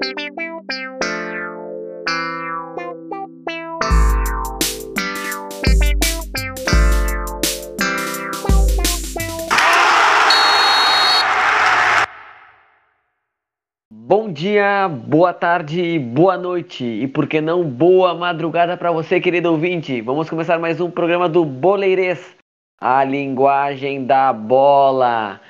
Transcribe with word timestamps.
Bom 0.00 0.08
dia, 14.32 14.88
boa 14.88 15.34
tarde, 15.34 15.98
boa 15.98 16.38
noite 16.38 16.82
e 16.82 17.06
por 17.06 17.26
que 17.26 17.42
não 17.42 17.62
boa 17.62 18.14
madrugada 18.14 18.78
para 18.78 18.90
você, 18.90 19.20
querido 19.20 19.50
ouvinte. 19.50 20.00
Vamos 20.00 20.30
começar 20.30 20.58
mais 20.58 20.80
um 20.80 20.90
programa 20.90 21.28
do 21.28 21.44
Boleirês, 21.44 22.34
a 22.80 23.04
linguagem 23.04 24.06
da 24.06 24.32
bola. 24.32 25.42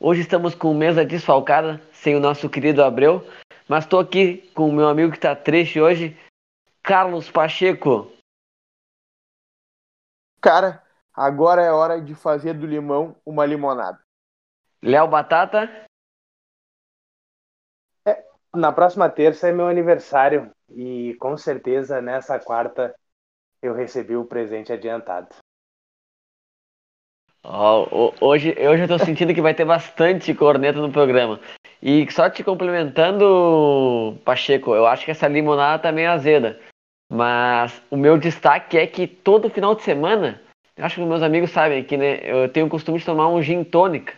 Hoje 0.00 0.22
estamos 0.22 0.54
com 0.54 0.72
mesa 0.72 1.04
desfalcada, 1.04 1.78
sem 1.92 2.16
o 2.16 2.20
nosso 2.20 2.48
querido 2.48 2.82
Abreu, 2.82 3.22
mas 3.70 3.84
estou 3.84 4.00
aqui 4.00 4.38
com 4.52 4.68
o 4.68 4.72
meu 4.72 4.88
amigo 4.88 5.12
que 5.12 5.16
está 5.16 5.36
triste 5.36 5.80
hoje, 5.80 6.18
Carlos 6.82 7.30
Pacheco. 7.30 8.10
Cara, 10.40 10.82
agora 11.14 11.62
é 11.62 11.70
hora 11.70 12.00
de 12.00 12.12
fazer 12.12 12.54
do 12.54 12.66
limão 12.66 13.14
uma 13.24 13.46
limonada. 13.46 14.00
Léo 14.82 15.06
Batata. 15.06 15.70
Na 18.52 18.72
próxima 18.72 19.08
terça 19.08 19.46
é 19.46 19.52
meu 19.52 19.68
aniversário 19.68 20.50
e 20.70 21.14
com 21.20 21.36
certeza 21.36 22.02
nessa 22.02 22.40
quarta 22.40 22.92
eu 23.62 23.72
recebi 23.72 24.16
o 24.16 24.24
presente 24.24 24.72
adiantado. 24.72 25.28
Oh, 27.44 28.12
hoje, 28.20 28.52
hoje 28.58 28.82
eu 28.82 28.88
tô 28.88 28.98
sentindo 28.98 29.32
que 29.32 29.40
vai 29.40 29.54
ter 29.54 29.64
bastante 29.64 30.34
corneta 30.34 30.80
no 30.80 30.90
programa. 30.90 31.40
E 31.82 32.10
só 32.12 32.28
te 32.28 32.44
complementando, 32.44 34.18
Pacheco, 34.24 34.74
eu 34.74 34.86
acho 34.86 35.04
que 35.04 35.10
essa 35.10 35.26
limonada 35.26 35.82
tá 35.82 35.92
meio 35.92 36.10
azeda. 36.10 36.60
Mas 37.10 37.82
o 37.90 37.96
meu 37.96 38.18
destaque 38.18 38.76
é 38.76 38.86
que 38.86 39.06
todo 39.06 39.50
final 39.50 39.74
de 39.74 39.82
semana, 39.82 40.40
eu 40.76 40.84
acho 40.84 40.96
que 40.96 41.06
meus 41.06 41.22
amigos 41.22 41.50
sabem 41.50 41.82
que 41.82 41.96
né, 41.96 42.20
eu 42.22 42.48
tenho 42.48 42.66
o 42.66 42.70
costume 42.70 42.98
de 42.98 43.04
tomar 43.04 43.28
um 43.28 43.42
gin 43.42 43.64
tônica. 43.64 44.14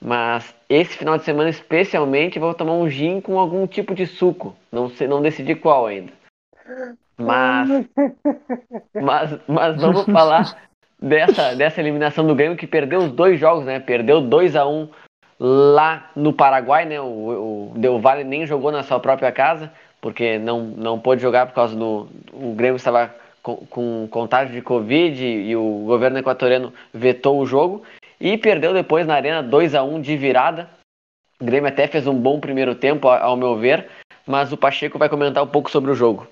Mas 0.00 0.54
esse 0.68 0.96
final 0.96 1.16
de 1.16 1.24
semana 1.24 1.48
especialmente 1.48 2.38
vou 2.38 2.52
tomar 2.52 2.74
um 2.74 2.88
gin 2.88 3.20
com 3.20 3.38
algum 3.38 3.66
tipo 3.66 3.94
de 3.94 4.06
suco. 4.06 4.54
Não 4.70 4.90
sei, 4.90 5.08
não 5.08 5.22
decidi 5.22 5.54
qual 5.54 5.86
ainda. 5.86 6.12
Mas 7.16 7.68
mas, 8.94 9.40
mas 9.46 9.80
vamos 9.80 10.04
falar 10.06 10.56
dessa, 11.00 11.54
dessa 11.54 11.80
eliminação 11.80 12.26
do 12.26 12.34
Grêmio 12.34 12.56
que 12.56 12.66
perdeu 12.66 13.00
os 13.00 13.12
dois 13.12 13.38
jogos, 13.38 13.64
né? 13.64 13.80
Perdeu 13.80 14.20
2 14.20 14.56
a 14.56 14.66
1 14.66 14.70
um 14.70 14.88
lá 15.44 16.08
no 16.14 16.32
Paraguai, 16.32 16.84
né? 16.84 17.00
O, 17.00 17.72
o 17.72 17.72
Del 17.74 17.98
Valle 17.98 18.22
nem 18.22 18.46
jogou 18.46 18.70
na 18.70 18.84
sua 18.84 19.00
própria 19.00 19.32
casa, 19.32 19.72
porque 20.00 20.38
não, 20.38 20.60
não 20.60 21.00
pôde 21.00 21.20
jogar 21.20 21.46
por 21.46 21.54
causa 21.54 21.74
do 21.74 22.08
o 22.32 22.54
Grêmio 22.54 22.76
estava 22.76 23.12
com, 23.42 23.56
com 23.66 24.08
contágio 24.08 24.54
de 24.54 24.62
Covid 24.62 25.20
e 25.24 25.56
o 25.56 25.82
governo 25.84 26.18
equatoriano 26.18 26.72
vetou 26.94 27.40
o 27.40 27.46
jogo. 27.46 27.82
E 28.20 28.38
perdeu 28.38 28.72
depois 28.72 29.04
na 29.04 29.14
Arena 29.14 29.42
2 29.42 29.74
a 29.74 29.82
1 29.82 30.00
de 30.00 30.16
virada. 30.16 30.70
O 31.40 31.44
Grêmio 31.44 31.68
até 31.68 31.88
fez 31.88 32.06
um 32.06 32.14
bom 32.14 32.38
primeiro 32.38 32.76
tempo, 32.76 33.08
ao 33.08 33.36
meu 33.36 33.56
ver, 33.56 33.88
mas 34.24 34.52
o 34.52 34.56
Pacheco 34.56 34.96
vai 34.96 35.08
comentar 35.08 35.42
um 35.42 35.48
pouco 35.48 35.68
sobre 35.68 35.90
o 35.90 35.94
jogo. 35.94 36.28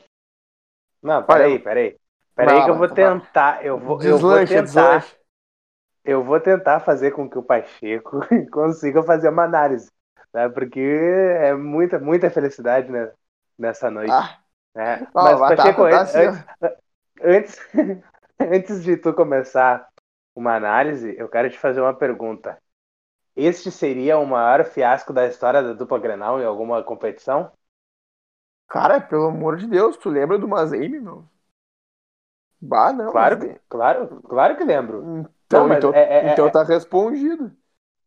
Não, 1.03 1.21
peraí, 1.25 1.59
peraí. 1.59 1.97
Peraí 2.37 2.63
que 2.63 2.71
eu 2.71 2.77
vou 2.77 2.89
tentar. 2.89 3.67
Eu 3.67 3.77
vou, 3.77 4.01
eu 4.03 4.19
vou 4.19 4.47
tentar. 4.47 5.05
Eu 6.05 6.25
vou 6.25 6.41
tentar 6.41 6.81
fazer 6.81 7.11
com 7.13 7.29
que 7.29 7.39
o 7.39 7.43
Pacheco 7.43 8.21
consiga 8.51 9.03
fazer 9.03 9.29
uma 9.29 9.45
análise. 9.45 9.91
Né? 10.33 10.49
Porque 10.49 10.81
é 10.81 11.55
muita, 11.55 11.99
muita 11.99 12.31
felicidade 12.31 12.91
né? 12.91 13.13
nessa 13.59 13.91
noite. 13.91 14.13
Ah. 14.13 14.39
Né? 14.75 15.07
Mas, 15.15 15.39
Pacheco, 15.39 15.89
tá, 15.89 16.01
antes, 16.01 16.45
tá 16.59 16.77
antes, 17.23 17.61
antes 18.41 18.83
de 18.83 18.97
tu 18.97 19.13
começar 19.13 19.89
uma 20.35 20.55
análise, 20.55 21.15
eu 21.19 21.29
quero 21.29 21.51
te 21.51 21.59
fazer 21.59 21.81
uma 21.81 21.95
pergunta. 21.95 22.57
Este 23.37 23.71
seria 23.71 24.19
o 24.19 24.27
maior 24.27 24.65
fiasco 24.65 25.13
da 25.13 25.27
história 25.27 25.63
da 25.63 25.73
dupla 25.73 25.99
Grenal 25.99 26.41
em 26.41 26.45
alguma 26.45 26.83
competição? 26.83 27.53
Cara, 28.69 29.01
pelo 29.01 29.27
amor 29.27 29.57
de 29.57 29.67
Deus, 29.67 29.97
tu 29.97 30.09
lembra 30.09 30.39
do 30.39 30.47
Mazembe, 30.47 31.01
meu? 31.01 31.25
Bah, 32.61 32.93
não. 32.93 33.11
Claro, 33.11 33.39
mas... 33.39 33.59
claro, 33.69 34.23
claro 34.23 34.57
que 34.57 34.65
lembro. 34.65 35.29
Então, 35.51 35.67
não, 35.67 35.77
então, 35.77 35.93
é, 35.93 36.29
é, 36.29 36.33
então 36.33 36.47
é... 36.47 36.51
tá 36.51 36.63
respondido. 36.63 37.51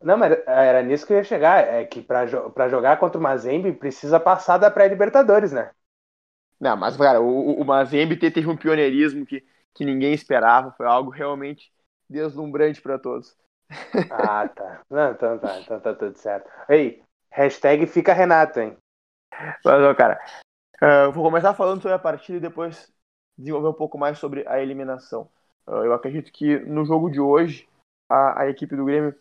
Não, 0.02 0.18
mas 0.18 0.38
era 0.48 0.81
nisso 0.81 1.06
que 1.06 1.12
eu 1.12 1.18
ia 1.18 1.24
chegar. 1.26 1.59
É 1.59 1.84
que 1.84 2.02
pra, 2.02 2.26
pra 2.52 2.70
jogar 2.70 2.98
contra 2.98 3.20
o 3.20 3.22
Mazembe 3.22 3.74
precisa 3.74 4.18
passar 4.18 4.58
da 4.58 4.72
pré-Libertadores, 4.72 5.52
né? 5.52 5.72
Não, 6.59 6.78
mas, 6.78 6.96
cara, 6.96 7.22
o, 7.22 7.62
o 7.62 7.66
Mazembe 7.66 8.16
teve 8.16 8.48
um 8.48 8.56
pioneirismo 8.56 9.26
que, 9.26 9.44
que 9.74 9.84
ninguém 9.84 10.14
esperava. 10.14 10.72
Foi 10.72 10.86
algo 10.86 11.09
realmente 11.09 11.70
deslumbrante 12.09 12.81
para 12.81 12.98
todos. 12.98 13.36
Ah, 14.12 14.48
tá. 14.48 14.81
Não, 14.90 15.12
então 15.12 15.40
tá, 15.40 15.60
então 15.60 15.80
tá 15.80 15.94
tudo 15.96 16.16
certo. 16.18 16.50
Ei, 16.70 17.02
hashtag 17.31 17.88
fica 17.88 18.14
Renato, 18.14 18.60
hein? 18.60 18.78
Mas, 19.66 19.81
ó, 19.81 19.96
cara, 19.96 20.20
uh, 20.81 21.12
vou 21.12 21.24
começar 21.24 21.54
falando 21.56 21.81
sobre 21.81 21.96
a 21.96 22.00
partida 22.00 22.38
e 22.38 22.42
depois 22.42 22.94
desenvolver 23.38 23.70
um 23.70 23.74
pouco 23.74 23.98
mais 23.98 24.20
sobre 24.20 24.48
a 24.48 24.62
eliminação. 24.62 25.30
Uh, 25.68 25.85
eu 25.85 25.94
acredito 25.94 26.31
que 26.31 26.59
no 26.59 26.85
jogo 26.85 27.09
de 27.09 27.19
hoje, 27.19 27.68
a, 28.09 28.41
a, 28.41 28.50
equipe 28.50 28.75
do 28.75 28.85
Grêmio 28.85 29.16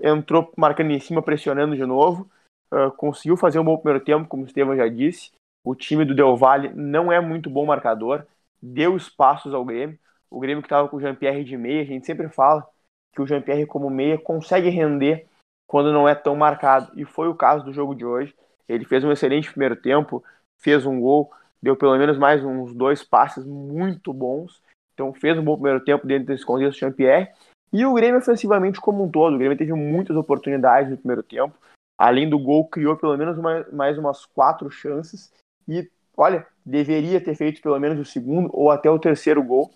entrou 0.00 0.52
marcando 0.56 0.90
em 0.90 1.00
cima, 1.00 1.22
pressionando 1.22 1.76
de 1.76 1.84
novo, 1.84 2.30
uh, 2.72 2.90
conseguiu 2.92 3.36
fazer 3.36 3.58
um 3.58 3.64
bom 3.64 3.76
primeiro 3.76 4.04
tempo, 4.04 4.28
como 4.28 4.42
o 4.42 4.46
Estevam 4.46 4.76
já 4.76 4.88
disse. 4.88 5.30
O 5.64 5.74
time 5.74 6.04
do 6.04 6.14
Del 6.14 6.36
Valle 6.36 6.72
não 6.74 7.10
é 7.10 7.20
muito 7.20 7.50
bom 7.50 7.66
marcador, 7.66 8.24
deu 8.62 8.96
espaços 8.96 9.52
ao 9.52 9.64
Grêmio 9.64 9.98
o 10.30 10.40
Grêmio 10.40 10.62
que 10.62 10.66
estava 10.66 10.88
com 10.88 10.96
o 10.96 11.00
Jean-Pierre 11.00 11.44
de 11.44 11.56
meia, 11.56 11.82
a 11.82 11.84
gente 11.86 12.06
sempre 12.06 12.28
fala 12.28 12.66
que 13.12 13.22
o 13.22 13.26
Jean-Pierre 13.26 13.66
como 13.66 13.88
meia 13.88 14.18
consegue 14.18 14.68
render 14.68 15.26
quando 15.66 15.92
não 15.92 16.08
é 16.08 16.14
tão 16.14 16.36
marcado. 16.36 16.92
E 16.94 17.04
foi 17.04 17.28
o 17.28 17.34
caso 17.34 17.64
do 17.64 17.72
jogo 17.72 17.94
de 17.94 18.04
hoje. 18.04 18.34
Ele 18.68 18.84
fez 18.84 19.04
um 19.04 19.12
excelente 19.12 19.50
primeiro 19.50 19.76
tempo, 19.76 20.22
fez 20.58 20.84
um 20.84 21.00
gol, 21.00 21.32
deu 21.62 21.76
pelo 21.76 21.96
menos 21.96 22.18
mais 22.18 22.44
uns 22.44 22.74
dois 22.74 23.02
passes 23.02 23.44
muito 23.44 24.12
bons. 24.12 24.60
Então 24.96 25.12
fez 25.12 25.38
um 25.38 25.44
bom 25.44 25.54
primeiro 25.54 25.84
tempo 25.84 26.06
dentro 26.06 26.26
desse 26.26 26.44
contexto 26.44 26.80
Jean-Pierre. 26.80 27.28
E 27.70 27.84
o 27.84 27.92
Grêmio 27.92 28.18
ofensivamente 28.18 28.80
como 28.80 29.04
um 29.04 29.10
todo. 29.10 29.34
O 29.34 29.38
Grêmio 29.38 29.58
teve 29.58 29.74
muitas 29.74 30.16
oportunidades 30.16 30.90
no 30.90 30.96
primeiro 30.96 31.22
tempo. 31.22 31.54
Além 31.98 32.28
do 32.28 32.38
gol, 32.38 32.66
criou 32.66 32.96
pelo 32.96 33.16
menos 33.16 33.36
uma, 33.36 33.66
mais 33.70 33.98
umas 33.98 34.24
quatro 34.24 34.70
chances. 34.70 35.30
E, 35.68 35.86
olha, 36.16 36.46
deveria 36.64 37.20
ter 37.20 37.34
feito 37.34 37.60
pelo 37.60 37.78
menos 37.78 38.00
o 38.00 38.10
segundo 38.10 38.48
ou 38.52 38.70
até 38.70 38.90
o 38.90 38.98
terceiro 38.98 39.42
gol 39.42 39.70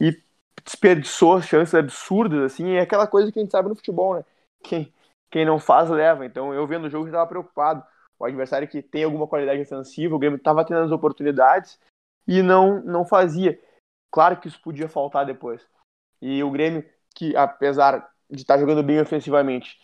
e 0.00 0.16
desperdiçou 0.64 1.42
chances 1.42 1.74
absurdas, 1.74 2.52
assim, 2.52 2.72
é 2.72 2.80
aquela 2.80 3.06
coisa 3.06 3.32
que 3.32 3.38
a 3.38 3.42
gente 3.42 3.50
sabe 3.50 3.68
no 3.68 3.74
futebol, 3.74 4.14
né? 4.14 4.24
Quem, 4.62 4.92
quem 5.30 5.44
não 5.44 5.58
faz, 5.58 5.90
leva. 5.90 6.24
Então, 6.24 6.54
eu 6.54 6.66
vendo 6.66 6.86
o 6.86 6.90
jogo, 6.90 7.06
já 7.06 7.10
estava 7.10 7.28
preocupado. 7.28 7.82
O 8.18 8.24
adversário 8.24 8.68
que 8.68 8.82
tem 8.82 9.02
alguma 9.02 9.26
qualidade 9.26 9.62
ofensiva, 9.62 10.14
o 10.14 10.18
Grêmio 10.18 10.36
estava 10.36 10.64
tendo 10.64 10.80
as 10.80 10.92
oportunidades 10.92 11.78
e 12.28 12.42
não, 12.42 12.80
não 12.82 13.04
fazia. 13.04 13.58
Claro 14.10 14.36
que 14.38 14.48
isso 14.48 14.60
podia 14.60 14.88
faltar 14.88 15.24
depois. 15.24 15.66
E 16.20 16.42
o 16.42 16.50
Grêmio, 16.50 16.84
que 17.14 17.36
apesar 17.36 18.10
de 18.28 18.42
estar 18.42 18.54
tá 18.54 18.60
jogando 18.60 18.82
bem 18.82 19.00
ofensivamente, 19.00 19.78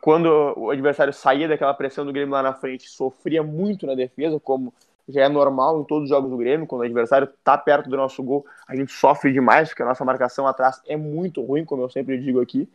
quando 0.00 0.26
o 0.56 0.70
adversário 0.70 1.12
saía 1.12 1.48
daquela 1.48 1.74
pressão 1.74 2.04
do 2.04 2.12
Grêmio 2.12 2.32
lá 2.32 2.42
na 2.42 2.54
frente, 2.54 2.88
sofria 2.88 3.42
muito 3.42 3.86
na 3.86 3.94
defesa, 3.94 4.38
como 4.38 4.72
já 5.08 5.22
é 5.22 5.28
normal 5.28 5.80
em 5.80 5.84
todos 5.84 6.04
os 6.04 6.08
jogos 6.08 6.30
do 6.30 6.36
Grêmio, 6.36 6.66
quando 6.66 6.82
o 6.82 6.84
adversário 6.84 7.26
está 7.26 7.56
perto 7.58 7.88
do 7.88 7.96
nosso 7.96 8.22
gol, 8.22 8.46
a 8.68 8.76
gente 8.76 8.92
sofre 8.92 9.32
demais, 9.32 9.68
porque 9.68 9.82
a 9.82 9.86
nossa 9.86 10.04
marcação 10.04 10.46
atrás 10.46 10.80
é 10.86 10.96
muito 10.96 11.42
ruim, 11.42 11.64
como 11.64 11.82
eu 11.82 11.90
sempre 11.90 12.18
digo 12.18 12.40
aqui. 12.40 12.68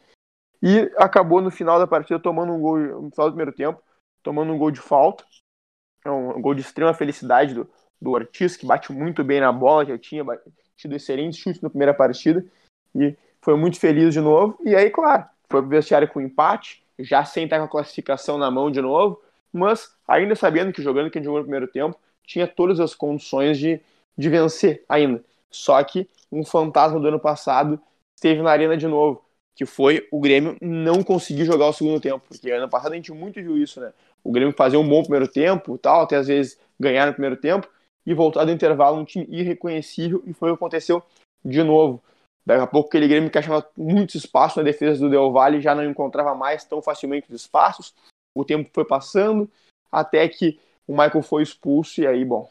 E 0.61 0.91
acabou 0.97 1.41
no 1.41 1.51
final 1.51 1.79
da 1.79 1.87
partida 1.87 2.19
tomando 2.19 2.51
um 2.51 2.59
gol, 2.59 2.77
no 2.77 3.11
final 3.11 3.29
do 3.29 3.33
primeiro 3.33 3.53
tempo, 3.53 3.81
tomando 4.23 4.51
um 4.51 4.57
gol 4.57 4.71
de 4.71 4.79
falta. 4.79 5.23
É 6.03 6.09
um, 6.09 6.41
gol 6.41 6.55
de 6.55 6.61
extrema 6.61 6.93
felicidade 6.93 7.53
do, 7.53 7.69
do 8.01 8.11
Ortiz, 8.11 8.57
que 8.57 8.65
bate 8.65 8.91
muito 8.91 9.23
bem 9.23 9.39
na 9.39 9.51
bola, 9.51 9.85
já 9.85 9.97
tinha 9.97 10.23
tido 10.77 10.95
excelentes 10.95 11.39
chutes 11.39 11.61
na 11.61 11.69
primeira 11.69 11.93
partida. 11.93 12.45
E 12.95 13.15
foi 13.41 13.57
muito 13.57 13.79
feliz 13.79 14.13
de 14.13 14.21
novo. 14.21 14.57
E 14.63 14.75
aí, 14.75 14.89
claro, 14.89 15.25
foi 15.49 15.61
pro 15.61 15.69
vestiário 15.69 16.07
com 16.07 16.21
empate, 16.21 16.83
já 16.99 17.25
sem 17.25 17.45
estar 17.45 17.59
com 17.59 17.65
a 17.65 17.69
classificação 17.69 18.37
na 18.37 18.49
mão 18.49 18.71
de 18.71 18.81
novo, 18.81 19.21
mas 19.51 19.91
ainda 20.07 20.35
sabendo 20.35 20.71
que 20.71 20.81
jogando 20.81 21.09
que 21.09 21.17
a 21.17 21.19
gente 21.19 21.25
jogou 21.25 21.39
no 21.39 21.45
primeiro 21.45 21.67
tempo, 21.67 21.97
tinha 22.23 22.47
todas 22.47 22.79
as 22.79 22.93
condições 22.93 23.57
de, 23.57 23.79
de 24.17 24.29
vencer 24.29 24.83
ainda. 24.87 25.23
Só 25.49 25.81
que 25.83 26.07
um 26.31 26.43
fantasma 26.43 26.99
do 26.99 27.07
ano 27.07 27.19
passado 27.19 27.79
esteve 28.15 28.41
na 28.41 28.51
arena 28.51 28.75
de 28.75 28.87
novo, 28.87 29.23
que 29.55 29.65
foi 29.65 30.07
o 30.11 30.19
Grêmio 30.19 30.57
não 30.61 31.01
conseguir 31.01 31.45
jogar 31.45 31.67
o 31.67 31.73
segundo 31.73 31.99
tempo. 31.99 32.23
Porque 32.27 32.51
ano 32.51 32.69
passado 32.69 32.91
a 32.91 32.95
gente 32.95 33.11
muito 33.13 33.35
viu 33.41 33.57
isso, 33.57 33.79
né? 33.79 33.93
O 34.23 34.31
Grêmio 34.31 34.53
fazer 34.53 34.77
um 34.77 34.87
bom 34.87 35.01
primeiro 35.01 35.27
tempo, 35.27 35.77
tal, 35.77 36.01
até 36.01 36.17
às 36.17 36.27
vezes 36.27 36.59
ganhar 36.79 37.05
no 37.05 37.13
primeiro 37.13 37.37
tempo, 37.37 37.67
e 38.07 38.13
voltar 38.13 38.45
do 38.45 38.51
intervalo 38.51 38.97
um 38.97 39.03
time 39.03 39.27
irreconhecível, 39.29 40.23
e 40.25 40.31
foi 40.31 40.49
o 40.49 40.53
que 40.53 40.63
aconteceu 40.63 41.03
de 41.43 41.61
novo. 41.61 42.01
Daqui 42.45 42.61
a 42.61 42.67
pouco 42.67 42.87
aquele 42.87 43.09
Grêmio 43.09 43.29
que 43.29 43.37
achava 43.37 43.69
muito 43.75 44.15
espaço 44.15 44.57
na 44.57 44.63
defesa 44.63 45.01
do 45.01 45.09
Del 45.09 45.29
Valle 45.33 45.59
já 45.59 45.75
não 45.75 45.83
encontrava 45.83 46.33
mais 46.33 46.63
tão 46.63 46.81
facilmente 46.81 47.27
os 47.29 47.41
espaços. 47.41 47.93
O 48.33 48.45
tempo 48.45 48.69
foi 48.73 48.85
passando, 48.85 49.51
até 49.91 50.25
que 50.29 50.57
o 50.87 50.93
Michael 50.93 51.21
foi 51.21 51.43
expulso 51.43 51.99
e 51.99 52.07
aí, 52.07 52.23
bom, 52.23 52.47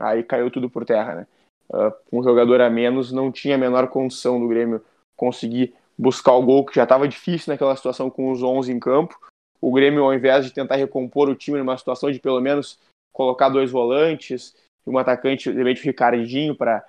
aí 0.00 0.24
caiu 0.24 0.50
tudo 0.50 0.68
por 0.68 0.84
terra, 0.84 1.14
né? 1.14 1.26
Uh, 1.70 2.18
um 2.18 2.22
jogador 2.22 2.60
a 2.60 2.68
menos, 2.68 3.12
não 3.12 3.30
tinha 3.30 3.54
a 3.54 3.58
menor 3.58 3.86
condição 3.88 4.40
do 4.40 4.48
Grêmio 4.48 4.84
conseguir 5.16 5.72
buscar 5.96 6.32
o 6.32 6.42
gol, 6.42 6.66
que 6.66 6.74
já 6.74 6.82
estava 6.82 7.06
difícil 7.06 7.52
naquela 7.52 7.76
situação 7.76 8.10
com 8.10 8.32
os 8.32 8.42
11 8.42 8.72
em 8.72 8.80
campo. 8.80 9.16
O 9.60 9.72
Grêmio, 9.72 10.02
ao 10.02 10.14
invés 10.14 10.44
de 10.44 10.52
tentar 10.52 10.74
recompor 10.74 11.28
o 11.28 11.36
time 11.36 11.58
numa 11.58 11.78
situação 11.78 12.10
de 12.10 12.18
pelo 12.18 12.40
menos 12.40 12.80
colocar 13.12 13.48
dois 13.48 13.70
volantes, 13.70 14.56
um 14.88 14.98
atacante, 14.98 15.52
de 15.52 15.58
repente, 15.58 15.84
Ricardinho, 15.84 16.54
para 16.54 16.84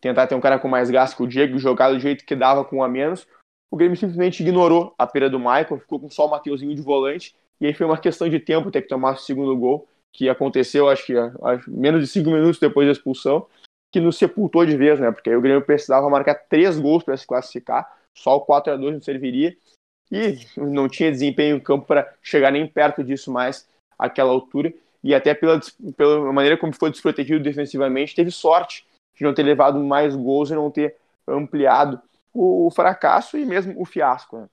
tentar 0.00 0.26
ter 0.26 0.34
um 0.34 0.40
cara 0.40 0.58
com 0.58 0.68
mais 0.68 0.90
gasto 0.90 1.16
que 1.16 1.22
o 1.22 1.26
Diego, 1.26 1.58
jogar 1.58 1.90
do 1.90 1.98
jeito 1.98 2.24
que 2.24 2.36
dava 2.36 2.64
com 2.64 2.76
um 2.76 2.82
a 2.82 2.88
menos, 2.88 3.26
o 3.70 3.76
Grêmio 3.76 3.96
simplesmente 3.96 4.42
ignorou 4.42 4.94
a 4.98 5.06
perda 5.06 5.30
do 5.30 5.38
Michael, 5.38 5.80
ficou 5.80 5.98
com 5.98 6.10
só 6.10 6.26
o 6.26 6.30
Mateuzinho 6.30 6.74
de 6.74 6.82
volante, 6.82 7.34
e 7.60 7.66
aí 7.66 7.74
foi 7.74 7.86
uma 7.86 7.98
questão 7.98 8.28
de 8.28 8.38
tempo 8.38 8.70
ter 8.70 8.82
que 8.82 8.88
tomar 8.88 9.14
o 9.14 9.16
segundo 9.16 9.56
gol, 9.56 9.88
que 10.12 10.28
aconteceu, 10.28 10.88
acho 10.88 11.06
que 11.06 11.14
acho, 11.16 11.70
menos 11.70 12.00
de 12.00 12.06
cinco 12.06 12.30
minutos 12.30 12.60
depois 12.60 12.86
da 12.86 12.92
expulsão, 12.92 13.46
que 13.92 14.00
nos 14.00 14.16
sepultou 14.16 14.64
de 14.64 14.76
vez, 14.76 15.00
né? 15.00 15.10
Porque 15.10 15.30
aí 15.30 15.36
o 15.36 15.40
Grêmio 15.40 15.64
precisava 15.64 16.08
marcar 16.08 16.34
três 16.34 16.78
gols 16.78 17.02
para 17.02 17.16
se 17.16 17.26
classificar, 17.26 17.90
só 18.16 18.36
o 18.36 18.40
4 18.40 18.72
a 18.72 18.76
2 18.76 18.94
não 18.94 19.02
serviria, 19.02 19.56
e 20.10 20.38
não 20.56 20.88
tinha 20.88 21.10
desempenho 21.10 21.56
em 21.56 21.60
campo 21.60 21.86
para 21.86 22.12
chegar 22.22 22.52
nem 22.52 22.66
perto 22.66 23.02
disso 23.02 23.32
mais 23.32 23.68
àquela 23.98 24.30
altura, 24.30 24.72
e 25.04 25.14
até 25.14 25.34
pela, 25.34 25.60
pela 25.98 26.32
maneira 26.32 26.56
como 26.56 26.74
foi 26.74 26.90
desprotegido 26.90 27.44
defensivamente, 27.44 28.14
teve 28.14 28.30
sorte 28.30 28.86
de 29.14 29.22
não 29.22 29.34
ter 29.34 29.42
levado 29.42 29.78
mais 29.78 30.16
gols 30.16 30.50
e 30.50 30.54
não 30.54 30.70
ter 30.70 30.96
ampliado 31.28 32.00
o, 32.32 32.70
fracasso 32.70 33.36
e 33.36 33.44
mesmo 33.44 33.80
o 33.80 33.84
fiasco. 33.84 34.38
Né? 34.38 34.48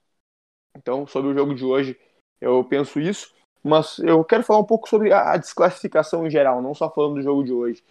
Então, 0.77 1.07
sobre 1.07 1.31
o 1.31 1.33
jogo 1.33 1.55
de 1.55 1.63
hoje, 1.63 1.97
eu 2.41 2.63
penso 2.65 2.99
isso, 2.99 3.33
mas 3.63 3.97
eu 3.99 4.23
quero 4.25 4.43
falar 4.43 4.59
um 4.59 4.65
pouco 4.65 4.89
sobre 4.89 5.13
a, 5.13 5.37
desclassificação 5.37 6.27
em 6.27 6.29
geral, 6.29 6.61
não 6.61 6.75
só 6.75 6.89
falando 6.89 7.15
do 7.15 7.21
jogo 7.21 7.43
de 7.43 7.53
hoje. 7.53 7.81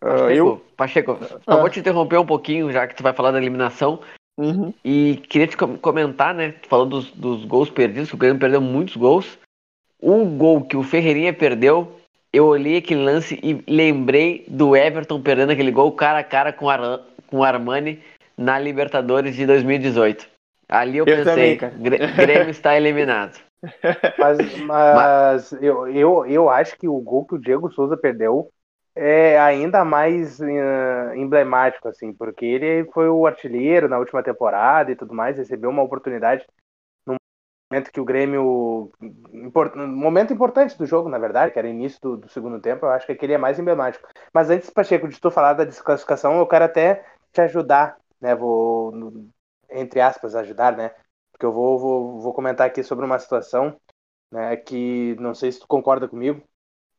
Ah, 0.00 0.10
Pacheco, 0.10 0.28
uh, 0.28 0.32
eu... 0.32 0.64
Pacheco, 0.76 1.18
só 1.44 1.56
uh... 1.56 1.60
vou 1.60 1.70
te 1.70 1.80
interromper 1.80 2.18
um 2.18 2.26
pouquinho, 2.26 2.70
já 2.70 2.86
que 2.86 2.94
tu 2.94 3.02
vai 3.02 3.12
falar 3.12 3.32
da 3.32 3.38
eliminação. 3.38 4.00
Uhum. 4.38 4.72
E 4.84 5.16
queria 5.28 5.48
te 5.48 5.56
comentar, 5.56 6.32
né? 6.34 6.54
Falando 6.68 6.90
dos, 6.90 7.10
dos 7.10 7.44
gols 7.44 7.70
perdidos, 7.70 8.08
que 8.08 8.14
o 8.14 8.18
Grêmio 8.18 8.40
perdeu 8.40 8.60
muitos 8.60 8.96
gols. 8.96 9.38
O 10.00 10.24
gol 10.26 10.64
que 10.64 10.76
o 10.76 10.82
Ferreirinha 10.82 11.32
perdeu, 11.32 12.00
eu 12.34 12.46
olhei 12.46 12.78
aquele 12.78 13.04
lance 13.04 13.38
e 13.42 13.62
lembrei 13.70 14.44
do 14.48 14.76
Everton 14.76 15.22
perdendo 15.22 15.52
aquele 15.52 15.70
gol 15.70 15.92
cara 15.92 16.18
a 16.18 16.24
cara 16.24 16.52
com, 16.52 16.68
Ar 16.68 17.00
com 17.28 17.38
o 17.38 17.44
Armani 17.44 18.02
na 18.36 18.58
Libertadores 18.58 19.36
de 19.36 19.46
2018. 19.46 20.26
Ali 20.68 20.98
eu, 20.98 21.06
eu 21.06 21.16
pensei, 21.16 21.56
também, 21.56 21.80
Grêmio 22.16 22.50
está 22.50 22.76
eliminado. 22.76 23.38
Mas, 24.18 24.38
mas 24.66 25.52
eu, 25.52 25.88
eu, 25.88 26.26
eu 26.26 26.50
acho 26.50 26.76
que 26.76 26.86
o 26.86 27.00
gol 27.00 27.24
que 27.24 27.34
o 27.34 27.40
Diego 27.40 27.72
Souza 27.72 27.96
perdeu 27.96 28.50
é 28.94 29.40
ainda 29.40 29.86
mais 29.86 30.38
uh, 30.38 31.14
emblemático, 31.14 31.88
assim, 31.88 32.12
porque 32.12 32.44
ele 32.44 32.84
foi 32.92 33.08
o 33.08 33.26
artilheiro 33.26 33.88
na 33.88 33.98
última 33.98 34.22
temporada 34.22 34.92
e 34.92 34.96
tudo 34.96 35.14
mais, 35.14 35.38
recebeu 35.38 35.70
uma 35.70 35.82
oportunidade 35.82 36.44
momento 37.70 37.90
que 37.92 38.00
o 38.00 38.04
Grêmio. 38.04 38.92
Import, 39.32 39.74
momento 39.76 40.32
importante 40.32 40.76
do 40.78 40.86
jogo, 40.86 41.08
na 41.08 41.18
verdade, 41.18 41.52
que 41.52 41.58
era 41.58 41.68
início 41.68 42.00
do, 42.00 42.16
do, 42.18 42.28
segundo 42.28 42.60
tempo, 42.60 42.86
eu 42.86 42.90
acho 42.90 43.06
que 43.06 43.12
aquele 43.12 43.34
é 43.34 43.38
mais 43.38 43.58
emblemático. 43.58 44.08
Mas 44.32 44.50
antes, 44.50 44.70
Pacheco, 44.70 45.08
de 45.08 45.20
tu 45.20 45.30
falar 45.30 45.54
da 45.54 45.64
desclassificação, 45.64 46.38
eu 46.38 46.46
quero 46.46 46.64
até 46.64 47.04
te 47.32 47.40
ajudar, 47.40 47.98
né? 48.20 48.34
Vou, 48.34 48.92
entre 49.70 50.00
aspas, 50.00 50.34
ajudar, 50.34 50.76
né? 50.76 50.94
Porque 51.32 51.46
eu 51.46 51.52
vou, 51.52 51.78
vou, 51.78 52.20
vou 52.20 52.32
comentar 52.34 52.66
aqui 52.66 52.82
sobre 52.82 53.04
uma 53.04 53.18
situação 53.18 53.76
né, 54.34 54.56
que 54.56 55.14
não 55.20 55.34
sei 55.34 55.52
se 55.52 55.60
tu 55.60 55.66
concorda 55.68 56.08
comigo. 56.08 56.42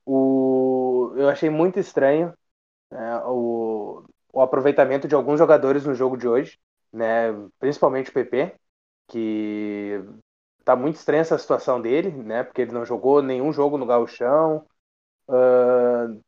O, 0.05 1.13
eu 1.17 1.29
achei 1.29 1.49
muito 1.49 1.79
estranho 1.79 2.33
né, 2.91 3.17
o, 3.25 4.05
o 4.31 4.41
aproveitamento 4.41 5.07
de 5.07 5.15
alguns 5.15 5.39
jogadores 5.39 5.85
no 5.85 5.95
jogo 5.95 6.17
de 6.17 6.27
hoje, 6.27 6.59
né, 6.93 7.33
principalmente 7.59 8.09
o 8.09 8.13
PP, 8.13 8.55
que 9.07 10.01
tá 10.65 10.75
muito 10.75 10.95
estranha 10.95 11.21
essa 11.21 11.37
situação 11.37 11.79
dele, 11.79 12.11
né, 12.11 12.43
porque 12.43 12.63
ele 12.63 12.71
não 12.71 12.85
jogou 12.85 13.21
nenhum 13.21 13.53
jogo 13.53 13.77
no 13.77 13.85
gauchão, 13.85 14.65
uh, 15.29 16.21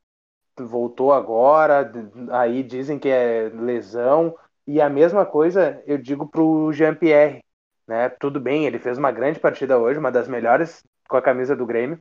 voltou 0.60 1.12
agora, 1.12 1.92
aí 2.31 2.63
dizem 2.63 3.00
que 3.00 3.10
é 3.10 3.50
lesão, 3.50 4.36
e 4.66 4.81
a 4.81 4.89
mesma 4.89 5.25
coisa 5.25 5.81
eu 5.86 5.98
digo 5.98 6.28
pro 6.28 6.72
Jean-Pierre, 6.74 7.44
né? 7.88 8.10
Tudo 8.10 8.39
bem, 8.39 8.66
ele 8.66 8.80
fez 8.80 8.98
uma 8.98 9.12
grande 9.12 9.39
partida 9.39 9.78
hoje, 9.80 10.00
uma 10.00 10.12
das 10.12 10.28
melhores 10.28 10.83
com 11.07 11.16
a 11.16 11.22
camisa 11.22 11.56
do 11.56 11.66
Grêmio, 11.66 12.00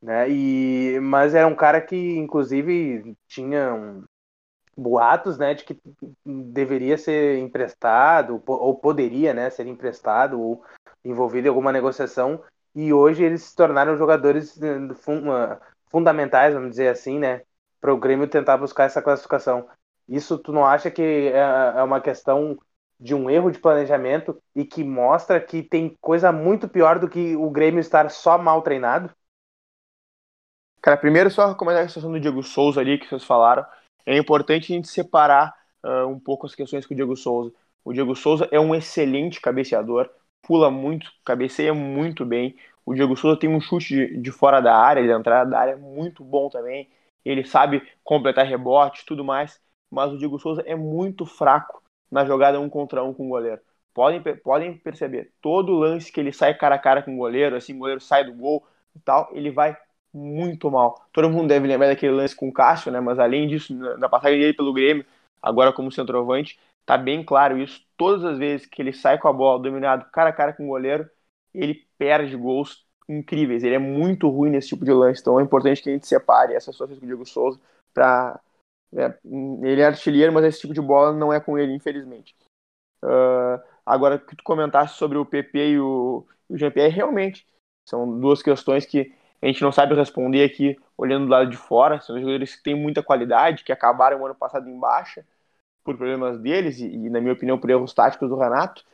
né? 0.00 0.30
E 0.30 1.00
mas 1.00 1.34
era 1.34 1.46
um 1.46 1.54
cara 1.54 1.80
que 1.80 1.96
inclusive 2.18 3.16
tinha 3.26 3.74
um, 3.74 4.04
boatos, 4.76 5.38
né, 5.38 5.54
de 5.54 5.64
que 5.64 5.78
deveria 6.24 6.96
ser 6.96 7.38
emprestado 7.38 8.42
ou 8.46 8.74
poderia, 8.74 9.34
né, 9.34 9.50
ser 9.50 9.66
emprestado 9.66 10.40
ou 10.40 10.64
envolvido 11.04 11.46
em 11.46 11.48
alguma 11.48 11.72
negociação. 11.72 12.42
E 12.74 12.92
hoje 12.92 13.24
eles 13.24 13.42
se 13.42 13.56
tornaram 13.56 13.96
jogadores 13.96 14.60
eh, 14.62 15.58
fundamentais, 15.86 16.54
vamos 16.54 16.70
dizer 16.70 16.88
assim, 16.88 17.18
né, 17.18 17.42
para 17.80 17.92
o 17.92 17.98
Grêmio 17.98 18.28
tentar 18.28 18.56
buscar 18.56 18.84
essa 18.84 19.02
classificação. 19.02 19.68
Isso 20.08 20.38
tu 20.38 20.52
não 20.52 20.64
acha 20.64 20.90
que 20.90 21.02
é, 21.02 21.38
é 21.76 21.82
uma 21.82 22.00
questão 22.00 22.58
de 22.98 23.14
um 23.14 23.30
erro 23.30 23.50
de 23.50 23.58
planejamento 23.58 24.40
e 24.54 24.64
que 24.64 24.84
mostra 24.84 25.40
que 25.40 25.62
tem 25.62 25.96
coisa 26.00 26.30
muito 26.30 26.68
pior 26.68 26.98
do 26.98 27.08
que 27.08 27.34
o 27.34 27.48
Grêmio 27.50 27.80
estar 27.80 28.10
só 28.10 28.36
mal 28.36 28.60
treinado? 28.60 29.10
Cara, 30.82 30.96
primeiro 30.96 31.30
só 31.30 31.54
comentar 31.54 31.84
a 31.84 31.88
situação 31.88 32.12
do 32.12 32.20
Diego 32.20 32.42
Souza 32.42 32.80
ali 32.80 32.98
que 32.98 33.06
vocês 33.06 33.24
falaram. 33.24 33.64
É 34.04 34.16
importante 34.16 34.72
a 34.72 34.76
gente 34.76 34.88
separar 34.88 35.54
uh, 35.82 36.06
um 36.06 36.18
pouco 36.18 36.46
as 36.46 36.54
questões 36.54 36.86
com 36.86 36.92
o 36.92 36.96
Diego 36.96 37.16
Souza. 37.16 37.52
O 37.84 37.92
Diego 37.92 38.14
Souza 38.14 38.48
é 38.50 38.60
um 38.60 38.74
excelente 38.74 39.40
cabeceador, 39.40 40.10
pula 40.42 40.70
muito, 40.70 41.12
cabeceia 41.24 41.74
muito 41.74 42.24
bem. 42.24 42.56
O 42.84 42.94
Diego 42.94 43.16
Souza 43.16 43.38
tem 43.38 43.48
um 43.48 43.60
chute 43.60 43.94
de, 43.94 44.16
de 44.16 44.32
fora 44.32 44.60
da 44.60 44.76
área, 44.76 45.02
de 45.02 45.10
entrada 45.10 45.50
da 45.50 45.58
área, 45.58 45.76
muito 45.76 46.24
bom 46.24 46.48
também. 46.48 46.88
Ele 47.24 47.44
sabe 47.44 47.86
completar 48.02 48.46
rebote 48.46 49.04
tudo 49.06 49.24
mais. 49.24 49.60
Mas 49.90 50.12
o 50.12 50.18
Diego 50.18 50.38
Souza 50.38 50.62
é 50.66 50.74
muito 50.74 51.26
fraco 51.26 51.82
na 52.10 52.24
jogada 52.24 52.60
um 52.60 52.68
contra 52.68 53.02
um 53.02 53.12
com 53.12 53.26
o 53.26 53.28
goleiro. 53.28 53.60
Podem, 53.92 54.22
podem 54.36 54.76
perceber, 54.76 55.32
todo 55.40 55.72
lance 55.72 56.12
que 56.12 56.20
ele 56.20 56.32
sai 56.32 56.54
cara 56.54 56.76
a 56.76 56.78
cara 56.78 57.02
com 57.02 57.14
o 57.14 57.18
goleiro, 57.18 57.56
assim, 57.56 57.74
o 57.74 57.78
goleiro 57.78 58.00
sai 58.00 58.24
do 58.24 58.32
gol 58.32 58.64
e 58.94 59.00
tal, 59.00 59.28
ele 59.32 59.50
vai 59.50 59.76
muito 60.12 60.70
mal. 60.70 61.06
Todo 61.12 61.28
mundo 61.28 61.48
deve 61.48 61.66
lembrar 61.66 61.88
daquele 61.88 62.12
lance 62.12 62.34
com 62.34 62.48
o 62.48 62.52
Cássio, 62.52 62.90
né? 62.92 63.00
Mas 63.00 63.18
além 63.18 63.48
disso, 63.48 63.74
na 63.74 64.08
passagem 64.08 64.38
dele 64.38 64.54
pelo 64.54 64.72
Grêmio, 64.72 65.04
agora 65.42 65.72
como 65.72 65.90
centroavante, 65.90 66.58
tá 66.84 66.96
bem 66.98 67.24
claro 67.24 67.58
isso. 67.58 67.84
Todas 67.96 68.24
as 68.24 68.38
vezes 68.38 68.66
que 68.66 68.80
ele 68.80 68.92
sai 68.92 69.18
com 69.18 69.28
a 69.28 69.32
bola 69.32 69.62
dominado 69.62 70.10
cara 70.10 70.30
a 70.30 70.32
cara 70.32 70.52
com 70.52 70.64
o 70.64 70.68
goleiro, 70.68 71.08
ele 71.54 71.86
perde 71.98 72.36
gols 72.36 72.86
incríveis. 73.08 73.62
Ele 73.62 73.74
é 73.74 73.78
muito 73.78 74.28
ruim 74.28 74.50
nesse 74.50 74.68
tipo 74.68 74.84
de 74.84 74.92
lance. 74.92 75.20
Então 75.20 75.38
é 75.38 75.42
importante 75.42 75.82
que 75.82 75.90
a 75.90 75.92
gente 75.92 76.06
separe 76.06 76.54
essas 76.54 76.74
situações 76.74 76.98
com 76.98 77.04
o 77.04 77.08
Diego 77.08 77.26
Souza 77.26 77.60
para 77.92 78.40
é, 78.96 79.18
ele 79.62 79.80
é 79.80 79.86
artilheiro, 79.86 80.32
mas 80.32 80.44
esse 80.44 80.60
tipo 80.60 80.74
de 80.74 80.80
bola 80.80 81.12
não 81.12 81.32
é 81.32 81.40
com 81.40 81.58
ele, 81.58 81.72
infelizmente. 81.72 82.34
Uh, 83.04 83.62
agora, 83.86 84.18
que 84.18 84.36
tu 84.36 84.42
comentasse 84.42 84.94
sobre 84.94 85.16
o 85.16 85.24
PP 85.24 85.70
e 85.70 85.80
o, 85.80 86.26
o 86.48 86.56
Jean-Pierre, 86.56 86.94
realmente, 86.94 87.46
são 87.88 88.18
duas 88.18 88.42
questões 88.42 88.84
que 88.84 89.14
a 89.40 89.46
gente 89.46 89.62
não 89.62 89.72
sabe 89.72 89.94
responder 89.94 90.44
aqui 90.44 90.78
olhando 90.98 91.26
do 91.26 91.30
lado 91.30 91.50
de 91.50 91.56
fora. 91.56 92.00
São 92.00 92.18
jogadores 92.18 92.56
que 92.56 92.62
têm 92.62 92.74
muita 92.74 93.02
qualidade, 93.02 93.64
que 93.64 93.72
acabaram 93.72 94.20
o 94.20 94.26
ano 94.26 94.34
passado 94.34 94.68
em 94.68 94.78
baixa 94.78 95.24
por 95.84 95.96
problemas 95.96 96.38
deles 96.38 96.78
e, 96.78 96.86
e 96.86 97.10
na 97.10 97.20
minha 97.20 97.32
opinião, 97.32 97.58
por 97.58 97.70
erros 97.70 97.94
táticos 97.94 98.28
do 98.28 98.38
Renato. 98.38 98.84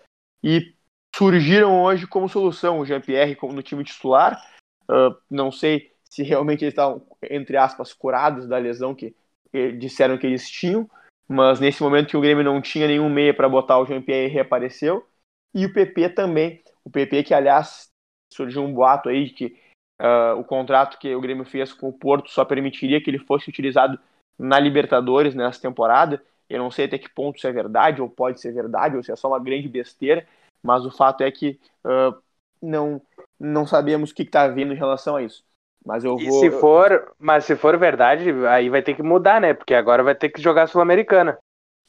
E 0.43 0.75
surgiram 1.14 1.83
hoje 1.83 2.07
como 2.07 2.28
solução 2.28 2.78
o 2.78 2.85
Jean-Pierre 2.85 3.37
no 3.43 3.62
time 3.62 3.85
titular. 3.85 4.40
Uh, 4.88 5.16
não 5.31 5.50
sei 5.50 5.93
se 6.05 6.23
realmente 6.23 6.64
eles 6.64 6.73
estavam, 6.73 7.07
entre 7.31 7.57
aspas, 7.57 7.93
curados 7.93 8.47
da 8.47 8.59
lesão 8.59 8.95
que 8.95 9.14
disseram 9.78 10.19
que 10.19 10.26
eles 10.26 10.50
tinham, 10.50 10.88
mas 11.28 11.61
nesse 11.61 11.83
momento 11.83 12.09
que 12.09 12.16
o 12.16 12.21
Grêmio 12.21 12.45
não 12.45 12.61
tinha 12.61 12.87
nenhum 12.87 13.09
meia 13.09 13.35
para 13.35 13.49
botar, 13.49 13.78
o 13.78 13.87
Jean-Pierre 13.87 14.33
reapareceu. 14.33 15.07
E 15.55 15.64
o 15.64 15.73
PP 15.73 16.11
também. 16.11 16.62
O 16.85 16.90
PP, 16.90 17.25
que 17.25 17.35
aliás 17.35 17.88
surgiu 18.33 18.62
um 18.62 18.73
boato 18.73 19.09
aí 19.09 19.26
de 19.26 19.33
que 19.33 19.57
uh, 20.00 20.38
o 20.38 20.45
contrato 20.45 20.99
que 20.99 21.14
o 21.14 21.21
Grêmio 21.21 21.45
fez 21.45 21.73
com 21.73 21.88
o 21.88 21.93
Porto 21.93 22.31
só 22.31 22.45
permitiria 22.45 23.00
que 23.00 23.11
ele 23.11 23.19
fosse 23.19 23.49
utilizado 23.49 23.99
na 24.38 24.61
Libertadores 24.61 25.35
nessa 25.35 25.61
temporada. 25.61 26.23
Eu 26.49 26.59
não 26.59 26.71
sei 26.71 26.87
até 26.87 26.99
que 26.99 27.09
ponto 27.09 27.37
isso 27.37 27.47
é 27.47 27.53
verdade, 27.53 28.00
ou 28.00 28.09
pode 28.09 28.41
ser 28.41 28.53
verdade, 28.53 28.97
ou 28.97 29.03
se 29.03 29.11
é 29.11 29.17
só 29.17 29.29
uma 29.29 29.41
grande 29.41 29.69
besteira, 29.69 30.26
mas 30.62 30.85
o 30.85 30.91
fato 30.91 31.23
é 31.23 31.31
que 31.31 31.59
uh, 31.85 32.17
não, 32.62 33.00
não 33.38 33.67
sabemos 33.67 34.11
o 34.11 34.15
que 34.15 34.23
está 34.23 34.43
havendo 34.43 34.73
em 34.73 34.76
relação 34.76 35.17
a 35.17 35.23
isso. 35.23 35.45
Mas 35.85 36.03
eu 36.03 36.17
vou. 36.17 36.26
E 36.26 36.33
se 36.33 36.50
for, 36.50 37.15
mas 37.19 37.45
se 37.45 37.55
for 37.55 37.79
verdade, 37.79 38.31
aí 38.49 38.69
vai 38.69 38.83
ter 38.83 38.95
que 38.95 39.03
mudar, 39.03 39.41
né? 39.41 39.55
Porque 39.55 39.73
agora 39.75 40.03
vai 40.03 40.15
ter 40.15 40.29
que 40.29 40.43
jogar 40.43 40.67
Sul-Americana. 40.67 41.38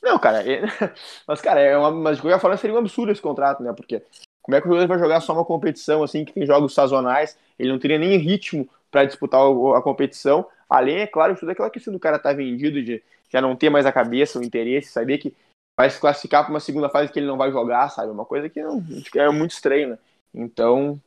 Não, 0.03 0.19
cara, 0.19 0.47
é... 0.47 0.61
mas 1.27 1.41
cara, 1.41 1.59
é 1.59 1.75
uma... 1.75 1.89
mas 1.89 2.17
de 2.17 2.21
qualquer 2.21 2.39
forma 2.39 2.57
seria 2.57 2.75
um 2.75 2.79
absurdo 2.79 3.11
esse 3.11 3.21
contrato, 3.21 3.63
né? 3.63 3.73
Porque 3.73 4.03
como 4.43 4.55
é 4.55 4.61
que 4.61 4.67
o 4.67 4.69
jogador 4.69 4.87
vai 4.87 4.99
jogar 4.99 5.19
só 5.19 5.33
uma 5.33 5.43
competição 5.43 6.03
assim 6.03 6.23
que 6.23 6.31
tem 6.31 6.45
jogos 6.45 6.73
sazonais? 6.73 7.37
Ele 7.57 7.71
não 7.71 7.79
teria 7.79 7.97
nem 7.97 8.17
ritmo 8.17 8.69
para 8.91 9.03
disputar 9.03 9.41
a 9.75 9.81
competição. 9.81 10.45
Além, 10.69 10.99
é 10.99 11.07
claro, 11.07 11.35
tudo 11.35 11.51
aquela 11.51 11.69
questão 11.69 11.91
do 11.91 11.99
cara 11.99 12.19
tá 12.19 12.31
vendido, 12.33 12.81
de 12.83 13.03
já 13.29 13.41
não 13.41 13.55
ter 13.55 13.69
mais 13.69 13.85
a 13.85 13.91
cabeça, 13.91 14.39
o 14.39 14.43
interesse, 14.43 14.91
saber 14.91 15.17
que 15.17 15.35
vai 15.77 15.89
se 15.89 15.99
classificar 15.99 16.43
para 16.43 16.53
uma 16.53 16.59
segunda 16.59 16.89
fase 16.89 17.11
que 17.11 17.19
ele 17.19 17.27
não 17.27 17.37
vai 17.37 17.51
jogar, 17.51 17.89
sabe? 17.89 18.11
Uma 18.11 18.25
coisa 18.25 18.49
que 18.49 18.61
não, 18.61 18.83
é 19.15 19.29
muito 19.29 19.51
estranho, 19.51 19.89
né? 19.89 19.99
Então, 20.33 20.99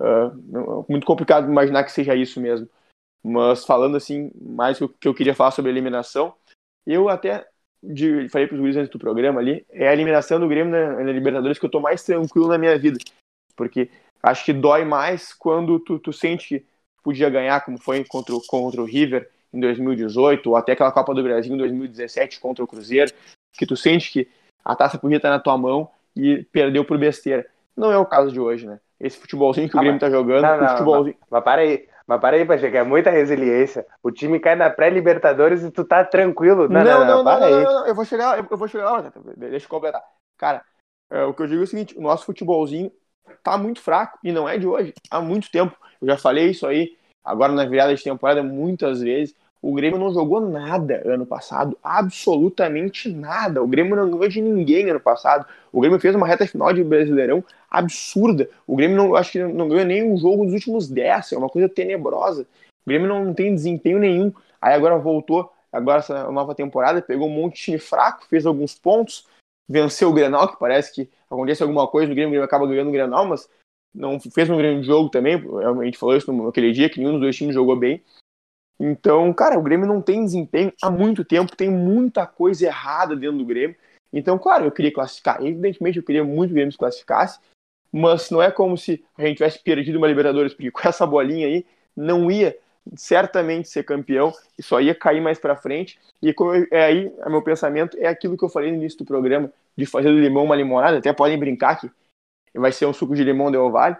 uh, 0.00 0.86
muito 0.88 1.06
complicado 1.06 1.48
imaginar 1.48 1.84
que 1.84 1.92
seja 1.92 2.14
isso 2.14 2.40
mesmo. 2.40 2.68
Mas 3.24 3.64
falando 3.64 3.96
assim, 3.96 4.30
mais 4.40 4.80
o 4.80 4.88
que 4.88 5.06
eu 5.06 5.14
queria 5.14 5.34
falar 5.34 5.50
sobre 5.50 5.70
a 5.70 5.74
eliminação, 5.74 6.34
eu 6.86 7.08
até 7.08 7.46
de, 7.82 8.28
falei 8.28 8.46
para 8.46 8.54
os 8.54 8.60
guris 8.60 8.76
antes 8.76 8.90
do 8.90 8.98
programa 8.98 9.40
ali, 9.40 9.66
é 9.70 9.88
a 9.88 9.92
eliminação 9.92 10.38
do 10.38 10.48
Grêmio 10.48 10.72
na, 10.72 11.02
na, 11.02 11.12
Libertadores 11.12 11.58
que 11.58 11.66
eu 11.66 11.70
tô 11.70 11.80
mais 11.80 12.02
tranquilo 12.04 12.48
na 12.48 12.58
minha 12.58 12.78
vida. 12.78 12.98
Porque 13.56 13.90
acho 14.22 14.44
que 14.44 14.52
dói 14.52 14.84
mais 14.84 15.32
quando 15.32 15.80
tu, 15.80 15.98
tu 15.98 16.12
sente 16.12 16.60
que 16.60 16.66
podia 17.02 17.28
ganhar, 17.28 17.64
como 17.64 17.78
foi 17.78 18.04
contra, 18.04 18.34
contra 18.48 18.80
o 18.80 18.84
River 18.84 19.28
em 19.52 19.60
2018, 19.60 20.48
ou 20.48 20.56
até 20.56 20.72
aquela 20.72 20.92
Copa 20.92 21.14
do 21.14 21.22
Brasil 21.22 21.54
em 21.54 21.58
2017 21.58 22.40
contra 22.40 22.64
o 22.64 22.66
Cruzeiro, 22.66 23.12
que 23.52 23.66
tu 23.66 23.76
sente 23.76 24.10
que 24.10 24.28
a 24.64 24.74
taça 24.74 24.98
podia 24.98 25.16
estar 25.16 25.30
na 25.30 25.38
tua 25.38 25.58
mão 25.58 25.88
e 26.16 26.44
perdeu 26.52 26.84
por 26.84 26.98
besteira. 26.98 27.46
Não 27.76 27.90
é 27.90 27.98
o 27.98 28.06
caso 28.06 28.30
de 28.30 28.40
hoje, 28.40 28.66
né? 28.66 28.80
Esse 29.00 29.18
futebolzinho 29.18 29.68
que 29.68 29.76
o 29.76 29.78
ah, 29.78 29.82
Grêmio 29.82 30.00
tá 30.00 30.08
jogando, 30.08 30.42
não, 30.42 30.60
não, 30.60 30.68
futebolzinho... 30.68 31.16
Mas, 31.20 31.28
mas 31.30 31.44
para 31.44 31.62
aí, 31.62 31.88
mas 32.06 32.20
para 32.20 32.36
aí, 32.36 32.44
Pacheco, 32.44 32.76
é 32.76 32.84
muita 32.84 33.10
resiliência. 33.10 33.86
O 34.02 34.10
time 34.10 34.38
cai 34.38 34.54
na 34.54 34.70
pré-Libertadores 34.70 35.62
e 35.62 35.70
tu 35.70 35.84
tá 35.84 36.04
tranquilo. 36.04 36.68
Não, 36.68 36.84
não, 36.84 36.84
não, 36.84 37.06
não, 37.06 37.24
não, 37.24 37.40
não, 37.40 37.62
não, 37.62 37.86
eu 37.86 37.94
vou 37.94 38.04
chegar, 38.04 38.38
eu 38.38 38.56
vou 38.56 38.68
chegar 38.68 38.90
lá, 38.90 39.12
deixa 39.36 39.66
eu 39.66 39.70
completar. 39.70 40.02
Cara, 40.38 40.64
é, 41.10 41.24
o 41.24 41.34
que 41.34 41.42
eu 41.42 41.46
digo 41.46 41.60
é 41.60 41.64
o 41.64 41.66
seguinte, 41.66 41.96
o 41.96 42.02
nosso 42.02 42.24
futebolzinho 42.24 42.90
tá 43.42 43.58
muito 43.58 43.80
fraco, 43.80 44.18
e 44.22 44.32
não 44.32 44.48
é 44.48 44.58
de 44.58 44.66
hoje, 44.66 44.92
há 45.10 45.20
muito 45.20 45.50
tempo. 45.50 45.76
Eu 46.00 46.08
já 46.08 46.16
falei 46.16 46.50
isso 46.50 46.66
aí, 46.66 46.96
agora 47.24 47.52
na 47.52 47.64
virada 47.64 47.94
de 47.94 48.02
temporada, 48.02 48.42
muitas 48.42 49.00
vezes. 49.00 49.34
O 49.62 49.72
Grêmio 49.74 49.96
não 49.96 50.12
jogou 50.12 50.40
nada 50.40 51.00
ano 51.04 51.24
passado, 51.24 51.78
absolutamente 51.80 53.08
nada. 53.08 53.62
O 53.62 53.66
Grêmio 53.68 53.94
não 53.94 54.10
ganhou 54.10 54.28
de 54.28 54.42
ninguém 54.42 54.90
ano 54.90 54.98
passado. 54.98 55.46
O 55.72 55.80
Grêmio 55.80 56.00
fez 56.00 56.16
uma 56.16 56.26
reta 56.26 56.44
final 56.48 56.72
de 56.72 56.82
Brasileirão 56.82 57.44
absurda. 57.70 58.50
O 58.66 58.74
Grêmio 58.74 58.96
não 58.96 59.14
acho 59.14 59.30
que 59.30 59.38
não 59.38 59.68
ganhou 59.68 59.84
nem 59.84 60.02
um 60.02 60.16
jogo 60.16 60.44
dos 60.44 60.54
últimos 60.54 60.88
10, 60.88 61.32
é 61.32 61.38
uma 61.38 61.48
coisa 61.48 61.68
tenebrosa. 61.68 62.42
O 62.42 62.88
Grêmio 62.90 63.06
não 63.06 63.32
tem 63.32 63.54
desempenho 63.54 64.00
nenhum. 64.00 64.32
Aí 64.60 64.74
agora 64.74 64.98
voltou, 64.98 65.52
agora 65.72 66.00
essa 66.00 66.28
nova 66.32 66.56
temporada, 66.56 67.00
pegou 67.00 67.28
um 67.28 67.32
monte 67.32 67.54
de 67.54 67.62
time 67.62 67.78
fraco, 67.78 68.26
fez 68.28 68.44
alguns 68.44 68.74
pontos, 68.74 69.28
venceu 69.68 70.08
o 70.08 70.12
Grenal, 70.12 70.48
que 70.48 70.58
parece 70.58 70.92
que 70.92 71.08
acontece 71.30 71.62
alguma 71.62 71.86
coisa 71.86 72.08
no 72.08 72.14
Grêmio, 72.16 72.30
o 72.30 72.32
Grêmio 72.32 72.44
acaba 72.44 72.66
ganhando 72.66 72.88
o 72.88 72.92
Grenal, 72.92 73.26
mas 73.26 73.48
não 73.94 74.18
fez 74.18 74.50
um 74.50 74.56
grande 74.56 74.84
jogo 74.84 75.08
também. 75.08 75.34
A 75.34 75.84
gente 75.84 75.98
falou 75.98 76.16
isso 76.16 76.32
naquele 76.32 76.72
dia, 76.72 76.90
que 76.90 76.98
nenhum 76.98 77.12
dos 77.12 77.20
dois 77.20 77.36
times 77.36 77.54
jogou 77.54 77.76
bem. 77.76 78.02
Então, 78.84 79.32
cara, 79.32 79.56
o 79.56 79.62
Grêmio 79.62 79.86
não 79.86 80.02
tem 80.02 80.24
desempenho 80.24 80.72
há 80.82 80.90
muito 80.90 81.24
tempo, 81.24 81.56
tem 81.56 81.70
muita 81.70 82.26
coisa 82.26 82.66
errada 82.66 83.14
dentro 83.14 83.38
do 83.38 83.44
Grêmio. 83.44 83.76
Então, 84.12 84.36
claro, 84.36 84.64
eu 84.64 84.72
queria 84.72 84.92
classificar. 84.92 85.40
Evidentemente, 85.40 85.98
eu 85.98 86.02
queria 86.02 86.24
muito 86.24 86.48
que 86.48 86.54
o 86.54 86.56
Grêmio 86.56 86.72
se 86.72 86.78
classificasse, 86.78 87.38
mas 87.92 88.28
não 88.28 88.42
é 88.42 88.50
como 88.50 88.76
se 88.76 89.04
a 89.16 89.22
gente 89.24 89.36
tivesse 89.36 89.62
perdido 89.62 89.98
uma 89.98 90.08
Libertadores, 90.08 90.52
porque 90.52 90.68
com 90.72 90.88
essa 90.88 91.06
bolinha 91.06 91.46
aí 91.46 91.64
não 91.96 92.28
ia 92.28 92.58
certamente 92.96 93.68
ser 93.68 93.84
campeão 93.84 94.32
e 94.58 94.62
só 94.64 94.80
ia 94.80 94.96
cair 94.96 95.20
mais 95.20 95.38
para 95.38 95.54
frente. 95.54 95.96
E 96.20 96.34
como 96.34 96.52
eu, 96.52 96.66
é 96.72 96.84
aí, 96.84 97.12
o 97.24 97.30
meu 97.30 97.40
pensamento 97.40 97.96
é 98.00 98.08
aquilo 98.08 98.36
que 98.36 98.44
eu 98.44 98.48
falei 98.48 98.72
no 98.72 98.78
início 98.78 98.98
do 98.98 99.04
programa, 99.04 99.52
de 99.76 99.86
fazer 99.86 100.10
do 100.10 100.18
limão 100.18 100.42
uma 100.42 100.56
limonada. 100.56 100.98
Até 100.98 101.12
podem 101.12 101.38
brincar 101.38 101.78
que 101.78 101.88
vai 102.52 102.72
ser 102.72 102.86
um 102.86 102.92
suco 102.92 103.14
de 103.14 103.22
limão 103.22 103.48
de 103.48 103.58
Vale. 103.58 103.96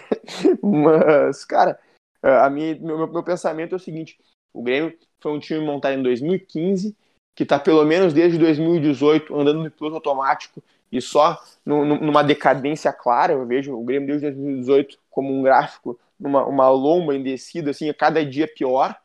mas, 0.62 1.44
cara, 1.44 1.78
a 2.22 2.50
minha, 2.50 2.74
meu, 2.76 3.06
meu 3.06 3.22
pensamento 3.22 3.74
é 3.74 3.76
o 3.76 3.80
seguinte: 3.80 4.18
o 4.52 4.62
Grêmio 4.62 4.96
foi 5.20 5.32
um 5.32 5.38
time 5.38 5.60
montado 5.60 5.98
em 5.98 6.02
2015, 6.02 6.96
que 7.34 7.42
está 7.42 7.58
pelo 7.58 7.84
menos 7.84 8.12
desde 8.12 8.38
2018 8.38 9.34
andando 9.38 9.62
no 9.62 9.70
piloto 9.70 9.96
automático 9.96 10.62
e 10.90 11.00
só 11.00 11.42
no, 11.64 11.84
numa 11.84 12.22
decadência 12.22 12.92
clara. 12.92 13.32
Eu 13.32 13.46
vejo 13.46 13.76
o 13.76 13.84
Grêmio 13.84 14.08
desde 14.08 14.30
2018 14.30 14.98
como 15.10 15.32
um 15.32 15.42
gráfico, 15.42 15.98
numa 16.18 16.46
uma 16.46 16.68
lomba 16.70 17.14
em 17.14 17.22
descida, 17.22 17.70
assim, 17.70 17.88
a 17.88 17.94
cada 17.94 18.24
dia 18.24 18.48
pior. 18.48 18.96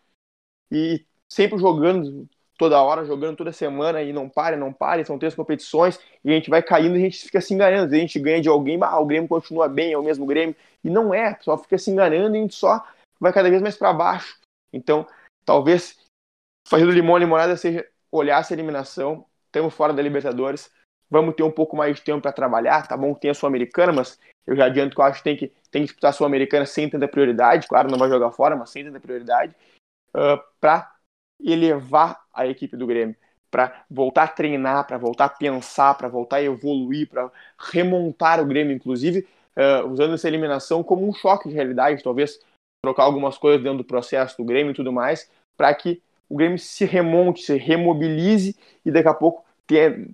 E 0.72 1.06
sempre 1.28 1.58
jogando 1.58 2.28
toda 2.58 2.82
hora, 2.82 3.04
jogando 3.04 3.38
toda 3.38 3.52
semana 3.52 4.04
e 4.04 4.14
não 4.14 4.30
para, 4.30 4.56
não 4.56 4.72
para, 4.72 5.04
são 5.04 5.18
três 5.18 5.34
competições 5.34 6.00
e 6.24 6.30
a 6.30 6.34
gente 6.34 6.48
vai 6.48 6.62
caindo 6.62 6.96
e 6.96 7.00
a 7.00 7.04
gente 7.06 7.18
fica 7.18 7.42
se 7.42 7.54
enganando. 7.54 7.94
A 7.94 7.98
gente 7.98 8.20
ganha 8.20 8.40
de 8.40 8.48
alguém, 8.48 8.78
ah, 8.82 9.00
o 9.00 9.06
Grêmio 9.06 9.28
continua 9.28 9.68
bem, 9.68 9.92
é 9.92 9.98
o 9.98 10.04
mesmo 10.04 10.26
Grêmio. 10.28 10.56
E 10.84 10.90
não 10.90 11.14
é, 11.14 11.36
só 11.42 11.58
fica 11.58 11.78
se 11.78 11.90
enganando 11.90 12.36
e 12.36 12.40
a 12.40 12.42
gente 12.42 12.54
só 12.54 12.86
vai 13.22 13.32
cada 13.32 13.50
vez 13.50 13.62
mais 13.62 13.78
para 13.78 13.94
baixo. 13.94 14.40
Então, 14.74 15.08
talvez 15.46 15.96
fazer 16.68 16.86
do 16.86 16.92
limão 16.92 17.16
a 17.16 17.20
limonada 17.20 17.56
seja 17.56 17.88
olhar 18.12 18.42
essa 18.42 18.54
eliminação, 18.54 19.26
estamos 19.46 19.74
fora 19.74 19.94
da 19.94 20.02
Libertadores, 20.02 20.72
vamos 21.10 21.36
ter 21.36 21.44
um 21.44 21.52
pouco 21.52 21.78
mais 21.78 21.98
de 21.98 22.02
tempo 22.02 22.22
para 22.22 22.32
trabalhar, 22.32 22.88
tá 22.88 22.98
bom? 22.98 23.14
Que 23.14 23.22
tem 23.22 23.32
a 23.32 23.34
Sul-Americana, 23.34 23.94
mas 23.94 24.20
eu 24.48 24.56
já 24.56 24.66
adianto 24.66 24.96
que 24.96 25.02
eu 25.02 25.06
acho 25.06 25.20
que 25.20 25.24
tem 25.24 25.38
que, 25.38 25.48
tem 25.70 25.82
que 25.84 25.88
disputar 25.88 26.10
a 26.10 26.14
Sul-Americana 26.14 26.66
sem 26.66 26.90
tanta 26.90 27.08
prioridade, 27.08 27.68
claro, 27.68 27.92
não 27.92 27.98
vai 27.98 28.10
jogar 28.10 28.32
fora, 28.32 28.56
mas 28.56 28.70
sem 28.70 28.84
tanta 28.84 29.00
prioridade, 29.00 29.54
uh, 30.16 30.42
para 30.60 30.92
elevar 31.40 32.22
a 32.34 32.48
equipe 32.48 32.76
do 32.76 32.88
Grêmio, 32.88 33.16
para 33.50 33.84
voltar 33.90 34.24
a 34.24 34.28
treinar, 34.28 34.88
para 34.88 34.98
voltar 34.98 35.26
a 35.26 35.30
pensar, 35.30 35.94
para 35.96 36.08
voltar 36.08 36.38
a 36.38 36.44
evoluir, 36.44 37.08
para 37.10 37.30
remontar 37.60 38.40
o 38.40 38.46
Grêmio, 38.46 38.74
inclusive, 38.74 39.28
uh, 39.56 39.88
usando 39.88 40.14
essa 40.14 40.28
eliminação 40.28 40.82
como 40.84 41.08
um 41.08 41.14
choque 41.14 41.50
de 41.50 41.56
realidade, 41.56 42.04
talvez 42.04 42.40
trocar 42.82 43.04
algumas 43.04 43.38
coisas 43.38 43.62
dentro 43.62 43.78
do 43.80 43.84
processo 43.84 44.36
do 44.38 44.44
Grêmio 44.44 44.72
e 44.72 44.76
tudo 44.76 44.92
mais, 44.92 45.30
para 45.56 45.74
que 45.74 46.02
o 46.28 46.36
Grêmio 46.36 46.58
se 46.58 46.84
remonte, 46.86 47.44
se 47.44 47.56
remobilize 47.56 48.58
e 48.84 48.90
daqui 48.90 49.08
a 49.08 49.14
pouco 49.14 49.46
tenha, 49.68 50.08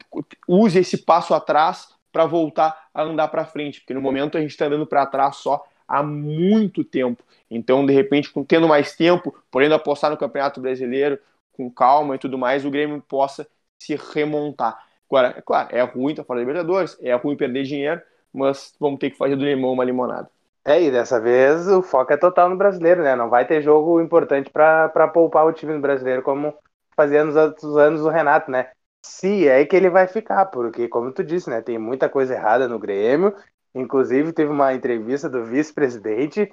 use 0.47 0.79
esse 0.79 0.97
passo 0.97 1.33
atrás 1.33 1.95
para 2.11 2.25
voltar 2.25 2.89
a 2.93 3.03
andar 3.03 3.29
para 3.29 3.45
frente, 3.45 3.79
porque 3.79 3.93
no 3.93 4.01
momento 4.01 4.37
a 4.37 4.41
gente 4.41 4.51
está 4.51 4.65
andando 4.65 4.85
para 4.85 5.05
trás 5.05 5.37
só 5.37 5.63
há 5.87 6.03
muito 6.03 6.83
tempo. 6.83 7.23
Então, 7.49 7.85
de 7.85 7.93
repente, 7.93 8.31
tendo 8.47 8.67
mais 8.67 8.95
tempo, 8.95 9.33
podendo 9.49 9.75
apostar 9.75 10.11
no 10.11 10.17
Campeonato 10.17 10.59
Brasileiro 10.59 11.17
com 11.53 11.71
calma 11.71 12.15
e 12.15 12.19
tudo 12.19 12.37
mais, 12.37 12.65
o 12.65 12.71
Grêmio 12.71 13.01
possa 13.07 13.47
se 13.79 13.95
remontar. 14.13 14.77
Agora, 15.09 15.35
é 15.37 15.41
claro, 15.41 15.69
é 15.73 15.81
ruim 15.81 16.11
estar 16.11 16.23
tá 16.23 16.27
fora 16.27 16.39
da 16.39 16.45
Libertadores, 16.45 16.97
é 17.01 17.13
ruim 17.15 17.37
perder 17.37 17.63
dinheiro, 17.63 18.01
mas 18.33 18.75
vamos 18.77 18.99
ter 18.99 19.11
que 19.11 19.17
fazer 19.17 19.37
do 19.37 19.45
limão 19.45 19.71
uma 19.71 19.85
limonada. 19.85 20.29
É, 20.67 20.83
e 20.83 20.91
dessa 20.91 21.17
vez 21.17 21.65
o 21.69 21.81
foco 21.81 22.11
é 22.11 22.17
total 22.17 22.49
no 22.49 22.57
brasileiro, 22.57 23.01
né? 23.01 23.15
Não 23.15 23.29
vai 23.29 23.47
ter 23.47 23.61
jogo 23.61 24.01
importante 24.01 24.49
para 24.49 25.07
poupar 25.07 25.45
o 25.45 25.53
time 25.53 25.79
brasileiro, 25.79 26.21
como 26.21 26.53
fazia 26.93 27.23
nos 27.23 27.37
outros 27.37 27.77
anos 27.77 28.01
o 28.01 28.09
Renato, 28.09 28.51
né? 28.51 28.69
Se 29.01 29.47
é 29.47 29.65
que 29.65 29.77
ele 29.77 29.89
vai 29.89 30.07
ficar, 30.07 30.45
porque, 30.47 30.89
como 30.89 31.13
tu 31.13 31.23
disse, 31.23 31.49
né? 31.49 31.61
Tem 31.61 31.77
muita 31.77 32.09
coisa 32.09 32.33
errada 32.33 32.67
no 32.67 32.77
Grêmio. 32.77 33.33
Inclusive, 33.73 34.33
teve 34.33 34.51
uma 34.51 34.73
entrevista 34.73 35.29
do 35.29 35.45
vice-presidente. 35.45 36.51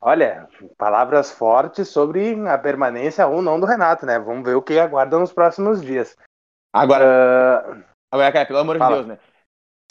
Olha, 0.00 0.48
palavras 0.78 1.30
fortes 1.30 1.88
sobre 1.88 2.32
a 2.48 2.56
permanência 2.56 3.26
ou 3.26 3.42
não 3.42 3.60
do 3.60 3.66
Renato, 3.66 4.06
né? 4.06 4.18
Vamos 4.18 4.42
ver 4.42 4.54
o 4.54 4.62
que 4.62 4.78
aguarda 4.78 5.18
nos 5.18 5.34
próximos 5.34 5.82
dias. 5.82 6.16
Agora, 6.72 7.04
uh... 7.04 7.84
agora 8.10 8.32
cara, 8.32 8.46
pelo 8.46 8.60
amor 8.60 8.78
de 8.78 8.88
Deus, 8.88 9.06
né? 9.06 9.18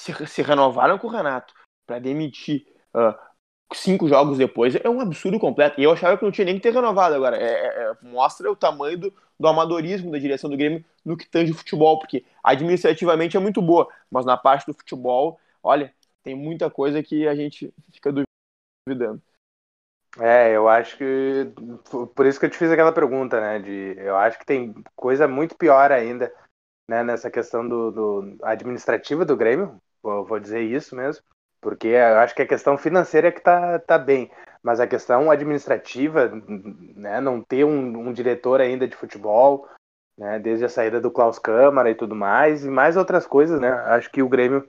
Se, 0.01 0.25
se 0.25 0.41
renovaram 0.41 0.97
com 0.97 1.05
o 1.05 1.11
Renato 1.11 1.53
para 1.85 1.99
demitir 1.99 2.65
uh, 2.95 3.28
cinco 3.73 4.07
jogos 4.07 4.37
depois 4.37 4.75
é 4.75 4.89
um 4.89 4.99
absurdo 4.99 5.39
completo. 5.39 5.79
E 5.79 5.83
eu 5.83 5.91
achava 5.91 6.17
que 6.17 6.23
não 6.23 6.31
tinha 6.31 6.45
nem 6.45 6.55
que 6.55 6.61
ter 6.61 6.73
renovado 6.73 7.15
agora. 7.15 7.37
É, 7.37 7.43
é, 7.43 7.67
é, 7.83 7.97
mostra 8.01 8.51
o 8.51 8.55
tamanho 8.55 8.97
do, 8.97 9.13
do 9.39 9.47
amadorismo 9.47 10.11
da 10.11 10.17
direção 10.17 10.49
do 10.49 10.57
Grêmio 10.57 10.83
no 11.05 11.15
que 11.15 11.27
tange 11.27 11.53
futebol, 11.53 11.99
porque 11.99 12.25
administrativamente 12.43 13.37
é 13.37 13.39
muito 13.39 13.61
boa, 13.61 13.87
mas 14.09 14.25
na 14.25 14.37
parte 14.37 14.65
do 14.65 14.73
futebol, 14.73 15.39
olha, 15.63 15.93
tem 16.23 16.35
muita 16.35 16.69
coisa 16.69 17.01
que 17.01 17.27
a 17.27 17.35
gente 17.35 17.73
fica 17.91 18.11
duvidando. 18.87 19.21
É, 20.17 20.55
eu 20.55 20.67
acho 20.67 20.97
que 20.97 21.53
por 22.15 22.25
isso 22.25 22.39
que 22.39 22.47
eu 22.47 22.49
te 22.49 22.57
fiz 22.57 22.71
aquela 22.71 22.91
pergunta, 22.91 23.39
né? 23.39 23.59
De, 23.59 23.95
eu 23.97 24.17
acho 24.17 24.39
que 24.39 24.45
tem 24.45 24.73
coisa 24.95 25.27
muito 25.27 25.55
pior 25.55 25.91
ainda, 25.91 26.33
né? 26.89 27.03
Nessa 27.03 27.29
questão 27.29 27.67
do, 27.67 27.91
do 27.91 28.37
administrativa 28.41 29.23
do 29.23 29.37
Grêmio, 29.37 29.79
vou, 30.01 30.25
vou 30.25 30.39
dizer 30.39 30.61
isso 30.61 30.95
mesmo 30.95 31.23
porque 31.61 31.87
eu 31.87 32.17
acho 32.19 32.35
que 32.35 32.41
a 32.41 32.47
questão 32.47 32.77
financeira 32.77 33.27
é 33.27 33.31
que 33.31 33.41
tá, 33.41 33.79
tá 33.79 33.97
bem, 33.97 34.31
mas 34.63 34.79
a 34.79 34.87
questão 34.87 35.29
administrativa, 35.31 36.31
né, 36.95 37.19
não 37.21 37.41
ter 37.41 37.63
um, 37.63 38.07
um 38.07 38.13
diretor 38.13 38.61
ainda 38.61 38.87
de 38.87 38.95
futebol, 38.95 39.67
né, 40.17 40.39
desde 40.39 40.65
a 40.65 40.69
saída 40.69 40.99
do 40.99 41.11
Klaus 41.11 41.39
Câmara 41.39 41.89
e 41.89 41.95
tudo 41.95 42.15
mais, 42.15 42.65
e 42.65 42.69
mais 42.69 42.97
outras 42.97 43.25
coisas, 43.25 43.59
né, 43.59 43.69
acho 43.69 44.11
que 44.11 44.21
o 44.21 44.29
Grêmio 44.29 44.67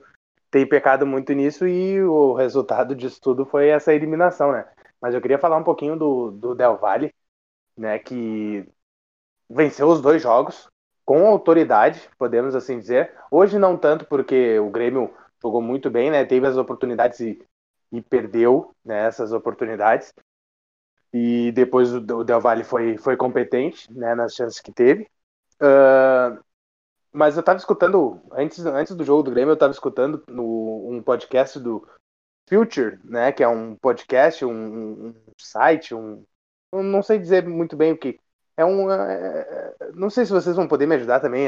tem 0.49 0.67
pecado 0.67 1.05
muito 1.05 1.33
nisso 1.33 1.67
e 1.67 2.01
o 2.01 2.33
resultado 2.33 2.95
disso 2.95 3.19
tudo 3.21 3.45
foi 3.45 3.69
essa 3.69 3.93
eliminação, 3.93 4.51
né. 4.51 4.65
Mas 5.01 5.15
eu 5.15 5.21
queria 5.21 5.39
falar 5.39 5.57
um 5.57 5.63
pouquinho 5.63 5.97
do, 5.97 6.31
do 6.31 6.55
Del 6.55 6.77
Valle, 6.77 7.13
né, 7.77 7.97
que 7.99 8.67
venceu 9.49 9.87
os 9.87 10.01
dois 10.01 10.21
jogos 10.21 10.69
com 11.05 11.27
autoridade, 11.27 12.09
podemos 12.17 12.55
assim 12.55 12.79
dizer. 12.79 13.11
Hoje 13.29 13.59
não 13.59 13.75
tanto 13.75 14.05
porque 14.05 14.59
o 14.59 14.69
Grêmio 14.69 15.13
jogou 15.41 15.61
muito 15.61 15.89
bem, 15.89 16.11
né? 16.11 16.25
Teve 16.25 16.47
as 16.47 16.57
oportunidades 16.57 17.19
e, 17.19 17.41
e 17.91 18.01
perdeu 18.01 18.73
né, 18.83 19.07
essas 19.07 19.31
oportunidades. 19.31 20.13
E 21.13 21.51
depois 21.51 21.93
o 21.93 21.99
Del 21.99 22.39
Valle 22.39 22.63
foi, 22.63 22.97
foi 22.97 23.17
competente 23.17 23.91
né, 23.91 24.15
nas 24.15 24.33
chances 24.33 24.59
que 24.59 24.71
teve. 24.71 25.09
Uh, 25.61 26.41
mas 27.11 27.35
eu 27.35 27.41
estava 27.41 27.59
escutando, 27.59 28.21
antes, 28.31 28.65
antes 28.65 28.95
do 28.95 29.03
jogo 29.03 29.23
do 29.23 29.31
Grêmio, 29.31 29.51
eu 29.51 29.55
estava 29.55 29.73
escutando 29.73 30.23
no, 30.27 30.89
um 30.89 31.03
podcast 31.03 31.59
do 31.59 31.85
Future, 32.47 32.99
né, 33.03 33.31
que 33.31 33.43
é 33.43 33.47
um 33.47 33.75
podcast, 33.75 34.45
um, 34.45 35.07
um 35.07 35.15
site, 35.37 35.93
um, 35.93 36.23
não 36.71 37.03
sei 37.03 37.19
dizer 37.19 37.47
muito 37.47 37.75
bem 37.75 37.91
o 37.91 37.97
que. 37.97 38.19
É 38.61 38.65
um. 38.65 38.91
É, 38.91 39.75
não 39.95 40.09
sei 40.09 40.23
se 40.23 40.31
vocês 40.31 40.55
vão 40.55 40.67
poder 40.67 40.85
me 40.85 40.93
ajudar 40.95 41.19
também. 41.19 41.47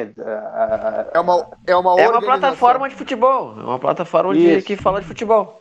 é 1.14 1.20
uma, 1.20 1.48
é 1.68 1.76
uma, 1.76 2.02
é 2.02 2.10
uma 2.10 2.22
plataforma 2.22 2.90
de 2.90 2.96
futebol. 2.96 3.52
É 3.52 3.64
uma 3.64 3.80
plataforma 3.80 4.34
de, 4.34 4.64
que 4.64 4.76
fala 4.76 5.00
de 5.00 5.06
futebol. 5.08 5.60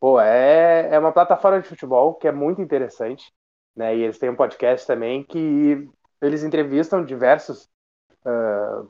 Pô, 0.00 0.18
é, 0.18 0.88
é 0.90 0.98
uma 0.98 1.12
plataforma 1.12 1.60
de 1.60 1.68
futebol 1.68 2.14
que 2.14 2.26
é 2.26 2.32
muito 2.32 2.62
interessante. 2.62 3.30
Né? 3.76 3.94
E 3.94 4.02
eles 4.02 4.18
têm 4.18 4.30
um 4.30 4.36
podcast 4.36 4.86
também 4.86 5.22
que 5.22 5.86
eles 6.22 6.42
entrevistam 6.42 7.04
diversos 7.04 7.68
uh, 8.24 8.88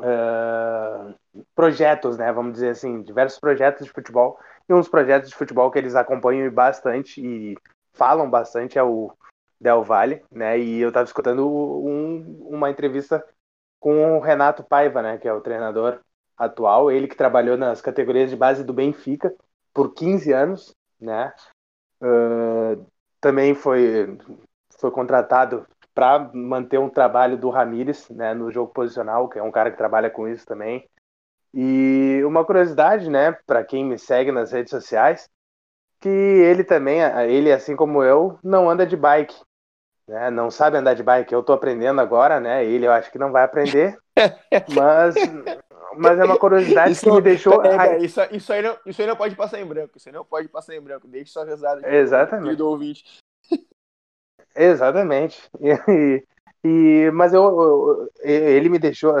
uh, 0.00 1.14
projetos, 1.54 2.18
né? 2.18 2.32
Vamos 2.32 2.54
dizer 2.54 2.70
assim, 2.70 3.00
diversos 3.02 3.38
projetos 3.38 3.86
de 3.86 3.92
futebol. 3.92 4.36
E 4.68 4.74
uns 4.74 4.88
projetos 4.88 5.30
de 5.30 5.36
futebol 5.36 5.70
que 5.70 5.78
eles 5.78 5.94
acompanham 5.94 6.50
bastante 6.50 7.20
e 7.24 7.56
falam 7.92 8.28
bastante 8.28 8.76
é 8.76 8.82
o 8.82 9.12
Del 9.64 9.82
Valle, 9.82 10.22
né? 10.30 10.58
E 10.58 10.78
eu 10.78 10.88
estava 10.88 11.06
escutando 11.06 11.48
um, 11.48 12.48
uma 12.50 12.68
entrevista 12.70 13.24
com 13.80 14.18
o 14.18 14.20
Renato 14.20 14.62
Paiva, 14.62 15.00
né? 15.00 15.16
Que 15.16 15.26
é 15.26 15.32
o 15.32 15.40
treinador 15.40 16.00
atual, 16.36 16.90
ele 16.90 17.08
que 17.08 17.16
trabalhou 17.16 17.56
nas 17.56 17.80
categorias 17.80 18.28
de 18.28 18.36
base 18.36 18.62
do 18.62 18.74
Benfica 18.74 19.34
por 19.72 19.94
15 19.94 20.32
anos, 20.32 20.74
né? 21.00 21.32
Uh, 22.02 22.86
também 23.20 23.54
foi 23.54 24.18
foi 24.78 24.90
contratado 24.90 25.66
para 25.94 26.30
manter 26.34 26.78
um 26.78 26.90
trabalho 26.90 27.38
do 27.38 27.48
Ramires, 27.48 28.10
né? 28.10 28.34
No 28.34 28.50
jogo 28.52 28.70
posicional, 28.70 29.30
que 29.30 29.38
é 29.38 29.42
um 29.42 29.50
cara 29.50 29.70
que 29.70 29.78
trabalha 29.78 30.10
com 30.10 30.28
isso 30.28 30.44
também. 30.44 30.86
E 31.54 32.20
uma 32.26 32.44
curiosidade, 32.44 33.08
né? 33.08 33.32
Para 33.46 33.64
quem 33.64 33.82
me 33.82 33.98
segue 33.98 34.30
nas 34.30 34.52
redes 34.52 34.70
sociais, 34.70 35.26
que 36.00 36.08
ele 36.10 36.64
também, 36.64 37.00
ele 37.28 37.50
assim 37.50 37.74
como 37.74 38.02
eu, 38.02 38.38
não 38.42 38.68
anda 38.68 38.86
de 38.86 38.94
bike, 38.94 39.34
né? 40.06 40.30
Não 40.30 40.50
sabe 40.50 40.76
andar 40.76 40.94
de 40.94 41.02
bike. 41.02 41.32
Eu 41.32 41.42
tô 41.42 41.52
aprendendo 41.52 42.00
agora, 42.00 42.40
né? 42.40 42.64
Ele 42.64 42.86
eu 42.86 42.92
acho 42.92 43.10
que 43.10 43.18
não 43.18 43.32
vai 43.32 43.44
aprender, 43.44 43.98
mas 44.74 45.14
mas 45.96 46.18
é 46.18 46.24
uma 46.24 46.38
curiosidade 46.38 46.92
isso, 46.92 47.04
que 47.04 47.10
me 47.10 47.20
deixou. 47.20 47.64
É, 47.64 47.98
isso, 47.98 48.20
isso, 48.30 48.52
aí 48.52 48.62
não, 48.62 48.76
isso 48.86 49.00
aí 49.00 49.08
não 49.08 49.16
pode 49.16 49.36
passar 49.36 49.60
em 49.60 49.66
branco. 49.66 49.96
Isso 49.96 50.08
aí 50.08 50.14
não 50.14 50.24
pode 50.24 50.48
passar 50.48 50.74
em 50.74 50.80
branco. 50.80 51.06
Deixe 51.06 51.32
sua 51.32 51.44
risada. 51.44 51.86
Exatamente. 51.88 52.56
Do 52.56 52.68
ouvinte. 52.68 53.04
Exatamente. 54.56 55.50
E, 55.60 56.24
e, 56.64 57.10
mas 57.12 57.32
eu, 57.32 57.42
eu, 57.42 58.10
ele 58.24 58.68
me 58.68 58.78
deixou, 58.78 59.14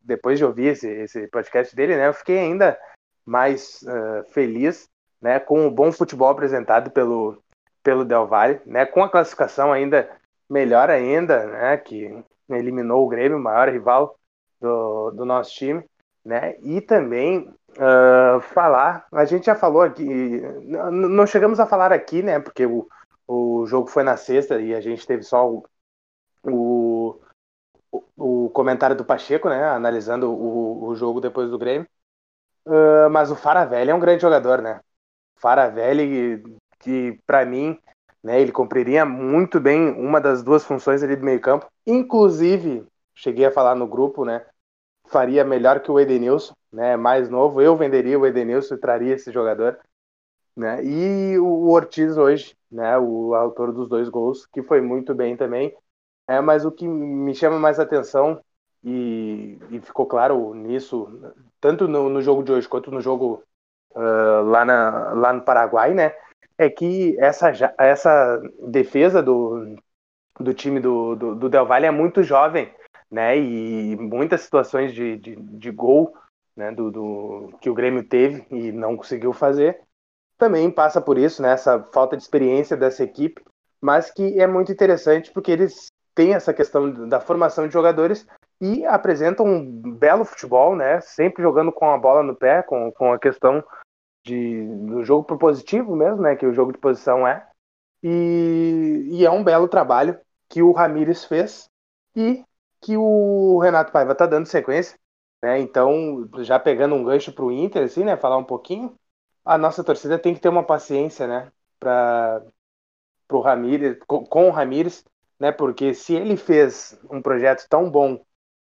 depois 0.00 0.38
de 0.38 0.44
ouvir 0.44 0.68
esse, 0.68 0.88
esse 0.88 1.26
podcast 1.28 1.74
dele, 1.74 1.96
né? 1.96 2.08
Eu 2.08 2.14
fiquei 2.14 2.38
ainda 2.38 2.78
mais 3.24 3.80
uh, 3.82 4.24
feliz 4.30 4.88
né, 5.20 5.38
com 5.38 5.66
o 5.66 5.70
bom 5.70 5.92
futebol 5.92 6.28
apresentado 6.28 6.90
pelo, 6.90 7.42
pelo 7.82 8.04
Del 8.04 8.26
Valle, 8.26 8.60
né, 8.64 8.86
com 8.86 9.04
a 9.04 9.10
classificação 9.10 9.72
ainda 9.72 10.10
melhor 10.50 10.90
ainda, 10.90 11.46
né, 11.46 11.76
que 11.76 12.24
eliminou 12.50 13.06
o 13.06 13.08
Grêmio, 13.08 13.38
o 13.38 13.40
maior 13.40 13.68
rival 13.68 14.18
do, 14.60 15.12
do 15.12 15.24
nosso 15.24 15.52
time, 15.52 15.84
né, 16.24 16.56
e 16.60 16.80
também 16.80 17.48
uh, 17.78 18.40
falar, 18.40 19.06
a 19.12 19.24
gente 19.24 19.46
já 19.46 19.54
falou 19.54 19.82
aqui, 19.82 20.04
não 20.90 21.26
chegamos 21.26 21.60
a 21.60 21.66
falar 21.66 21.92
aqui, 21.92 22.22
né, 22.22 22.40
porque 22.40 22.66
o, 22.66 22.88
o 23.26 23.64
jogo 23.66 23.88
foi 23.88 24.02
na 24.02 24.16
sexta 24.16 24.60
e 24.60 24.74
a 24.74 24.80
gente 24.80 25.06
teve 25.06 25.22
só 25.22 25.48
o, 25.48 25.64
o, 26.44 27.20
o 28.16 28.50
comentário 28.50 28.96
do 28.96 29.04
Pacheco, 29.04 29.48
né, 29.48 29.64
analisando 29.64 30.30
o, 30.30 30.88
o 30.88 30.94
jogo 30.96 31.20
depois 31.20 31.48
do 31.48 31.58
Grêmio, 31.58 31.88
uh, 32.66 33.08
mas 33.10 33.30
o 33.30 33.36
Faravelli 33.36 33.90
é 33.90 33.94
um 33.94 34.00
grande 34.00 34.22
jogador, 34.22 34.60
né, 34.60 34.80
Faravelli, 35.36 36.42
que 36.80 37.18
para 37.24 37.46
mim, 37.46 37.78
né, 38.22 38.40
ele 38.40 38.52
cumpriria 38.52 39.04
muito 39.04 39.58
bem 39.60 39.90
uma 39.92 40.20
das 40.20 40.42
duas 40.42 40.64
funções 40.64 41.02
ali 41.02 41.16
do 41.16 41.24
meio-campo. 41.24 41.66
Inclusive, 41.86 42.86
cheguei 43.14 43.46
a 43.46 43.50
falar 43.50 43.74
no 43.74 43.86
grupo, 43.86 44.24
né, 44.24 44.44
faria 45.08 45.44
melhor 45.44 45.80
que 45.80 45.90
o 45.90 45.98
Edenilson, 45.98 46.54
né, 46.72 46.96
mais 46.96 47.28
novo. 47.28 47.60
Eu 47.60 47.76
venderia 47.76 48.18
o 48.18 48.26
Edenilson 48.26 48.74
e 48.74 48.78
traria 48.78 49.14
esse 49.14 49.32
jogador. 49.32 49.78
Né? 50.56 50.84
E 50.84 51.38
o 51.38 51.68
Ortiz 51.70 52.16
hoje, 52.16 52.56
né, 52.70 52.98
o 52.98 53.34
autor 53.34 53.72
dos 53.72 53.88
dois 53.88 54.08
gols, 54.08 54.46
que 54.46 54.62
foi 54.62 54.80
muito 54.80 55.14
bem 55.14 55.36
também. 55.36 55.74
É, 56.28 56.40
mas 56.40 56.64
o 56.64 56.70
que 56.70 56.86
me 56.86 57.34
chama 57.34 57.58
mais 57.58 57.80
atenção 57.80 58.40
e, 58.84 59.58
e 59.70 59.80
ficou 59.80 60.06
claro 60.06 60.54
nisso, 60.54 61.08
tanto 61.60 61.88
no, 61.88 62.08
no, 62.08 62.22
jogo 62.22 62.42
de 62.42 62.52
hoje 62.52 62.68
quanto 62.68 62.90
no 62.90 63.00
jogo 63.00 63.42
uh, 63.96 64.42
lá, 64.44 64.64
na, 64.64 65.12
lá 65.14 65.32
no 65.32 65.42
Paraguai, 65.42 65.92
né? 65.92 66.14
É 66.60 66.68
que 66.68 67.16
essa, 67.18 67.50
essa 67.78 68.42
defesa 68.68 69.22
do, 69.22 69.76
do 70.38 70.52
time 70.52 70.78
do, 70.78 71.14
do, 71.16 71.34
do 71.34 71.48
Del 71.48 71.66
Valle 71.66 71.86
é 71.86 71.90
muito 71.90 72.22
jovem, 72.22 72.70
né? 73.10 73.38
E 73.38 73.96
muitas 73.96 74.42
situações 74.42 74.92
de, 74.92 75.16
de, 75.16 75.36
de 75.36 75.70
gol 75.70 76.14
né? 76.54 76.70
do, 76.70 76.90
do, 76.90 77.52
que 77.60 77.70
o 77.70 77.74
Grêmio 77.74 78.04
teve 78.04 78.44
e 78.50 78.70
não 78.72 78.96
conseguiu 78.96 79.32
fazer 79.32 79.80
também 80.40 80.70
passa 80.70 81.00
por 81.00 81.18
isso, 81.18 81.42
né? 81.42 81.52
Essa 81.52 81.82
falta 81.92 82.16
de 82.16 82.22
experiência 82.22 82.76
dessa 82.76 83.04
equipe, 83.04 83.42
mas 83.80 84.10
que 84.10 84.40
é 84.40 84.46
muito 84.46 84.72
interessante 84.72 85.30
porque 85.30 85.52
eles 85.52 85.88
têm 86.14 86.34
essa 86.34 86.52
questão 86.54 87.08
da 87.08 87.20
formação 87.20 87.66
de 87.66 87.72
jogadores 87.74 88.26
e 88.60 88.84
apresentam 88.86 89.46
um 89.46 89.92
belo 89.92 90.24
futebol, 90.24 90.74
né? 90.74 91.00
Sempre 91.02 91.42
jogando 91.42 91.70
com 91.70 91.90
a 91.90 91.98
bola 91.98 92.22
no 92.22 92.34
pé, 92.34 92.62
com, 92.62 92.90
com 92.90 93.12
a 93.12 93.18
questão 93.18 93.62
de, 94.24 94.66
do 94.86 95.04
jogo 95.04 95.24
propositivo 95.24 95.94
mesmo, 95.96 96.22
né? 96.22 96.36
Que 96.36 96.46
o 96.46 96.52
jogo 96.54 96.72
de 96.72 96.78
posição 96.78 97.26
é. 97.26 97.46
E, 98.02 99.08
e 99.10 99.26
é 99.26 99.30
um 99.30 99.44
belo 99.44 99.68
trabalho 99.68 100.18
que 100.48 100.62
o 100.62 100.72
Ramires 100.72 101.24
fez 101.24 101.68
e 102.16 102.44
que 102.80 102.96
o 102.96 103.58
Renato 103.60 103.92
Paiva 103.92 104.14
tá 104.14 104.26
dando 104.26 104.46
sequência, 104.46 104.98
né? 105.42 105.60
Então, 105.60 106.28
já 106.38 106.58
pegando 106.58 106.94
um 106.94 107.04
gancho 107.04 107.32
pro 107.32 107.52
Inter, 107.52 107.84
assim, 107.84 108.04
né? 108.04 108.16
Falar 108.16 108.38
um 108.38 108.44
pouquinho, 108.44 108.98
a 109.44 109.58
nossa 109.58 109.84
torcida 109.84 110.18
tem 110.18 110.34
que 110.34 110.40
ter 110.40 110.48
uma 110.48 110.64
paciência, 110.64 111.26
né? 111.26 111.52
Para 111.78 112.42
pro 113.28 113.40
Ramires, 113.40 113.98
com, 114.06 114.24
com 114.24 114.48
o 114.48 114.50
Ramires, 114.50 115.04
né? 115.38 115.52
Porque 115.52 115.94
se 115.94 116.14
ele 116.14 116.36
fez 116.36 116.98
um 117.10 117.22
projeto 117.22 117.66
tão 117.68 117.90
bom, 117.90 118.24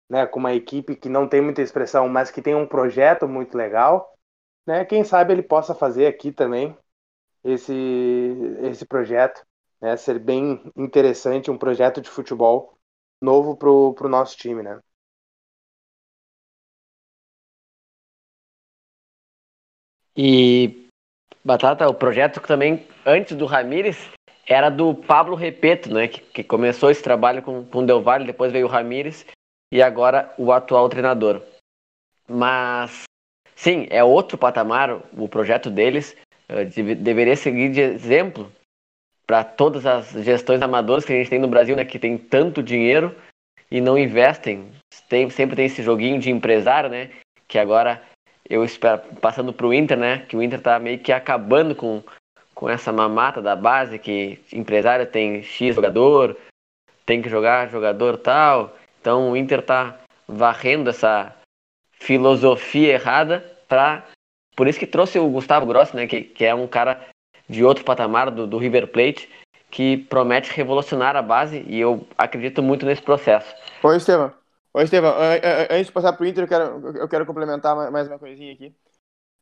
né? 0.09 0.25
Com 0.25 0.39
uma 0.39 0.53
equipe 0.53 0.95
que 0.95 1.09
não 1.09 1.27
tem 1.27 1.41
muita 1.41 1.61
expressão, 1.61 2.09
mas 2.09 2.31
que 2.31 2.41
tem 2.41 2.55
um 2.55 2.67
projeto 2.67 3.27
muito 3.27 3.57
legal, 3.57 4.14
né? 4.65 4.85
Quem 4.85 5.03
sabe 5.03 5.33
ele 5.33 5.43
possa 5.43 5.75
fazer 5.75 6.07
aqui 6.07 6.31
também 6.31 6.77
esse, 7.43 7.73
esse 8.63 8.85
projeto, 8.85 9.45
né? 9.81 9.95
Ser 9.97 10.19
bem 10.19 10.71
interessante, 10.75 11.51
um 11.51 11.57
projeto 11.57 12.01
de 12.01 12.09
futebol 12.09 12.77
novo 13.21 13.55
pro, 13.55 13.93
pro 13.93 14.09
nosso 14.09 14.37
time, 14.37 14.63
né? 14.63 14.79
E 20.17 20.87
Batata, 21.43 21.87
o 21.87 21.93
projeto 21.93 22.39
também 22.41 22.87
antes 23.05 23.35
do 23.35 23.45
Ramires 23.45 23.97
era 24.47 24.69
do 24.69 24.95
Pablo 24.95 25.35
Repeto, 25.35 25.93
né? 25.93 26.07
Que, 26.07 26.21
que 26.21 26.43
começou 26.43 26.89
esse 26.89 27.03
trabalho 27.03 27.41
com, 27.43 27.65
com 27.65 27.79
o 27.79 27.85
Del 27.85 28.01
Valle, 28.01 28.25
depois 28.25 28.51
veio 28.51 28.65
o 28.65 28.69
Ramires 28.69 29.25
e 29.71 29.81
agora 29.81 30.33
o 30.37 30.51
atual 30.51 30.87
treinador. 30.89 31.41
Mas 32.27 33.03
Sim, 33.55 33.87
é 33.89 34.03
outro 34.03 34.37
patamar 34.37 35.01
o 35.17 35.27
projeto 35.27 35.69
deles. 35.69 36.15
Eh, 36.49 36.65
deveria 36.95 37.35
seguir 37.35 37.71
de 37.71 37.81
exemplo 37.81 38.51
para 39.25 39.43
todas 39.43 39.85
as 39.85 40.11
gestões 40.11 40.61
amadoras 40.61 41.05
que 41.05 41.13
a 41.13 41.15
gente 41.15 41.29
tem 41.29 41.39
no 41.39 41.47
Brasil, 41.47 41.75
né, 41.75 41.83
que 41.83 41.97
tem 41.97 42.17
tanto 42.17 42.61
dinheiro 42.61 43.15
e 43.71 43.81
não 43.81 43.97
investem. 43.97 44.69
Tem, 45.09 45.29
sempre 45.29 45.55
tem 45.55 45.65
esse 45.65 45.81
joguinho 45.81 46.19
de 46.19 46.29
empresário, 46.29 46.89
né? 46.89 47.09
Que 47.47 47.57
agora 47.57 48.01
eu 48.49 48.63
espero, 48.63 49.01
passando 49.19 49.51
para 49.51 49.65
o 49.65 49.73
Inter, 49.73 49.97
né? 49.97 50.19
Que 50.27 50.37
o 50.37 50.41
Inter 50.41 50.59
está 50.59 50.79
meio 50.79 50.99
que 50.99 51.11
acabando 51.11 51.75
com, 51.75 52.03
com 52.53 52.69
essa 52.69 52.91
mamata 52.91 53.41
da 53.41 53.55
base, 53.55 53.99
que 53.99 54.39
empresário 54.53 55.05
tem 55.05 55.41
X 55.43 55.75
jogador, 55.75 56.37
tem 57.05 57.21
que 57.21 57.29
jogar 57.29 57.69
jogador 57.69 58.17
tal. 58.17 58.75
Então 59.01 59.31
o 59.31 59.37
Inter 59.37 59.59
está 59.59 59.99
varrendo 60.27 60.89
essa 60.89 61.35
filosofia 61.99 62.93
errada 62.93 63.39
para 63.67 64.05
por 64.55 64.67
isso 64.67 64.79
que 64.79 64.87
trouxe 64.87 65.19
o 65.19 65.29
Gustavo 65.29 65.65
Grossi, 65.65 65.95
né, 65.95 66.07
que, 66.07 66.21
que 66.21 66.45
é 66.45 66.55
um 66.55 66.67
cara 66.67 67.05
de 67.47 67.63
outro 67.63 67.83
patamar 67.83 68.31
do, 68.31 68.47
do 68.47 68.57
River 68.57 68.87
Plate, 68.87 69.29
que 69.69 69.97
promete 69.97 70.51
revolucionar 70.51 71.15
a 71.15 71.21
base 71.21 71.65
e 71.67 71.79
eu 71.79 72.07
acredito 72.17 72.63
muito 72.63 72.85
nesse 72.85 73.01
processo. 73.01 73.53
Oi, 73.83 73.97
Estevam. 73.97 74.31
Oi, 74.73 74.83
Estevam. 74.83 75.13
Antes 75.69 75.87
de 75.87 75.91
passar 75.91 76.13
para 76.13 76.23
o 76.23 76.25
Inter, 76.25 76.45
eu 76.45 76.47
quero, 76.47 76.97
eu 76.97 77.07
quero 77.09 77.25
complementar 77.25 77.91
mais 77.91 78.07
uma 78.07 78.17
coisinha 78.17 78.53
aqui. 78.53 78.73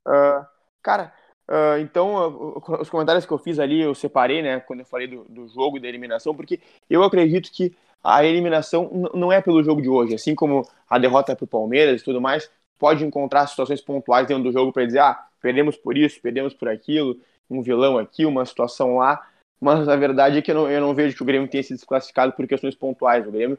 Uh, 0.07 0.45
cara, 0.81 1.13
Uh, 1.49 1.77
então, 1.81 2.55
uh, 2.57 2.81
os 2.81 2.89
comentários 2.89 3.25
que 3.25 3.31
eu 3.31 3.37
fiz 3.37 3.59
ali, 3.59 3.81
eu 3.81 3.93
separei, 3.93 4.41
né, 4.41 4.61
quando 4.61 4.79
eu 4.79 4.85
falei 4.85 5.07
do, 5.07 5.25
do 5.25 5.47
jogo 5.49 5.77
e 5.77 5.79
da 5.79 5.89
eliminação, 5.89 6.33
porque 6.33 6.61
eu 6.89 7.03
acredito 7.03 7.51
que 7.51 7.75
a 8.03 8.25
eliminação 8.25 9.09
não 9.13 9.31
é 9.31 9.41
pelo 9.41 9.63
jogo 9.63 9.81
de 9.81 9.89
hoje, 9.89 10.15
assim 10.15 10.35
como 10.35 10.67
a 10.89 10.99
derrota 10.99 11.35
para 11.35 11.45
o 11.45 11.47
Palmeiras 11.47 12.01
e 12.01 12.03
tudo 12.03 12.19
mais, 12.19 12.49
pode 12.77 13.05
encontrar 13.05 13.47
situações 13.47 13.79
pontuais 13.79 14.27
dentro 14.27 14.43
do 14.43 14.51
jogo 14.51 14.73
para 14.73 14.85
dizer, 14.85 14.99
ah, 14.99 15.25
perdemos 15.41 15.77
por 15.77 15.97
isso, 15.97 16.19
perdemos 16.21 16.53
por 16.53 16.67
aquilo, 16.67 17.17
um 17.49 17.61
vilão 17.61 17.97
aqui, 17.97 18.25
uma 18.25 18.45
situação 18.45 18.97
lá, 18.97 19.25
mas 19.59 19.87
a 19.87 19.95
verdade 19.95 20.37
é 20.37 20.41
que 20.41 20.51
eu 20.51 20.55
não, 20.55 20.69
eu 20.69 20.81
não 20.81 20.93
vejo 20.93 21.15
que 21.15 21.23
o 21.23 21.25
Grêmio 21.25 21.47
tenha 21.47 21.63
se 21.63 21.73
desclassificado 21.73 22.33
por 22.33 22.45
questões 22.45 22.75
pontuais, 22.75 23.25
o 23.25 23.31
Grêmio 23.31 23.57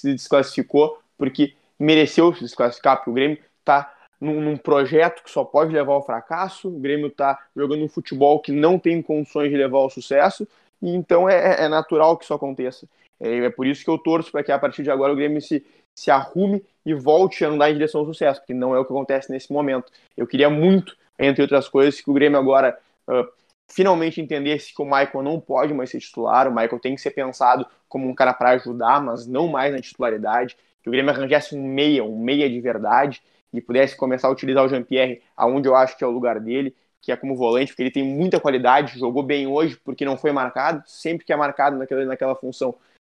se 0.00 0.12
desclassificou 0.12 0.98
porque 1.16 1.54
mereceu 1.78 2.34
se 2.34 2.40
desclassificar, 2.40 2.96
porque 2.96 3.10
o 3.10 3.14
Grêmio 3.14 3.38
está 3.60 3.94
num, 4.20 4.40
num, 4.40 4.56
projeto 4.56 5.22
que 5.22 5.30
só 5.30 5.44
pode 5.44 5.72
levar 5.72 5.92
ao 5.92 6.04
fracasso, 6.04 6.68
o 6.68 6.80
Grêmio 6.80 7.06
está 7.06 7.38
jogando 7.54 7.84
um 7.84 7.88
futebol 7.88 8.40
que 8.40 8.50
não 8.50 8.78
tem 8.78 9.00
condições 9.00 9.50
de 9.50 9.56
levar 9.56 9.78
ao 9.78 9.90
sucesso, 9.90 10.46
e 10.82 10.94
então 10.94 11.28
é, 11.28 11.64
é 11.64 11.68
natural 11.68 12.16
que 12.16 12.24
isso 12.24 12.34
aconteça. 12.34 12.88
É, 13.24 13.46
é 13.46 13.50
por 13.50 13.66
isso 13.66 13.82
que 13.82 13.90
eu 13.90 13.96
torço 13.96 14.30
para 14.30 14.44
que 14.44 14.52
a 14.52 14.58
partir 14.58 14.82
de 14.82 14.90
agora 14.90 15.12
o 15.12 15.16
Grêmio 15.16 15.40
se, 15.40 15.64
se 15.94 16.10
arrume 16.10 16.62
e 16.84 16.92
volte 16.92 17.44
a 17.44 17.48
andar 17.48 17.70
em 17.70 17.74
direção 17.74 18.02
ao 18.02 18.06
sucesso, 18.06 18.40
porque 18.40 18.52
não 18.52 18.74
é 18.74 18.78
o 18.78 18.84
que 18.84 18.92
acontece 18.92 19.32
nesse 19.32 19.50
momento. 19.50 19.90
Eu 20.14 20.26
queria 20.26 20.50
muito, 20.50 20.94
entre 21.18 21.40
outras 21.40 21.66
coisas, 21.66 21.98
que 22.00 22.10
o 22.10 22.12
Grêmio 22.12 22.38
agora 22.38 22.78
uh, 23.08 23.26
finalmente 23.66 24.20
entendesse 24.20 24.74
que 24.74 24.82
o 24.82 24.84
Michael 24.84 25.22
não 25.22 25.40
pode 25.40 25.72
mais 25.72 25.88
ser 25.88 26.00
titular, 26.00 26.46
o 26.46 26.50
Michael 26.50 26.78
tem 26.78 26.94
que 26.94 27.00
ser 27.00 27.12
pensado 27.12 27.66
como 27.88 28.06
um 28.06 28.14
cara 28.14 28.34
para 28.34 28.50
ajudar, 28.50 29.00
mas 29.02 29.26
não 29.26 29.48
mais 29.48 29.72
na 29.72 29.80
titularidade, 29.80 30.56
que 30.82 30.88
o 30.90 30.92
Grêmio 30.92 31.10
arranjasse 31.10 31.56
um 31.56 31.66
meia, 31.66 32.04
um 32.04 32.18
meia 32.18 32.50
de 32.50 32.60
verdade, 32.60 33.22
e 33.50 33.60
pudesse 33.60 33.96
começar 33.96 34.28
a 34.28 34.32
utilizar 34.32 34.64
o 34.64 34.68
Jean-Pierre 34.68 35.22
aonde 35.34 35.68
eu 35.68 35.74
acho 35.74 35.96
que 35.96 36.04
é 36.04 36.06
o 36.06 36.10
lugar 36.10 36.40
dele, 36.40 36.74
que 37.00 37.12
é 37.12 37.16
como 37.16 37.36
volante, 37.36 37.72
porque 37.72 37.82
ele 37.82 37.90
tem 37.90 38.02
muita 38.02 38.40
qualidade, 38.40 38.98
jogou 38.98 39.22
bem 39.22 39.46
hoje 39.46 39.78
porque 39.82 40.04
não 40.04 40.16
foi 40.16 40.32
marcado, 40.32 40.82
sempre 40.86 41.24
que 41.24 41.32
é 41.32 41.36
marcado 41.36 41.76
naquela, 41.76 42.04
naquela 42.04 42.34
função 42.34 42.74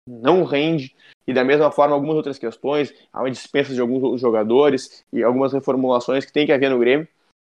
não 0.08 0.42
rende, 0.42 0.94
e 1.26 1.32
da 1.34 1.44
mesma 1.44 1.70
forma 1.70 1.94
algumas 1.94 2.16
outras 2.16 2.38
questões, 2.38 2.92
há 3.12 3.20
uma 3.20 3.30
dispensa 3.30 3.74
de 3.74 3.80
alguns 3.80 4.20
jogadores 4.20 5.04
e 5.12 5.22
algumas 5.22 5.52
reformulações 5.52 6.24
que 6.24 6.32
tem 6.32 6.46
que 6.46 6.52
haver 6.52 6.70
no 6.70 6.78
Grêmio. 6.78 7.06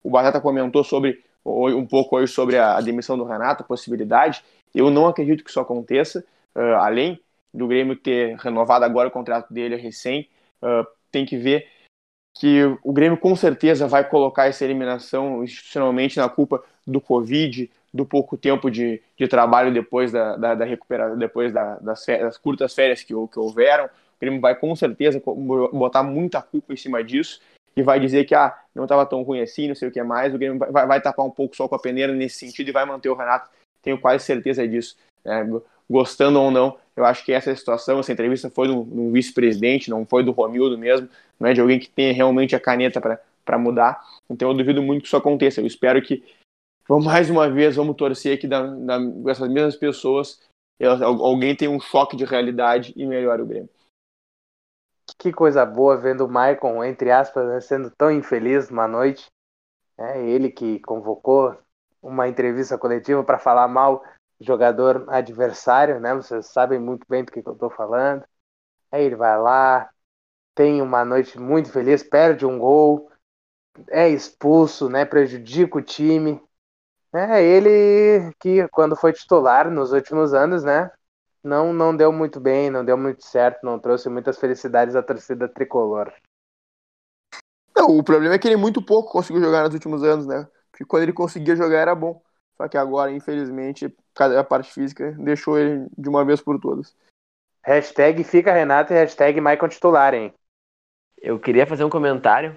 O 0.03 0.11
Batata 0.11 0.41
comentou 0.41 0.83
sobre 0.83 1.23
um 1.45 1.87
pouco 1.87 2.17
hoje 2.17 2.33
sobre 2.33 2.59
a, 2.59 2.81
demissão 2.81 3.17
do 3.17 3.25
Renato, 3.25 3.63
a 3.63 3.67
possibilidade. 3.67 4.43
Eu 4.75 4.91
não 4.91 5.07
acredito 5.07 5.45
que 5.45 5.51
isso 5.51 5.61
aconteça, 5.61 6.25
uh, 6.55 6.77
além 6.81 7.21
do 7.53 7.67
Grêmio 7.67 7.97
ter 7.97 8.37
renovado 8.37 8.85
agora 8.85 9.09
o 9.09 9.13
contrato 9.13 9.53
dele 9.53 9.77
recém, 9.77 10.29
uh, 10.63 10.87
tem 11.11 11.25
que 11.25 11.37
ver 11.37 11.67
que 12.39 12.63
o 12.83 12.93
Grêmio 12.93 13.19
com 13.19 13.35
certeza 13.35 13.87
vai 13.87 14.09
colocar 14.09 14.47
essa 14.47 14.65
eliminação 14.65 15.43
institucionalmente 15.43 16.17
na 16.19 16.29
culpa 16.29 16.63
do 16.87 17.01
Covid, 17.01 17.71
do 17.93 18.05
pouco 18.07 18.37
tempo 18.37 18.71
de, 18.71 19.03
de 19.17 19.27
trabalho 19.27 19.73
depois 19.73 20.13
da, 20.13 20.37
da, 20.37 20.55
da 20.55 20.65
recuperação, 20.65 21.19
depois 21.19 21.53
da, 21.53 21.77
das, 21.77 22.05
das, 22.07 22.39
curtas 22.39 22.75
férias 22.75 23.03
que, 23.03 23.13
que 23.13 23.39
houveram. 23.39 23.87
O 23.87 24.21
Grêmio 24.21 24.41
vai 24.41 24.55
com 24.55 24.75
certeza 24.77 25.21
botar 25.73 26.03
muita 26.03 26.41
culpa 26.41 26.73
em 26.73 26.77
cima 26.77 27.03
disso 27.03 27.41
e 27.77 27.83
vai 27.83 27.99
dizer 27.99 28.25
que 28.25 28.35
ah, 28.35 28.57
não 28.75 28.85
estava 28.85 29.07
tão 29.07 29.23
ruim 29.23 29.41
assim, 29.41 29.69
não 29.69 29.75
sei 29.75 29.89
o 29.89 29.93
que 29.93 30.03
mais. 30.03 30.35
O 30.35 30.39
Grêmio 30.39 30.59
vai, 30.59 30.87
vai 30.87 31.01
tapar 31.01 31.25
um 31.27 31.31
pouco 31.31 31.57
só 31.57 31.67
com 31.67 31.75
a 31.75 31.79
peneira 31.79 32.13
nesse 32.13 32.39
sentido 32.39 32.69
e 32.69 32.73
vai 32.73 32.85
manter 32.85 33.09
o 33.09 33.15
Renato. 33.15 33.51
Tenho 33.83 33.99
quase 33.99 34.25
certeza 34.25 34.67
disso. 34.69 34.97
É, 35.25 35.45
gostando 35.89 36.41
ou 36.41 36.51
não, 36.51 36.79
eu 36.97 37.05
acho 37.05 37.25
que 37.25 37.33
essa 37.33 37.55
situação, 37.55 37.99
essa 37.99 38.13
entrevista 38.13 38.49
foi 38.49 38.71
um 38.71 39.11
vice-presidente, 39.11 39.91
não 39.91 40.07
foi 40.07 40.23
do 40.23 40.31
Romildo 40.31 40.79
mesmo, 40.79 41.09
não 41.39 41.49
é 41.49 41.53
de 41.53 41.61
alguém 41.61 41.81
que 41.81 41.91
tenha 41.91 42.13
realmente 42.13 42.55
a 42.55 42.61
caneta 42.61 43.01
para 43.01 43.59
mudar. 43.59 44.01
Então 44.31 44.51
eu 44.51 44.55
duvido 44.55 44.83
muito 44.83 45.03
que 45.03 45.09
isso 45.09 45.17
aconteça. 45.17 45.61
Eu 45.61 45.67
espero 45.67 46.01
que 46.01 46.23
Vamos 46.91 47.05
mais 47.05 47.31
uma 47.31 47.49
vez, 47.49 47.77
vamos 47.77 47.95
torcer 47.95 48.37
que 48.37 48.49
da, 48.49 48.67
da, 48.67 48.99
essas 49.31 49.49
mesmas 49.49 49.77
pessoas 49.77 50.41
alguém 51.01 51.55
tenha 51.55 51.71
um 51.71 51.79
choque 51.79 52.17
de 52.17 52.25
realidade 52.25 52.93
e 52.97 53.07
melhore 53.07 53.43
o 53.43 53.47
Grêmio. 53.47 53.71
Que 55.17 55.33
coisa 55.33 55.65
boa 55.65 55.97
vendo 55.97 56.27
o 56.27 56.29
Maicon, 56.29 56.83
entre 56.83 57.13
aspas, 57.13 57.47
né, 57.47 57.61
sendo 57.61 57.93
tão 57.93 58.11
infeliz 58.11 58.71
uma 58.71 58.89
noite. 58.89 59.27
É 59.97 60.21
ele 60.21 60.51
que 60.51 60.81
convocou 60.81 61.57
uma 62.03 62.27
entrevista 62.27 62.77
coletiva 62.77 63.23
para 63.23 63.39
falar 63.39 63.69
mal 63.69 64.03
do 64.41 64.45
jogador 64.45 65.05
adversário, 65.11 66.01
né? 66.01 66.13
Vocês 66.13 66.47
sabem 66.47 66.81
muito 66.81 67.07
bem 67.09 67.23
do 67.23 67.31
que, 67.31 67.41
que 67.41 67.49
eu 67.49 67.53
estou 67.53 67.71
falando. 67.71 68.25
Aí 68.91 69.05
ele 69.05 69.15
vai 69.15 69.39
lá, 69.39 69.89
tem 70.57 70.83
uma 70.83 71.05
noite 71.05 71.39
muito 71.39 71.71
feliz, 71.71 72.03
perde 72.03 72.45
um 72.45 72.59
gol, 72.59 73.13
é 73.87 74.09
expulso, 74.09 74.89
né? 74.89 75.05
Prejudica 75.05 75.79
o 75.79 75.83
time. 75.83 76.43
É, 77.13 77.43
ele 77.43 78.33
que 78.39 78.69
quando 78.69 78.95
foi 78.95 79.13
titular 79.13 79.71
nos 79.71 79.93
últimos 79.93 80.33
anos, 80.33 80.63
né? 80.63 80.91
Não, 81.43 81.73
não 81.73 81.97
deu 81.97 82.13
muito 82.13 82.39
bem, 82.39 82.71
não 82.71 82.85
deu 82.85 82.97
muito 82.97 83.25
certo, 83.25 83.65
não 83.65 83.79
trouxe 83.79 84.09
muitas 84.09 84.39
felicidades 84.39 84.95
à 84.95 85.03
torcida 85.03 85.49
tricolor. 85.49 86.13
Não, 87.75 87.99
o 87.99 88.05
problema 88.05 88.35
é 88.35 88.39
que 88.39 88.47
ele 88.47 88.57
muito 88.57 88.85
pouco 88.85 89.11
conseguiu 89.11 89.43
jogar 89.43 89.65
nos 89.65 89.75
últimos 89.75 90.05
anos, 90.05 90.27
né? 90.27 90.47
Porque 90.71 90.85
quando 90.85 91.05
ele 91.05 91.13
conseguia 91.13 91.57
jogar 91.57 91.79
era 91.79 91.95
bom. 91.95 92.23
Só 92.57 92.69
que 92.69 92.77
agora, 92.77 93.11
infelizmente, 93.11 93.95
a 94.19 94.45
parte 94.45 94.71
física 94.71 95.13
deixou 95.13 95.59
ele 95.59 95.89
de 95.97 96.09
uma 96.11 96.25
vez 96.25 96.43
por 96.43 96.61
todas. 96.61 96.95
Hashtag 97.65 98.23
fica 98.23 98.53
Renato 98.53 98.93
e 98.93 98.97
hashtag 98.97 99.41
Maicon 99.41 99.69
titular, 99.69 100.13
hein? 100.13 100.35
Eu 101.17 101.39
queria 101.39 101.67
fazer 101.67 101.85
um 101.85 101.91
comentário 101.91 102.55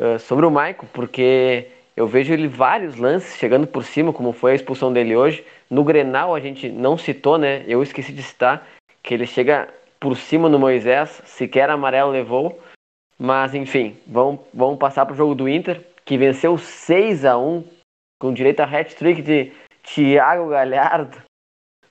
uh, 0.00 0.18
sobre 0.20 0.46
o 0.46 0.50
Maicon, 0.50 0.86
porque 0.92 1.70
eu 2.00 2.06
vejo 2.06 2.32
ele 2.32 2.48
vários 2.48 2.96
lances 2.96 3.36
chegando 3.36 3.66
por 3.66 3.84
cima, 3.84 4.10
como 4.10 4.32
foi 4.32 4.52
a 4.52 4.54
expulsão 4.54 4.90
dele 4.90 5.14
hoje. 5.14 5.44
No 5.68 5.84
Grenal 5.84 6.34
a 6.34 6.40
gente 6.40 6.66
não 6.70 6.96
citou, 6.96 7.36
né? 7.36 7.62
Eu 7.68 7.82
esqueci 7.82 8.10
de 8.10 8.22
citar 8.22 8.66
que 9.02 9.12
ele 9.12 9.26
chega 9.26 9.68
por 10.00 10.16
cima 10.16 10.48
no 10.48 10.58
Moisés, 10.58 11.20
sequer 11.26 11.68
amarelo 11.68 12.10
levou. 12.10 12.58
Mas 13.18 13.54
enfim, 13.54 13.98
vamos, 14.06 14.40
vamos 14.54 14.78
passar 14.78 15.04
para 15.04 15.12
o 15.12 15.16
jogo 15.16 15.34
do 15.34 15.46
Inter, 15.46 15.86
que 16.06 16.16
venceu 16.16 16.56
6 16.56 17.26
a 17.26 17.36
1 17.36 17.64
com 18.18 18.32
direito 18.32 18.60
a 18.60 18.64
hat-trick 18.64 19.20
de 19.20 19.52
Thiago 19.82 20.48
Galhardo. 20.48 21.18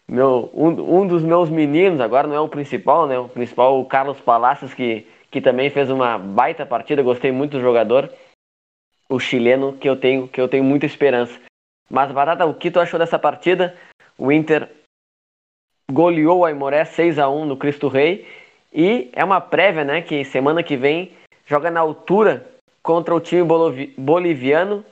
Meu, 0.07 0.49
um, 0.55 1.01
um 1.01 1.05
dos 1.05 1.21
meus 1.21 1.51
meninos, 1.51 2.01
agora 2.01 2.27
não 2.27 2.35
é 2.35 2.39
o 2.39 2.49
principal, 2.49 3.05
né? 3.05 3.19
O 3.19 3.29
principal, 3.29 3.79
o 3.79 3.85
Carlos 3.85 4.19
Palacios, 4.19 4.73
que, 4.73 5.05
que 5.29 5.39
também 5.39 5.69
fez 5.69 5.91
uma 5.91 6.17
baita 6.17 6.65
partida, 6.65 7.03
gostei 7.03 7.31
muito 7.31 7.57
do 7.57 7.61
jogador 7.61 8.11
o 9.09 9.19
chileno 9.19 9.73
que 9.73 9.89
eu 9.89 9.95
tenho 9.95 10.27
que 10.27 10.39
eu 10.39 10.47
tenho 10.47 10.63
muita 10.63 10.85
esperança. 10.85 11.39
Mas 11.89 12.11
Barata, 12.11 12.45
o 12.45 12.53
que 12.53 12.69
tu 12.69 12.79
achou 12.79 12.99
dessa 12.99 13.17
partida? 13.17 13.75
O 14.17 14.31
Inter 14.31 14.69
goleou 15.91 16.39
o 16.39 16.45
Aimoré 16.45 16.85
6 16.85 17.17
a 17.17 17.27
1 17.27 17.45
no 17.45 17.57
Cristo 17.57 17.87
Rei 17.87 18.27
e 18.71 19.09
é 19.13 19.25
uma 19.25 19.41
prévia, 19.41 19.83
né, 19.83 20.01
que 20.01 20.23
semana 20.23 20.61
que 20.61 20.77
vem 20.77 21.11
joga 21.47 21.71
na 21.71 21.79
altura 21.79 22.47
contra 22.83 23.15
o 23.15 23.19
time 23.19 23.43
boliviano 23.97 24.85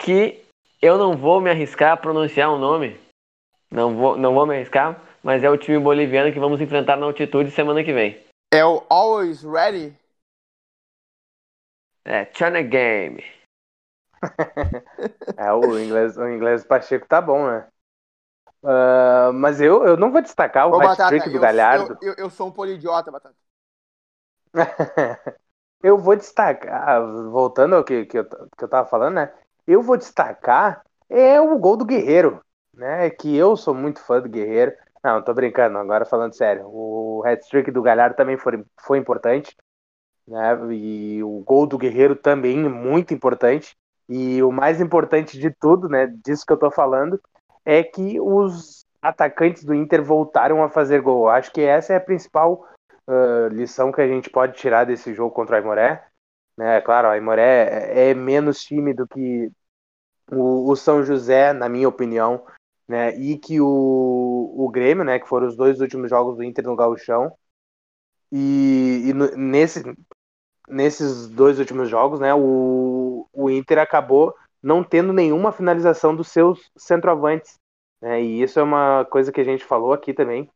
que 0.00 0.40
eu 0.80 0.96
não 0.96 1.16
vou 1.16 1.40
me 1.40 1.50
arriscar 1.50 1.92
a 1.92 1.96
pronunciar 1.96 2.50
o 2.50 2.56
um 2.56 2.58
nome. 2.58 3.00
Não 3.70 3.96
vou, 3.96 4.16
não 4.16 4.32
vou 4.32 4.46
me 4.46 4.54
arriscar, 4.54 5.02
mas 5.22 5.42
é 5.42 5.50
o 5.50 5.56
time 5.56 5.78
boliviano 5.78 6.32
que 6.32 6.38
vamos 6.38 6.60
enfrentar 6.60 6.96
na 6.96 7.06
altitude 7.06 7.50
semana 7.50 7.82
que 7.82 7.92
vem. 7.92 8.16
É 8.54 8.64
o 8.64 8.84
Always 8.88 9.42
Ready? 9.42 9.92
É, 12.04 12.24
China 12.32 12.62
Game. 12.62 13.24
é, 15.36 15.52
o 15.52 15.78
inglês, 15.78 16.16
o 16.16 16.28
inglês 16.28 16.62
do 16.62 16.68
Pacheco 16.68 17.06
tá 17.06 17.20
bom, 17.20 17.46
né? 17.46 17.68
Uh, 18.62 19.32
mas 19.34 19.60
eu, 19.60 19.84
eu 19.84 19.96
não 19.96 20.10
vou 20.10 20.20
destacar 20.20 20.68
o 20.68 20.80
hat-trick 20.80 21.30
do 21.30 21.38
Galhardo. 21.38 21.96
Eu, 22.00 22.08
eu, 22.08 22.14
eu, 22.18 22.30
sou 22.30 22.48
um 22.48 22.52
polidiota, 22.52 23.12
Batata. 23.12 23.36
eu 25.82 25.98
vou 25.98 26.16
destacar, 26.16 27.00
voltando 27.30 27.76
ao 27.76 27.84
que, 27.84 28.06
que, 28.06 28.18
eu, 28.18 28.24
que 28.24 28.64
eu 28.64 28.68
tava 28.68 28.88
falando, 28.88 29.14
né? 29.14 29.32
Eu 29.66 29.82
vou 29.82 29.96
destacar 29.96 30.82
é 31.08 31.40
o 31.40 31.56
gol 31.58 31.76
do 31.76 31.84
Guerreiro, 31.84 32.42
né? 32.74 33.10
Que 33.10 33.36
eu 33.36 33.56
sou 33.56 33.74
muito 33.74 34.00
fã 34.00 34.20
do 34.20 34.28
Guerreiro. 34.28 34.72
Não, 35.02 35.22
tô 35.22 35.32
brincando, 35.32 35.78
agora 35.78 36.04
falando 36.04 36.34
sério. 36.34 36.66
O 36.66 37.22
hat-trick 37.24 37.70
do 37.70 37.82
Galhardo 37.82 38.16
também 38.16 38.36
foi, 38.36 38.64
foi 38.80 38.98
importante. 38.98 39.56
Né? 40.26 40.74
E 40.74 41.22
o 41.22 41.44
gol 41.44 41.66
do 41.66 41.78
Guerreiro 41.78 42.16
também 42.16 42.68
muito 42.68 43.14
importante. 43.14 43.76
E 44.08 44.42
o 44.42 44.52
mais 44.52 44.80
importante 44.80 45.38
de 45.38 45.50
tudo, 45.50 45.88
né, 45.88 46.06
disso 46.24 46.44
que 46.46 46.52
eu 46.52 46.58
tô 46.58 46.70
falando, 46.70 47.20
é 47.64 47.82
que 47.82 48.20
os 48.20 48.86
atacantes 49.02 49.64
do 49.64 49.74
Inter 49.74 50.02
voltaram 50.02 50.62
a 50.62 50.68
fazer 50.68 51.00
gol. 51.00 51.28
Acho 51.28 51.52
que 51.52 51.60
essa 51.60 51.92
é 51.92 51.96
a 51.96 52.00
principal 52.00 52.64
uh, 53.08 53.48
lição 53.48 53.90
que 53.90 54.00
a 54.00 54.06
gente 54.06 54.30
pode 54.30 54.56
tirar 54.56 54.84
desse 54.84 55.12
jogo 55.12 55.34
contra 55.34 55.56
o 55.56 55.58
Aimoré. 55.58 56.06
Né, 56.56 56.80
claro, 56.80 57.08
o 57.08 57.10
Aimoré 57.10 57.68
é, 57.92 58.10
é 58.10 58.14
menos 58.14 58.60
time 58.60 58.94
do 58.94 59.06
que 59.06 59.50
o, 60.30 60.70
o, 60.70 60.76
São 60.76 61.02
José, 61.02 61.52
na 61.52 61.68
minha 61.68 61.88
opinião, 61.88 62.46
né, 62.88 63.14
e 63.16 63.36
que 63.36 63.60
o, 63.60 64.54
o 64.56 64.70
Grêmio, 64.70 65.04
né, 65.04 65.18
que 65.18 65.28
foram 65.28 65.46
os 65.46 65.56
dois 65.56 65.80
últimos 65.80 66.08
jogos 66.08 66.36
do 66.36 66.44
Inter 66.44 66.64
no 66.64 66.76
Gauchão. 66.76 67.32
E, 68.32 69.02
e 69.06 69.12
no, 69.12 69.26
nesse, 69.36 69.82
nesses 70.68 71.28
dois 71.28 71.58
últimos 71.58 71.88
jogos, 71.88 72.20
né, 72.20 72.34
o, 72.34 73.26
o 73.32 73.50
Inter 73.50 73.78
acabou 73.78 74.34
não 74.62 74.82
tendo 74.82 75.12
nenhuma 75.12 75.52
finalização 75.52 76.14
dos 76.14 76.28
seus 76.28 76.70
centroavantes. 76.76 77.54
Né? 78.00 78.22
E 78.22 78.42
isso 78.42 78.58
é 78.58 78.62
uma 78.62 79.04
coisa 79.04 79.30
que 79.30 79.40
a 79.40 79.44
gente 79.44 79.64
falou 79.64 79.92
aqui 79.92 80.12
também 80.12 80.48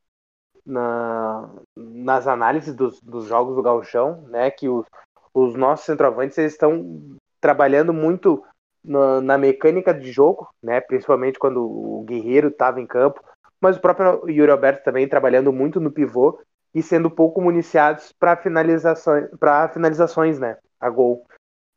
na, 0.64 1.49
nas 1.77 2.27
análises 2.27 2.75
dos, 2.75 3.01
dos 3.01 3.27
jogos 3.27 3.57
do 3.57 3.62
Gauchão, 3.62 4.23
né? 4.29 4.51
Que 4.51 4.68
os, 4.68 4.87
os 5.35 5.55
nossos 5.55 5.87
centroavantes 5.87 6.37
eles 6.38 6.53
estão 6.53 7.16
trabalhando 7.40 7.92
muito 7.92 8.42
na, 8.85 9.20
na, 9.20 9.38
mecânica 9.38 9.92
de 9.92 10.11
jogo, 10.12 10.49
né? 10.62 10.81
Principalmente 10.81 11.38
quando 11.38 11.62
o 11.62 12.05
Guerreiro 12.05 12.49
estava 12.49 12.81
em 12.81 12.87
campo, 12.87 13.23
mas 13.61 13.77
o 13.77 13.81
próprio 13.81 14.29
Yuri 14.29 14.51
Alberto 14.51 14.85
também 14.85 15.09
trabalhando 15.09 15.53
muito 15.53 15.81
no 15.81 15.90
pivô 15.90 16.40
e 16.74 16.83
sendo 16.83 17.11
pouco 17.11 17.40
municiados 17.40 18.12
para 18.12 18.37
finalizações, 18.37 19.28
para 19.38 19.68
finalizações, 19.68 20.38
né? 20.38 20.56
A 20.78 20.88
gol. 20.88 21.26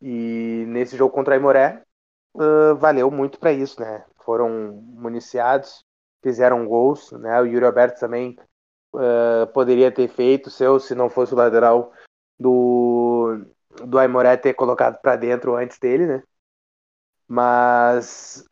E 0.02 0.66
nesse 0.68 0.96
jogo 0.98 1.14
contra 1.14 1.34
a 1.34 1.38
Imoré, 1.38 1.82
uh, 2.36 2.76
valeu 2.76 3.10
muito 3.10 3.40
para 3.40 3.52
isso, 3.52 3.80
né? 3.82 4.06
Foram 4.24 4.74
municiados, 4.74 5.84
fizeram 6.22 6.66
gols, 6.68 7.12
né? 7.14 7.42
O 7.42 7.46
Yuri 7.46 7.66
Alberto 7.66 8.00
também 8.00 8.38
uh, 8.94 9.48
poderia 9.54 9.92
ter 9.92 10.08
feito 10.08 10.50
seu 10.50 10.80
se 10.80 10.94
não 10.94 11.10
fosse 11.10 11.34
o 11.34 11.38
lateral 11.38 11.92
do 12.40 13.46
do 13.86 13.98
Aimoré 13.98 14.38
ter 14.38 14.54
colocado 14.54 15.00
para 15.02 15.16
dentro 15.16 15.56
antes 15.56 15.80
dele, 15.80 16.06
né? 16.06 16.24
Mas 17.28 18.46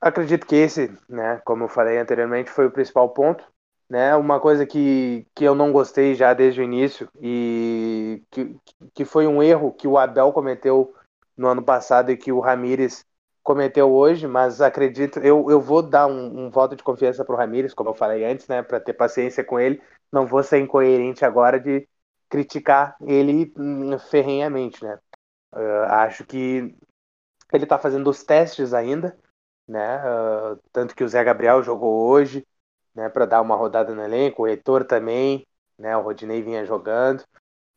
acredito 0.00 0.46
que 0.46 0.56
esse, 0.56 0.96
né, 1.08 1.40
como 1.44 1.64
eu 1.64 1.68
falei 1.68 1.98
anteriormente, 1.98 2.50
foi 2.50 2.66
o 2.66 2.70
principal 2.70 3.08
ponto, 3.10 3.44
né? 3.88 4.14
Uma 4.16 4.40
coisa 4.40 4.66
que, 4.66 5.26
que 5.34 5.44
eu 5.44 5.54
não 5.54 5.72
gostei 5.72 6.14
já 6.14 6.34
desde 6.34 6.60
o 6.60 6.64
início 6.64 7.08
e 7.20 8.22
que, 8.30 8.56
que 8.94 9.04
foi 9.04 9.26
um 9.26 9.42
erro 9.42 9.72
que 9.72 9.86
o 9.86 9.98
Abel 9.98 10.32
cometeu 10.32 10.94
no 11.36 11.48
ano 11.48 11.62
passado 11.62 12.10
e 12.10 12.16
que 12.16 12.32
o 12.32 12.40
Ramires 12.40 13.04
cometeu 13.46 13.92
hoje, 13.92 14.26
mas 14.26 14.60
acredito, 14.60 15.20
eu, 15.20 15.48
eu 15.48 15.60
vou 15.60 15.80
dar 15.80 16.08
um, 16.08 16.46
um 16.46 16.50
voto 16.50 16.74
de 16.74 16.82
confiança 16.82 17.24
para 17.24 17.32
o 17.32 17.38
Ramires, 17.38 17.72
como 17.72 17.90
eu 17.90 17.94
falei 17.94 18.24
antes, 18.24 18.48
né, 18.48 18.60
para 18.60 18.80
ter 18.80 18.92
paciência 18.92 19.44
com 19.44 19.60
ele. 19.60 19.80
Não 20.10 20.26
vou 20.26 20.42
ser 20.42 20.58
incoerente 20.58 21.24
agora 21.24 21.60
de 21.60 21.88
criticar 22.28 22.96
ele 23.06 23.52
hum, 23.56 23.96
ferrenhamente, 24.00 24.82
né. 24.82 24.98
Uh, 25.54 25.84
acho 25.90 26.24
que 26.24 26.74
ele 27.52 27.62
está 27.62 27.78
fazendo 27.78 28.10
os 28.10 28.24
testes 28.24 28.74
ainda, 28.74 29.16
né, 29.68 29.98
uh, 29.98 30.58
tanto 30.72 30.96
que 30.96 31.04
o 31.04 31.08
Zé 31.08 31.22
Gabriel 31.22 31.62
jogou 31.62 32.08
hoje, 32.08 32.44
né, 32.96 33.08
para 33.08 33.26
dar 33.26 33.42
uma 33.42 33.54
rodada 33.56 33.94
no 33.94 34.02
elenco, 34.02 34.42
o 34.42 34.48
Heitor 34.48 34.84
também, 34.84 35.46
né, 35.78 35.96
o 35.96 36.02
Rodinei 36.02 36.42
vinha 36.42 36.64
jogando, 36.64 37.22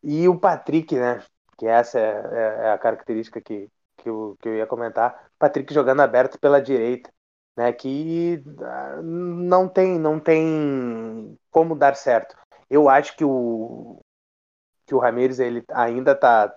e 0.01 0.27
o 0.27 0.39
Patrick, 0.39 0.95
né, 0.95 1.21
que 1.57 1.67
essa 1.67 1.99
é, 1.99 2.03
é, 2.03 2.67
é 2.67 2.71
a 2.71 2.77
característica 2.77 3.41
que, 3.41 3.69
que 3.97 4.09
eu, 4.09 4.37
que 4.41 4.49
eu 4.49 4.55
ia 4.55 4.65
comentar, 4.65 5.29
Patrick 5.37 5.73
jogando 5.73 6.01
aberto 6.01 6.39
pela 6.39 6.61
direita, 6.61 7.11
né, 7.57 7.73
que 7.73 8.41
ah, 8.61 9.01
não 9.03 9.67
tem, 9.67 9.99
não 9.99 10.19
tem 10.19 11.37
como 11.51 11.75
dar 11.75 11.95
certo. 11.95 12.35
Eu 12.69 12.87
acho 12.87 13.15
que 13.17 13.25
o 13.25 13.99
que 14.85 14.95
o 14.95 14.99
Ramires 14.99 15.39
ele 15.39 15.63
ainda 15.71 16.15
tá, 16.15 16.51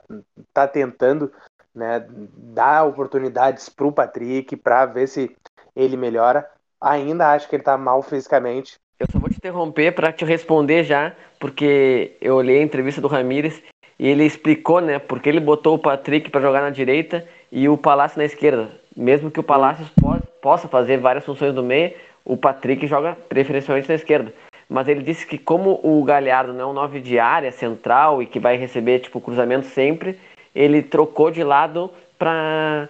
tá 0.55 0.67
tentando 0.67 1.31
né, 1.75 2.07
dar 2.09 2.85
oportunidades 2.85 3.69
para 3.69 3.87
o 3.87 3.93
Patrick 3.93 4.57
para 4.57 4.87
ver 4.87 5.07
se 5.07 5.37
ele 5.77 5.99
melhora. 5.99 6.51
Ainda 6.83 7.33
acho 7.33 7.49
que 7.49 7.55
ele 7.55 7.61
está 7.63 7.79
mal 7.79 8.03
fisicamente. 8.03 8.75
Eu 8.99 9.07
só 9.11 9.19
vou 9.19 9.31
te 9.31 9.37
interromper 9.37 9.93
para 9.93 10.13
te 10.13 10.25
responder 10.25 10.83
já, 10.83 11.13
porque 11.39 12.17
eu 12.21 12.35
olhei 12.35 12.59
a 12.59 12.63
entrevista 12.63 13.01
do 13.01 13.09
Ramires 13.09 13.63
e 13.99 14.09
ele 14.09 14.25
explicou, 14.25 14.81
né, 14.81 14.99
porque 14.99 15.29
ele 15.29 15.39
botou 15.39 15.77
o 15.77 15.79
Patrick 15.79 16.29
para 16.29 16.41
jogar 16.41 16.61
na 16.61 16.71
direita 16.71 17.27
e 17.51 17.69
o 17.69 17.79
Palácio 17.79 18.19
na 18.19 18.25
esquerda. 18.25 18.71
Mesmo 18.97 19.31
que 19.31 19.41
o 19.41 19.45
Palácio 19.45 19.87
possa 20.41 20.67
fazer 20.67 20.99
várias 20.99 21.25
funções 21.25 21.55
no 21.55 21.63
meio, 21.63 21.95
o 22.25 22.37
Patrick 22.37 22.87
joga 22.87 23.17
preferencialmente 23.29 23.89
na 23.89 23.95
esquerda. 23.95 24.33
Mas 24.69 24.89
ele 24.89 25.03
disse 25.03 25.27
que 25.27 25.39
como 25.39 25.79
o 25.83 26.03
Galhardo 26.03 26.53
não 26.53 26.61
é 26.61 26.67
um 26.67 26.73
9 26.73 27.01
de 27.01 27.19
área 27.19 27.53
central 27.53 28.23
e 28.23 28.27
que 28.27 28.41
vai 28.41 28.57
receber 28.57 29.01
tipo 29.01 29.21
cruzamento 29.21 29.67
sempre, 29.67 30.19
ele 30.55 30.83
trocou 30.83 31.31
de 31.31 31.45
lado 31.45 31.91
para 32.19 32.89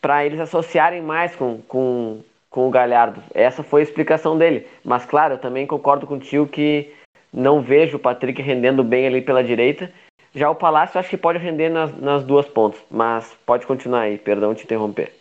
para 0.00 0.24
eles 0.24 0.40
associarem 0.40 1.02
mais 1.02 1.36
com, 1.36 1.60
com, 1.68 2.22
com 2.50 2.66
o 2.66 2.70
Galhardo. 2.70 3.22
Essa 3.32 3.62
foi 3.62 3.80
a 3.80 3.84
explicação 3.84 4.36
dele. 4.36 4.66
Mas 4.84 5.06
claro, 5.06 5.34
eu 5.34 5.38
também 5.38 5.66
concordo 5.66 6.06
contigo 6.06 6.46
que 6.46 6.92
não 7.32 7.62
vejo 7.62 7.96
o 7.96 8.00
Patrick 8.00 8.42
rendendo 8.42 8.82
bem 8.82 9.06
ali 9.06 9.22
pela 9.22 9.42
direita 9.42 9.90
já 10.32 10.48
o 10.48 10.54
Palácio 10.54 10.98
acho 10.98 11.10
que 11.10 11.16
pode 11.16 11.38
render 11.38 11.68
nas, 11.68 11.96
nas 11.96 12.22
duas 12.24 12.46
pontas, 12.46 12.80
mas 12.90 13.34
pode 13.44 13.66
continuar 13.66 14.02
aí, 14.02 14.18
perdão 14.18 14.54
te 14.54 14.64
interromper. 14.64 15.12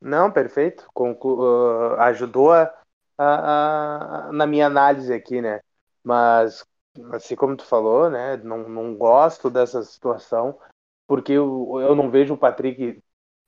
Não, 0.00 0.30
perfeito. 0.30 0.88
uh, 0.96 1.94
ajudou 2.00 2.52
a, 2.52 2.72
a, 3.18 4.28
a, 4.28 4.32
na 4.32 4.46
minha 4.46 4.66
análise 4.66 5.12
aqui, 5.12 5.40
né? 5.40 5.60
Mas, 6.02 6.64
assim 7.12 7.36
como 7.36 7.56
tu 7.56 7.64
falou, 7.64 8.10
né? 8.10 8.38
Não, 8.38 8.68
não 8.68 8.96
gosto 8.96 9.50
dessa 9.50 9.82
situação, 9.82 10.58
porque 11.06 11.32
eu, 11.32 11.78
eu 11.80 11.94
não 11.94 12.10
vejo 12.10 12.34
o 12.34 12.38
Patrick 12.38 13.02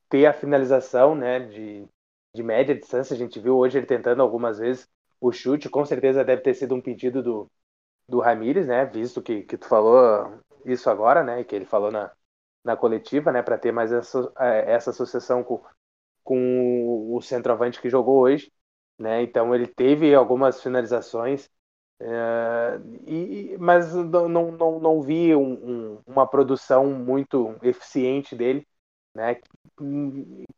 ter 0.09 0.27
a 0.27 0.35
finalização, 0.35 1.15
né? 1.15 1.41
De, 1.41 1.89
de 2.35 2.43
média 2.43 2.75
distância. 2.75 3.15
A 3.15 3.19
gente 3.19 3.41
viu 3.41 3.57
hoje 3.59 3.79
ele 3.79 3.87
tentando 3.87 4.23
algumas 4.23 4.59
vezes 4.59 4.89
o 5.21 5.33
chute. 5.33 5.69
Com 5.69 5.85
certeza 5.85 6.25
deve 6.25 6.43
ter 6.43 6.55
sido 6.55 6.75
um 6.75 6.81
pedido 6.81 7.23
do, 7.23 7.51
do 8.09 8.21
Ramires, 8.21 8.67
né? 8.67 8.85
Visto 8.87 9.23
que, 9.23 9.43
que 9.43 9.57
tu 9.59 9.67
falou 9.69 10.39
isso 10.65 10.91
agora, 10.91 11.23
né? 11.23 11.45
Que 11.45 11.55
ele 11.57 11.67
falou 11.67 11.91
na, 11.91 12.13
na 12.65 12.77
coletiva, 12.77 13.33
né? 13.33 13.43
Para 13.43 13.59
ter 13.59 13.73
mais 13.73 13.93
essa, 13.93 14.33
é, 14.39 14.73
essa 14.73 14.91
associação 14.91 15.45
com, 15.45 15.63
com 16.23 17.15
o 17.15 17.21
centroavante 17.23 17.81
que 17.81 17.91
jogou 17.91 18.21
hoje, 18.21 18.53
né? 18.99 19.23
Então 19.23 19.55
ele 19.55 19.67
teve 19.67 20.15
algumas 20.15 20.63
finalizações, 20.63 21.51
é, 22.01 22.81
e, 23.07 23.57
mas 23.59 23.95
não, 23.95 24.29
não, 24.29 24.81
não 24.81 25.03
vi 25.03 25.35
um, 25.35 25.95
um, 25.97 26.03
uma 26.07 26.27
produção 26.27 26.87
muito 26.87 27.57
eficiente 27.63 28.35
dele, 28.37 28.67
né? 29.15 29.37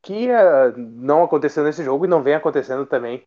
Que 0.02 0.29
uh, 0.31 0.76
não 0.76 1.24
aconteceu 1.24 1.64
nesse 1.64 1.83
jogo 1.83 2.05
e 2.05 2.09
não 2.09 2.22
vem 2.22 2.35
acontecendo 2.35 2.87
também 2.87 3.26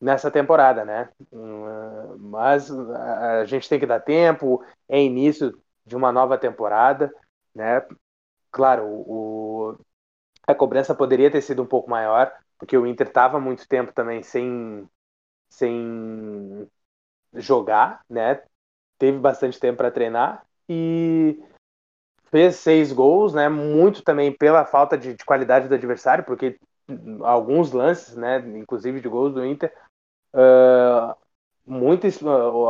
nessa 0.00 0.30
temporada, 0.30 0.84
né? 0.84 1.10
Uh, 1.32 2.18
mas 2.18 2.70
a 2.70 3.44
gente 3.44 3.68
tem 3.68 3.78
que 3.78 3.86
dar 3.86 4.00
tempo, 4.00 4.64
é 4.88 5.02
início 5.02 5.58
de 5.84 5.96
uma 5.96 6.12
nova 6.12 6.38
temporada, 6.38 7.12
né? 7.54 7.86
Claro, 8.50 8.84
o, 8.86 9.78
a 10.46 10.54
cobrança 10.54 10.94
poderia 10.94 11.30
ter 11.30 11.42
sido 11.42 11.62
um 11.62 11.66
pouco 11.66 11.90
maior, 11.90 12.32
porque 12.58 12.76
o 12.76 12.86
Inter 12.86 13.08
estava 13.08 13.40
muito 13.40 13.66
tempo 13.68 13.92
também 13.92 14.22
sem, 14.22 14.88
sem 15.50 16.68
jogar, 17.34 18.04
né? 18.08 18.42
Teve 18.98 19.18
bastante 19.18 19.58
tempo 19.58 19.78
para 19.78 19.90
treinar 19.90 20.44
e 20.68 21.42
fez 22.30 22.56
seis 22.56 22.92
gols, 22.92 23.34
né? 23.34 23.48
Muito 23.48 24.02
também 24.02 24.32
pela 24.32 24.64
falta 24.64 24.96
de, 24.96 25.14
de, 25.14 25.24
qualidade 25.24 25.68
do 25.68 25.74
adversário, 25.74 26.24
porque 26.24 26.58
alguns 27.22 27.72
lances, 27.72 28.16
né? 28.16 28.38
Inclusive 28.56 29.00
de 29.00 29.08
gols 29.08 29.34
do 29.34 29.44
Inter, 29.44 29.72
uh, 30.34 31.14
muito, 31.66 32.06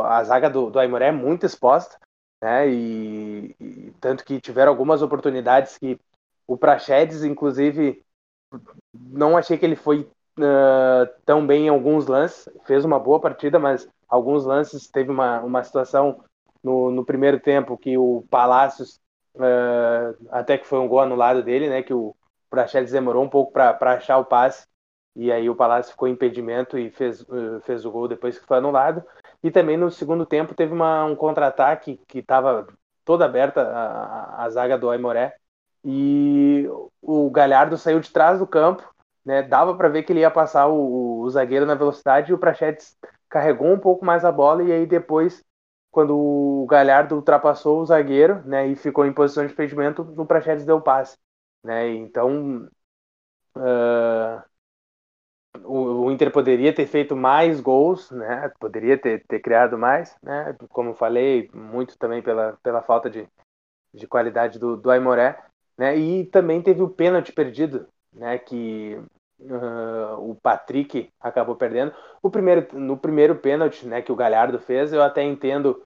a 0.05 0.23
zaga 0.23 0.49
do, 0.49 0.69
do 0.69 0.79
Aimoré 0.79 1.07
é 1.07 1.11
muito 1.11 1.45
exposta, 1.45 1.97
né? 2.41 2.67
E, 2.69 3.55
e, 3.59 3.93
tanto 3.99 4.25
que 4.25 4.41
tiveram 4.41 4.71
algumas 4.71 5.01
oportunidades 5.01 5.77
que 5.77 5.99
o 6.47 6.57
Praxedes, 6.57 7.23
inclusive, 7.23 8.03
não 8.93 9.37
achei 9.37 9.57
que 9.57 9.65
ele 9.65 9.75
foi 9.75 10.01
uh, 10.39 11.21
tão 11.25 11.45
bem 11.45 11.67
em 11.67 11.69
alguns 11.69 12.07
lances, 12.07 12.49
fez 12.65 12.83
uma 12.83 12.99
boa 12.99 13.19
partida, 13.19 13.59
mas 13.59 13.87
alguns 14.09 14.43
lances 14.45 14.87
teve 14.87 15.09
uma, 15.09 15.39
uma 15.41 15.63
situação 15.63 16.23
no, 16.63 16.91
no 16.91 17.05
primeiro 17.05 17.39
tempo 17.39 17.77
que 17.77 17.97
o 17.97 18.25
Palácios 18.29 18.99
uh, 19.41 20.27
até 20.31 20.57
que 20.57 20.67
foi 20.67 20.79
um 20.79 20.87
gol 20.87 20.99
anulado 20.99 21.43
dele, 21.43 21.69
né? 21.69 21.83
Que 21.83 21.93
o 21.93 22.15
Praxedes 22.49 22.91
demorou 22.91 23.23
um 23.23 23.29
pouco 23.29 23.51
para 23.51 23.93
achar 23.93 24.17
o 24.17 24.25
passe 24.25 24.67
e 25.15 25.31
aí 25.31 25.49
o 25.49 25.55
Palácio 25.55 25.91
ficou 25.91 26.07
impedimento 26.07 26.77
e 26.77 26.89
fez, 26.89 27.21
uh, 27.21 27.59
fez 27.61 27.85
o 27.85 27.91
gol 27.91 28.07
depois 28.07 28.39
que 28.39 28.45
foi 28.45 28.57
anulado. 28.57 29.03
E 29.43 29.51
também 29.51 29.77
no 29.77 29.91
segundo 29.91 30.25
tempo 30.25 30.53
teve 30.53 30.73
uma, 30.73 31.03
um 31.05 31.15
contra-ataque 31.15 31.99
que 32.07 32.19
estava 32.19 32.67
toda 33.03 33.25
aberta 33.25 33.61
a, 33.61 34.45
a, 34.45 34.49
zaga 34.49 34.77
do 34.77 34.89
Aimoré 34.89 35.35
e 35.83 36.67
o 37.01 37.29
Galhardo 37.31 37.77
saiu 37.77 37.99
de 37.99 38.11
trás 38.11 38.39
do 38.39 38.47
campo, 38.47 38.83
né? 39.25 39.41
Dava 39.43 39.75
para 39.75 39.89
ver 39.89 40.03
que 40.03 40.13
ele 40.13 40.21
ia 40.21 40.31
passar 40.31 40.67
o, 40.67 41.21
o, 41.21 41.29
zagueiro 41.29 41.65
na 41.65 41.75
velocidade 41.75 42.31
e 42.31 42.33
o 42.33 42.37
Prachetes 42.37 42.97
carregou 43.29 43.67
um 43.67 43.79
pouco 43.79 44.05
mais 44.05 44.23
a 44.23 44.31
bola 44.31 44.63
e 44.63 44.71
aí 44.71 44.85
depois 44.85 45.43
quando 45.91 46.17
o 46.17 46.65
Galhardo 46.67 47.15
ultrapassou 47.15 47.81
o 47.81 47.85
zagueiro, 47.85 48.41
né, 48.45 48.67
e 48.67 48.75
ficou 48.75 49.05
em 49.05 49.13
posição 49.13 49.45
de 49.45 49.53
impedimento, 49.53 50.01
o 50.01 50.25
Prachetes 50.25 50.65
deu 50.65 50.81
passe, 50.81 51.17
né? 51.63 51.89
Então 51.89 52.67
uh, 53.57 54.41
o, 55.63 56.05
o, 56.05 56.11
Inter 56.11 56.31
poderia 56.31 56.73
ter 56.73 56.87
feito 56.87 57.15
mais 57.15 57.59
gols, 57.59 58.09
né? 58.11 58.51
Poderia 58.59 58.97
ter, 58.97 59.25
ter 59.27 59.39
criado 59.41 59.77
mais, 59.77 60.15
né? 60.23 60.55
Como 60.69 60.93
falei, 60.93 61.49
muito 61.53 61.97
também 61.97 62.21
pela, 62.21 62.57
pela 62.63 62.81
falta 62.81 63.09
de, 63.09 63.27
de 63.93 64.07
qualidade 64.07 64.57
do, 64.59 64.77
do 64.77 64.89
Aimoré, 64.89 65.43
né? 65.77 65.97
E 65.97 66.25
também 66.27 66.61
teve 66.61 66.81
o 66.81 66.89
pênalti 66.89 67.33
perdido, 67.33 67.87
né, 68.13 68.37
que 68.37 68.99
uh, 69.41 70.29
o 70.29 70.35
Patrick 70.35 71.11
acabou 71.19 71.55
perdendo. 71.55 71.93
O 72.21 72.29
primeiro, 72.29 72.67
no 72.77 72.97
primeiro 72.97 73.35
pênalti 73.35 73.87
né, 73.87 74.01
que 74.01 74.11
o 74.11 74.15
Galhardo 74.15 74.59
fez, 74.59 74.93
eu 74.93 75.01
até 75.01 75.23
entendo, 75.23 75.83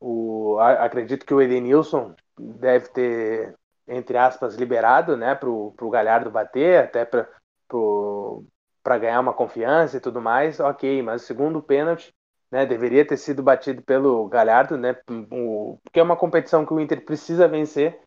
o, 0.00 0.58
acredito 0.58 1.26
que 1.26 1.34
o 1.34 1.40
Edenilson 1.40 2.14
deve 2.38 2.88
ter, 2.88 3.54
entre 3.86 4.16
aspas, 4.16 4.56
liberado 4.56 5.16
né, 5.16 5.34
para 5.34 5.48
o 5.48 5.90
Galhardo 5.90 6.30
bater, 6.30 6.84
até 6.84 7.04
para 7.04 8.98
ganhar 8.98 9.20
uma 9.20 9.34
confiança 9.34 9.96
e 9.96 10.00
tudo 10.00 10.20
mais, 10.20 10.60
ok, 10.60 11.02
mas 11.02 11.22
o 11.22 11.26
segundo 11.26 11.62
pênalti 11.62 12.14
né, 12.50 12.64
deveria 12.64 13.06
ter 13.06 13.16
sido 13.16 13.42
batido 13.42 13.82
pelo 13.82 14.28
Galhardo, 14.28 14.76
né, 14.76 14.94
porque 14.94 16.00
é 16.00 16.02
uma 16.02 16.16
competição 16.16 16.64
que 16.64 16.72
o 16.72 16.80
Inter 16.80 17.04
precisa 17.04 17.48
vencer, 17.48 18.00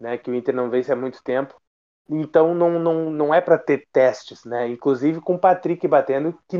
né, 0.00 0.18
que 0.18 0.30
o 0.30 0.34
Inter 0.34 0.54
não 0.54 0.70
vence 0.70 0.92
há 0.92 0.96
muito 0.96 1.22
tempo, 1.22 1.54
então 2.08 2.54
não, 2.54 2.78
não, 2.78 3.10
não 3.10 3.34
é 3.34 3.40
para 3.40 3.58
ter 3.58 3.86
testes, 3.92 4.44
né, 4.44 4.68
inclusive 4.68 5.20
com 5.20 5.34
o 5.34 5.38
Patrick 5.38 5.86
batendo, 5.88 6.38
que 6.48 6.56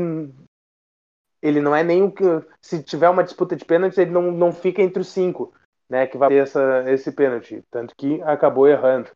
ele 1.41 1.61
não 1.61 1.75
é 1.75 1.83
nem 1.83 2.03
o 2.03 2.11
que, 2.11 2.23
se 2.61 2.81
tiver 2.81 3.09
uma 3.09 3.23
disputa 3.23 3.55
de 3.55 3.65
pênalti, 3.65 3.99
ele 3.99 4.11
não, 4.11 4.31
não 4.31 4.51
fica 4.51 4.81
entre 4.81 5.01
os 5.01 5.09
cinco, 5.09 5.53
né, 5.89 6.07
que 6.07 6.17
vai 6.17 6.29
ter 6.29 6.43
essa, 6.43 6.83
esse 6.87 7.11
pênalti, 7.11 7.63
tanto 7.69 7.95
que 7.95 8.21
acabou 8.23 8.67
errando. 8.67 9.09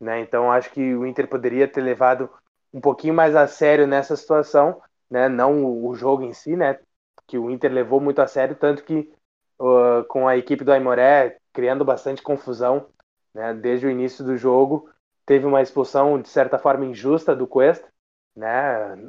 Né, 0.00 0.20
então 0.20 0.52
acho 0.52 0.70
que 0.70 0.94
o 0.94 1.06
Inter 1.06 1.28
poderia 1.28 1.66
ter 1.66 1.80
levado 1.80 2.30
um 2.72 2.80
pouquinho 2.80 3.14
mais 3.14 3.34
a 3.34 3.46
sério 3.46 3.86
nessa 3.86 4.16
situação, 4.16 4.80
né? 5.10 5.28
Não 5.28 5.64
o 5.84 5.94
jogo 5.94 6.22
em 6.22 6.32
si, 6.32 6.56
né? 6.56 6.78
Que 7.26 7.38
o 7.38 7.50
Inter 7.50 7.72
levou 7.72 8.00
muito 8.00 8.20
a 8.20 8.26
sério, 8.26 8.56
tanto 8.56 8.84
que 8.84 9.12
uh, 9.58 10.04
com 10.08 10.28
a 10.28 10.36
equipe 10.36 10.64
do 10.64 10.72
Aimoré 10.72 11.38
criando 11.52 11.84
bastante 11.84 12.22
confusão, 12.22 12.88
né? 13.34 13.54
Desde 13.54 13.86
o 13.86 13.90
início 13.90 14.24
do 14.24 14.36
jogo, 14.36 14.90
teve 15.28 15.46
uma 15.46 15.62
expulsão 15.62 16.20
de 16.20 16.28
certa 16.28 16.58
forma 16.58 16.86
injusta 16.86 17.36
do 17.36 17.46
Cuesta, 17.46 17.88
né? 18.34 18.48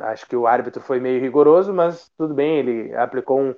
Acho 0.02 0.28
que 0.28 0.36
o 0.36 0.46
árbitro 0.46 0.82
foi 0.82 1.00
meio 1.00 1.22
rigoroso, 1.22 1.74
mas 1.74 2.12
tudo 2.18 2.34
bem, 2.34 2.58
ele 2.60 2.94
aplicou 2.96 3.40
um, 3.40 3.56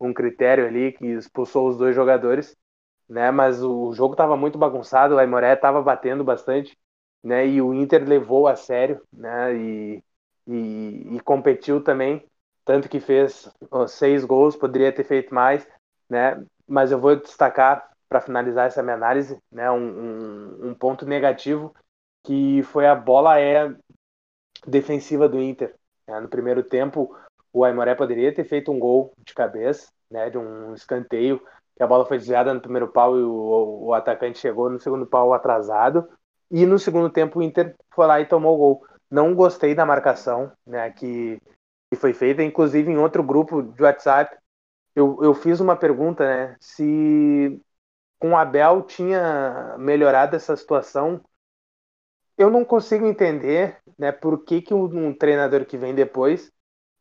um 0.00 0.14
critério 0.14 0.66
ali 0.66 0.92
que 0.92 1.06
expulsou 1.06 1.68
os 1.68 1.76
dois 1.76 1.94
jogadores, 1.96 2.56
né? 3.08 3.30
Mas 3.32 3.62
o 3.62 3.92
jogo 3.94 4.14
estava 4.14 4.36
muito 4.36 4.58
bagunçado, 4.58 5.16
o 5.16 5.18
Aimoré 5.18 5.54
estava 5.54 5.82
batendo 5.82 6.22
bastante 6.24 6.78
né? 7.24 7.46
E 7.46 7.62
o 7.62 7.72
Inter 7.74 8.06
levou 8.06 8.46
a 8.46 8.54
sério, 8.54 9.02
né? 9.12 9.56
E, 9.56 10.04
e, 10.46 11.16
e 11.16 11.20
competiu 11.20 11.82
também, 11.82 12.24
tanto 12.64 12.88
que 12.88 13.00
fez 13.00 13.48
seis 13.88 14.24
gols, 14.24 14.56
poderia 14.56 14.92
ter 14.92 15.04
feito 15.04 15.34
mais, 15.34 15.66
né? 16.08 16.44
Mas 16.68 16.92
eu 16.92 17.00
vou 17.00 17.16
destacar 17.16 17.90
para 18.08 18.20
finalizar 18.20 18.66
essa 18.66 18.82
minha 18.82 18.94
análise, 18.94 19.38
né? 19.50 19.70
Um, 19.70 19.78
um, 19.78 20.68
um, 20.70 20.74
ponto 20.74 21.06
negativo 21.06 21.74
que 22.24 22.62
foi 22.64 22.86
a 22.86 22.94
bola 22.94 23.38
é 23.38 23.74
defensiva 24.66 25.28
do 25.28 25.40
Inter. 25.40 25.74
Né? 26.08 26.20
No 26.20 26.28
primeiro 26.28 26.62
tempo, 26.62 27.14
o 27.52 27.64
Aimoré 27.64 27.94
poderia 27.94 28.34
ter 28.34 28.44
feito 28.44 28.72
um 28.72 28.78
gol 28.78 29.12
de 29.18 29.34
cabeça, 29.34 29.88
né? 30.10 30.30
De 30.30 30.38
um 30.38 30.74
escanteio 30.74 31.40
que 31.76 31.82
a 31.82 31.86
bola 31.86 32.06
foi 32.06 32.18
desviada 32.18 32.54
no 32.54 32.60
primeiro 32.60 32.88
pau 32.88 33.18
e 33.18 33.22
o, 33.22 33.86
o 33.86 33.94
atacante 33.94 34.38
chegou 34.38 34.70
no 34.70 34.80
segundo 34.80 35.06
pau 35.06 35.32
atrasado 35.32 36.08
e 36.50 36.64
no 36.66 36.78
segundo 36.78 37.10
tempo 37.10 37.38
o 37.38 37.42
Inter 37.42 37.74
foi 37.94 38.06
lá 38.06 38.20
e 38.20 38.26
tomou 38.26 38.54
o 38.54 38.58
gol. 38.58 38.86
Não 39.10 39.34
gostei 39.34 39.74
da 39.74 39.86
marcação 39.86 40.52
né, 40.66 40.90
que, 40.90 41.40
que 41.90 41.96
foi 41.96 42.12
feita. 42.12 42.42
Inclusive, 42.42 42.90
em 42.90 42.98
outro 42.98 43.22
grupo 43.22 43.62
de 43.62 43.82
WhatsApp, 43.82 44.36
eu, 44.94 45.18
eu 45.22 45.34
fiz 45.34 45.60
uma 45.60 45.76
pergunta, 45.76 46.24
né? 46.24 46.56
Se 46.60 47.60
com 48.18 48.30
o 48.30 48.36
Abel 48.36 48.82
tinha 48.82 49.76
melhorado 49.78 50.36
essa 50.36 50.56
situação. 50.56 51.20
Eu 52.36 52.50
não 52.50 52.64
consigo 52.64 53.06
entender 53.06 53.78
né, 53.98 54.10
por 54.10 54.44
que, 54.44 54.60
que 54.60 54.74
um, 54.74 55.08
um 55.08 55.14
treinador 55.14 55.64
que 55.64 55.76
vem 55.76 55.94
depois 55.94 56.50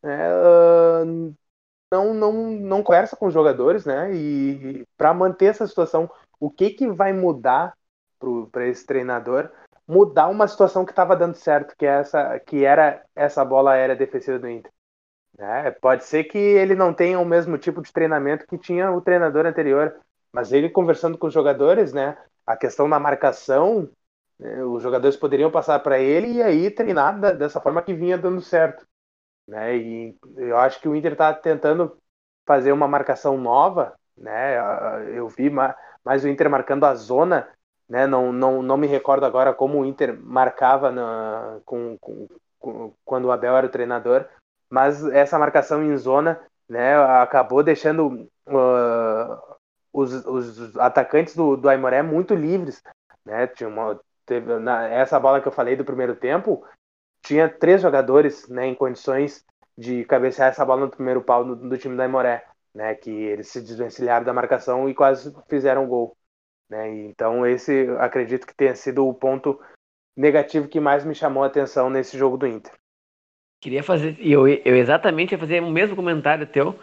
né, 0.02 0.30
uh, 0.32 1.36
não, 1.91 2.13
não, 2.13 2.34
não 2.52 2.84
conversa 2.84 3.15
com 3.15 3.28
os 3.28 3.34
jogadores, 3.34 3.86
né? 3.86 4.13
E 4.13 4.84
para 4.98 5.13
manter 5.13 5.46
essa 5.46 5.67
situação, 5.67 6.10
o 6.39 6.50
que, 6.50 6.72
que 6.72 6.88
vai 6.88 7.13
mudar 7.13 7.76
para 8.52 8.67
esse 8.67 8.86
treinador 8.86 9.50
mudar 9.88 10.28
uma 10.28 10.48
situação 10.48 10.86
que 10.86 10.91
estava 10.91 11.15
dando 11.15 11.36
certo, 11.36 11.76
que, 11.78 11.86
é 11.86 12.00
essa, 12.00 12.39
que 12.39 12.63
era 12.63 13.04
essa 13.15 13.43
bola 13.43 13.72
aérea 13.72 13.96
defensiva 13.96 14.39
do 14.39 14.50
Inter. 14.50 14.72
É, 15.38 15.72
pode 15.72 16.04
ser 16.06 16.26
que 16.26 16.38
ele 16.38 16.76
não 16.76 16.93
tenha 16.93 17.19
o 17.19 17.26
mesmo 17.26 17.58
tipo 17.58 17.82
de 17.82 17.91
treinamento 17.91 18.46
que 18.48 18.58
tinha 18.58 18.91
o 18.91 19.02
treinador 19.02 19.46
anterior, 19.46 19.96
mas 20.32 20.52
ele 20.52 20.69
conversando 20.69 21.17
com 21.17 21.28
os 21.28 21.34
jogadores, 21.34 21.91
né, 21.91 22.17
a 22.46 22.56
questão 22.56 22.89
da 22.89 23.00
marcação, 23.00 23.89
né, 24.44 24.64
os 24.64 24.84
jogadores 24.84 25.16
poderiam 25.16 25.50
passar 25.50 25.80
para 25.80 26.00
ele 26.00 26.34
e 26.34 26.44
aí 26.44 26.70
treinar 26.70 27.20
da, 27.20 27.32
dessa 27.32 27.62
forma 27.62 27.82
que 27.82 27.94
vinha 27.94 28.18
dando 28.18 28.42
certo. 28.42 28.86
Né, 29.48 29.78
e 29.78 30.18
eu 30.38 30.58
acho 30.58 30.80
que 30.80 30.88
o 30.88 30.96
Inter 30.96 31.14
está 31.14 31.34
tentando 31.34 31.98
fazer 32.46 32.72
uma 32.72 32.88
marcação 32.88 33.38
nova, 33.38 33.94
né, 34.18 34.58
eu 35.16 35.28
vi 35.28 35.50
mais 35.50 36.24
o 36.24 36.28
Inter 36.28 36.50
marcando 36.50 36.86
a 36.86 36.94
zona 36.94 37.50
né? 37.94 38.08
Não, 38.08 38.32
não, 38.32 38.64
não 38.64 38.78
me 38.78 38.88
recordo 38.88 39.26
agora 39.26 39.54
como 39.54 39.80
o 39.80 39.86
Inter 39.86 40.20
marcava 40.20 40.92
na, 40.92 41.60
com, 41.66 41.98
com, 42.00 42.28
com, 42.60 42.94
quando 43.06 43.26
o 43.26 43.32
Abel 43.32 43.56
era 43.56 43.68
o 43.68 43.72
treinador, 43.72 44.26
mas 44.70 45.06
essa 45.06 45.38
marcação 45.38 45.84
em 45.84 45.96
zona 45.98 46.42
né, 46.68 46.96
acabou 47.22 47.62
deixando 47.62 48.28
uh, 48.48 49.58
os, 49.92 50.26
os 50.26 50.78
atacantes 50.78 51.36
do, 51.36 51.56
do 51.56 51.70
Aimoré 51.70 52.02
muito 52.02 52.34
livres. 52.34 52.82
Né? 53.26 53.48
Tinha 53.48 53.70
uma, 53.70 54.00
teve, 54.26 54.60
na, 54.60 54.88
essa 54.88 55.20
bola 55.20 55.42
que 55.42 55.48
eu 55.48 55.52
falei 55.52 55.76
do 55.76 55.86
primeiro 55.86 56.16
tempo, 56.16 56.66
tinha 57.24 57.48
três 57.50 57.82
jogadores 57.82 58.48
né, 58.50 58.68
em 58.68 58.76
condições 58.76 59.46
de 59.78 60.04
cabecear 60.06 60.50
essa 60.50 60.66
bola 60.66 60.82
no 60.82 60.92
primeiro 60.92 61.22
pau 61.22 61.44
do, 61.44 61.56
do 61.56 61.78
time 61.78 61.96
da 61.96 62.04
Aimoré, 62.04 62.46
né, 62.74 62.96
que 62.96 63.10
eles 63.10 63.48
se 63.48 63.62
desvencilharam 63.62 64.26
da 64.26 64.34
marcação 64.34 64.90
e 64.90 64.94
quase 64.94 65.34
fizeram 65.48 65.88
gol. 65.88 66.16
Né? 66.70 67.06
Então, 67.06 67.46
esse 67.46 67.88
acredito 68.00 68.48
que 68.48 68.56
tenha 68.56 68.76
sido 68.76 69.08
o 69.08 69.14
ponto 69.14 69.60
negativo 70.16 70.68
que 70.68 70.80
mais 70.80 71.04
me 71.04 71.16
chamou 71.16 71.44
a 71.44 71.48
atenção 71.48 71.90
nesse 71.90 72.18
jogo 72.18 72.38
do 72.38 72.48
Inter. 72.48 72.74
Queria 73.62 73.84
fazer, 73.84 74.18
eu, 74.20 74.48
eu 74.48 74.76
exatamente 74.76 75.32
ia 75.32 75.40
fazer 75.40 75.62
o 75.62 75.72
mesmo 75.72 75.96
comentário 75.96 76.46
teu 76.46 76.78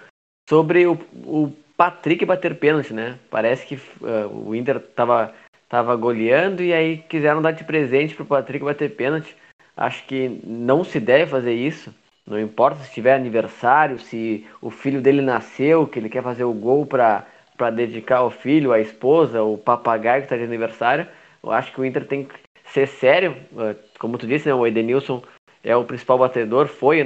sobre 0.49 0.87
o, 0.87 0.95
o 1.25 1.53
Patrick 1.77 2.25
bater 2.25 2.59
pênalti, 2.59 2.93
né? 2.93 3.19
Parece 3.31 3.67
que 3.67 3.75
uh, 3.77 4.49
o 4.49 4.55
Inter 4.55 4.81
tava, 4.81 5.35
tava 5.71 5.95
goleando 5.95 6.63
e 6.63 6.75
aí 6.75 6.99
quiseram 6.99 7.41
dar 7.41 7.53
de 7.53 7.63
presente 7.63 8.15
pro 8.15 8.27
Patrick 8.27 8.63
bater 8.63 8.95
pênalti. 8.95 9.35
Acho 9.77 10.05
que 10.05 10.41
não 10.45 10.83
se 10.83 10.99
deve 10.99 11.31
fazer 11.31 11.55
isso. 11.55 11.95
Não 12.27 12.39
importa 12.39 12.83
se 12.83 12.93
tiver 12.93 13.15
aniversário, 13.15 13.99
se 13.99 14.47
o 14.61 14.69
filho 14.69 15.01
dele 15.01 15.23
nasceu, 15.23 15.87
que 15.87 15.99
ele 15.99 16.09
quer 16.09 16.23
fazer 16.23 16.45
o 16.45 16.53
gol 16.53 16.85
para 16.85 17.25
dedicar 17.73 18.19
ao 18.19 18.31
filho, 18.31 18.73
à 18.73 18.81
esposa, 18.81 19.43
o 19.43 19.57
papagaio 19.57 20.23
que 20.23 20.27
está 20.27 20.37
de 20.37 20.43
aniversário. 20.43 21.07
Eu 21.43 21.53
acho 21.53 21.73
que 21.73 21.81
o 21.81 21.85
Inter 21.85 22.05
tem 22.05 22.25
que 22.25 22.35
ser 22.67 22.87
sério. 22.87 23.37
Eh, 23.59 23.77
como 23.99 24.19
tu 24.19 24.27
disse, 24.27 24.49
né, 24.49 24.55
o 24.55 24.67
Edenilson 24.67 25.23
é 25.63 25.75
o 25.75 25.85
principal 25.85 26.19
batedor, 26.19 26.67
foi 26.67 27.05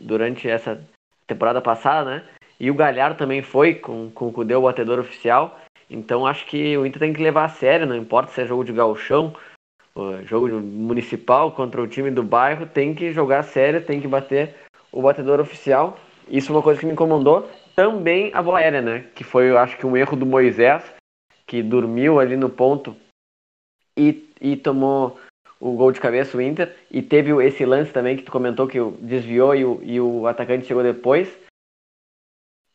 durante 0.00 0.48
essa 0.48 0.80
temporada 1.26 1.60
passada, 1.60 2.10
né? 2.10 2.22
E 2.58 2.70
o 2.70 2.74
Galhardo 2.74 3.16
também 3.16 3.42
foi 3.42 3.74
com, 3.74 4.10
com 4.10 4.28
o 4.28 4.32
Cudê, 4.32 4.54
o 4.54 4.62
batedor 4.62 4.98
oficial. 4.98 5.58
Então 5.90 6.24
acho 6.24 6.46
que 6.46 6.78
o 6.78 6.86
Inter 6.86 7.00
tem 7.00 7.12
que 7.12 7.22
levar 7.22 7.44
a 7.44 7.48
sério, 7.48 7.86
não 7.86 7.96
importa 7.96 8.30
se 8.30 8.40
é 8.40 8.46
jogo 8.46 8.64
de 8.64 8.72
galchão, 8.72 9.34
jogo 10.24 10.48
municipal 10.60 11.50
contra 11.52 11.82
o 11.82 11.88
time 11.88 12.10
do 12.10 12.22
bairro, 12.22 12.66
tem 12.66 12.94
que 12.94 13.12
jogar 13.12 13.40
a 13.40 13.42
sério, 13.42 13.84
tem 13.84 14.00
que 14.00 14.06
bater 14.06 14.54
o 14.92 15.02
batedor 15.02 15.40
oficial. 15.40 15.98
Isso 16.28 16.52
é 16.52 16.54
uma 16.54 16.62
coisa 16.62 16.78
que 16.78 16.86
me 16.86 16.92
incomodou 16.92 17.50
também 17.74 18.30
a 18.32 18.40
bola 18.40 18.60
aérea, 18.60 18.80
né? 18.80 19.06
Que 19.14 19.24
foi, 19.24 19.50
eu 19.50 19.58
acho 19.58 19.76
que 19.76 19.86
um 19.86 19.96
erro 19.96 20.16
do 20.16 20.24
Moisés, 20.24 20.84
que 21.46 21.62
dormiu 21.62 22.20
ali 22.20 22.36
no 22.36 22.48
ponto 22.48 22.96
e, 23.96 24.28
e 24.40 24.56
tomou 24.56 25.18
o 25.58 25.72
gol 25.72 25.90
de 25.90 26.00
cabeça, 26.00 26.36
o 26.36 26.40
Inter. 26.40 26.74
E 26.90 27.02
teve 27.02 27.32
esse 27.44 27.64
lance 27.64 27.92
também 27.92 28.16
que 28.16 28.22
tu 28.22 28.30
comentou 28.30 28.68
que 28.68 28.78
desviou 29.00 29.54
e 29.54 29.64
o, 29.64 29.80
e 29.82 30.00
o 30.00 30.26
atacante 30.26 30.66
chegou 30.66 30.82
depois. 30.82 31.28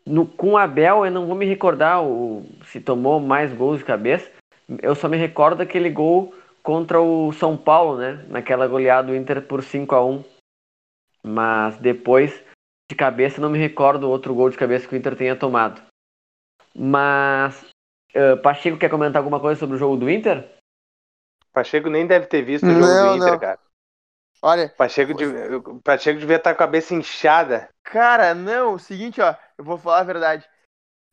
No, 0.05 0.27
com 0.27 0.51
o 0.51 0.57
Abel, 0.57 1.05
eu 1.05 1.11
não 1.11 1.25
vou 1.25 1.35
me 1.35 1.45
recordar 1.45 2.03
o, 2.03 2.45
se 2.65 2.79
tomou 2.79 3.19
mais 3.19 3.51
gols 3.51 3.79
de 3.79 3.85
cabeça. 3.85 4.29
Eu 4.81 4.93
só 4.93 5.09
me 5.09 5.17
recordo 5.17 5.57
daquele 5.57 5.89
gol 5.89 6.33
contra 6.61 7.01
o 7.01 7.31
São 7.33 7.57
Paulo, 7.57 7.97
né? 7.97 8.23
Naquela 8.27 8.67
goleada 8.67 9.07
do 9.07 9.15
Inter 9.15 9.41
por 9.41 9.63
5 9.63 9.95
a 9.95 10.05
1 10.05 10.23
Mas 11.23 11.77
depois 11.77 12.43
de 12.89 12.95
cabeça, 12.95 13.41
não 13.41 13.49
me 13.49 13.57
recordo 13.57 14.09
outro 14.09 14.33
gol 14.35 14.49
de 14.49 14.57
cabeça 14.57 14.87
que 14.87 14.93
o 14.93 14.97
Inter 14.97 15.15
tenha 15.15 15.35
tomado. 15.35 15.81
Mas, 16.75 17.65
uh, 18.15 18.39
Pacheco 18.41 18.77
quer 18.77 18.89
comentar 18.89 19.19
alguma 19.19 19.39
coisa 19.39 19.59
sobre 19.59 19.75
o 19.75 19.79
jogo 19.79 19.97
do 19.97 20.09
Inter? 20.09 20.47
Pacheco 21.51 21.89
nem 21.89 22.05
deve 22.05 22.27
ter 22.27 22.43
visto 22.43 22.67
o 22.67 22.71
jogo 22.71 22.85
não, 22.85 23.09
do 23.09 23.17
Inter, 23.17 23.31
não. 23.31 23.39
cara. 23.39 23.59
Olha, 24.47 24.69
Pacheco, 24.77 25.11
de, 25.15 25.25
Pacheco 25.83 26.19
devia 26.19 26.35
estar 26.35 26.53
com 26.53 26.61
a 26.61 26.67
cabeça 26.67 26.93
inchada. 26.93 27.67
Cara, 27.81 28.35
não, 28.35 28.75
o 28.75 28.79
seguinte, 28.79 29.19
ó, 29.19 29.33
eu 29.57 29.65
vou 29.65 29.75
falar 29.75 30.01
a 30.01 30.03
verdade. 30.03 30.47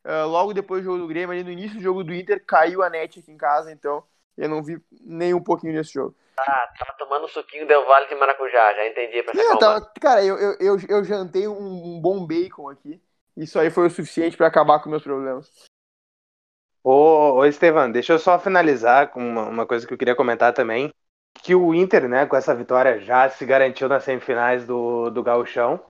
Uh, 0.05 0.27
logo 0.27 0.53
depois 0.53 0.83
do 0.83 0.85
jogo 0.85 0.99
do 0.99 1.07
Grêmio, 1.07 1.31
ali 1.31 1.43
no 1.43 1.49
início 1.49 1.77
do 1.77 1.81
jogo 1.81 2.03
do 2.03 2.13
Inter, 2.13 2.45
caiu 2.45 2.83
a 2.83 2.91
net 2.91 3.19
aqui 3.19 3.31
em 3.31 3.37
casa, 3.37 3.71
então 3.71 4.03
Eu 4.37 4.47
não 4.47 4.61
vi 4.61 4.79
nem 5.01 5.33
um 5.33 5.41
pouquinho 5.41 5.73
desse 5.73 5.93
jogo. 5.93 6.15
Ah, 6.37 6.69
tava 6.77 6.93
tomando 6.93 7.25
um 7.25 7.27
suquinho 7.27 7.65
Del 7.67 7.83
Vale 7.87 8.07
de 8.07 8.13
maracujá, 8.13 8.75
já 8.75 8.85
entendi 8.85 9.23
pra 9.23 9.33
é, 9.33 9.57
tava, 9.57 9.91
Cara, 9.99 10.23
eu, 10.23 10.37
eu, 10.37 10.57
eu, 10.59 10.77
eu 10.87 11.03
jantei 11.03 11.47
um, 11.47 11.57
um, 11.57 11.99
bom 11.99 12.27
bacon 12.27 12.69
aqui. 12.69 13.01
Isso 13.35 13.57
aí 13.57 13.71
foi 13.71 13.87
o 13.87 13.89
suficiente 13.89 14.37
para 14.37 14.45
acabar 14.45 14.79
com 14.79 14.91
meus 14.91 15.01
problemas. 15.01 15.49
Ô, 16.83 17.31
ô 17.39 17.45
Estevam, 17.45 17.91
deixa 17.91 18.13
eu 18.13 18.19
só 18.19 18.37
finalizar 18.37 19.09
com 19.09 19.27
uma, 19.27 19.47
uma, 19.47 19.65
coisa 19.65 19.87
que 19.87 19.93
eu 19.93 19.97
queria 19.97 20.15
comentar 20.15 20.53
também. 20.53 20.93
Que 21.35 21.55
o 21.55 21.73
Inter, 21.73 22.07
né, 22.07 22.25
com 22.25 22.35
essa 22.35 22.55
vitória, 22.55 22.99
já 22.99 23.29
se 23.29 23.45
garantiu 23.45 23.89
nas 23.89 24.03
semifinais 24.03 24.65
do, 24.65 25.09
do 25.09 25.23
Gauchão. 25.23 25.83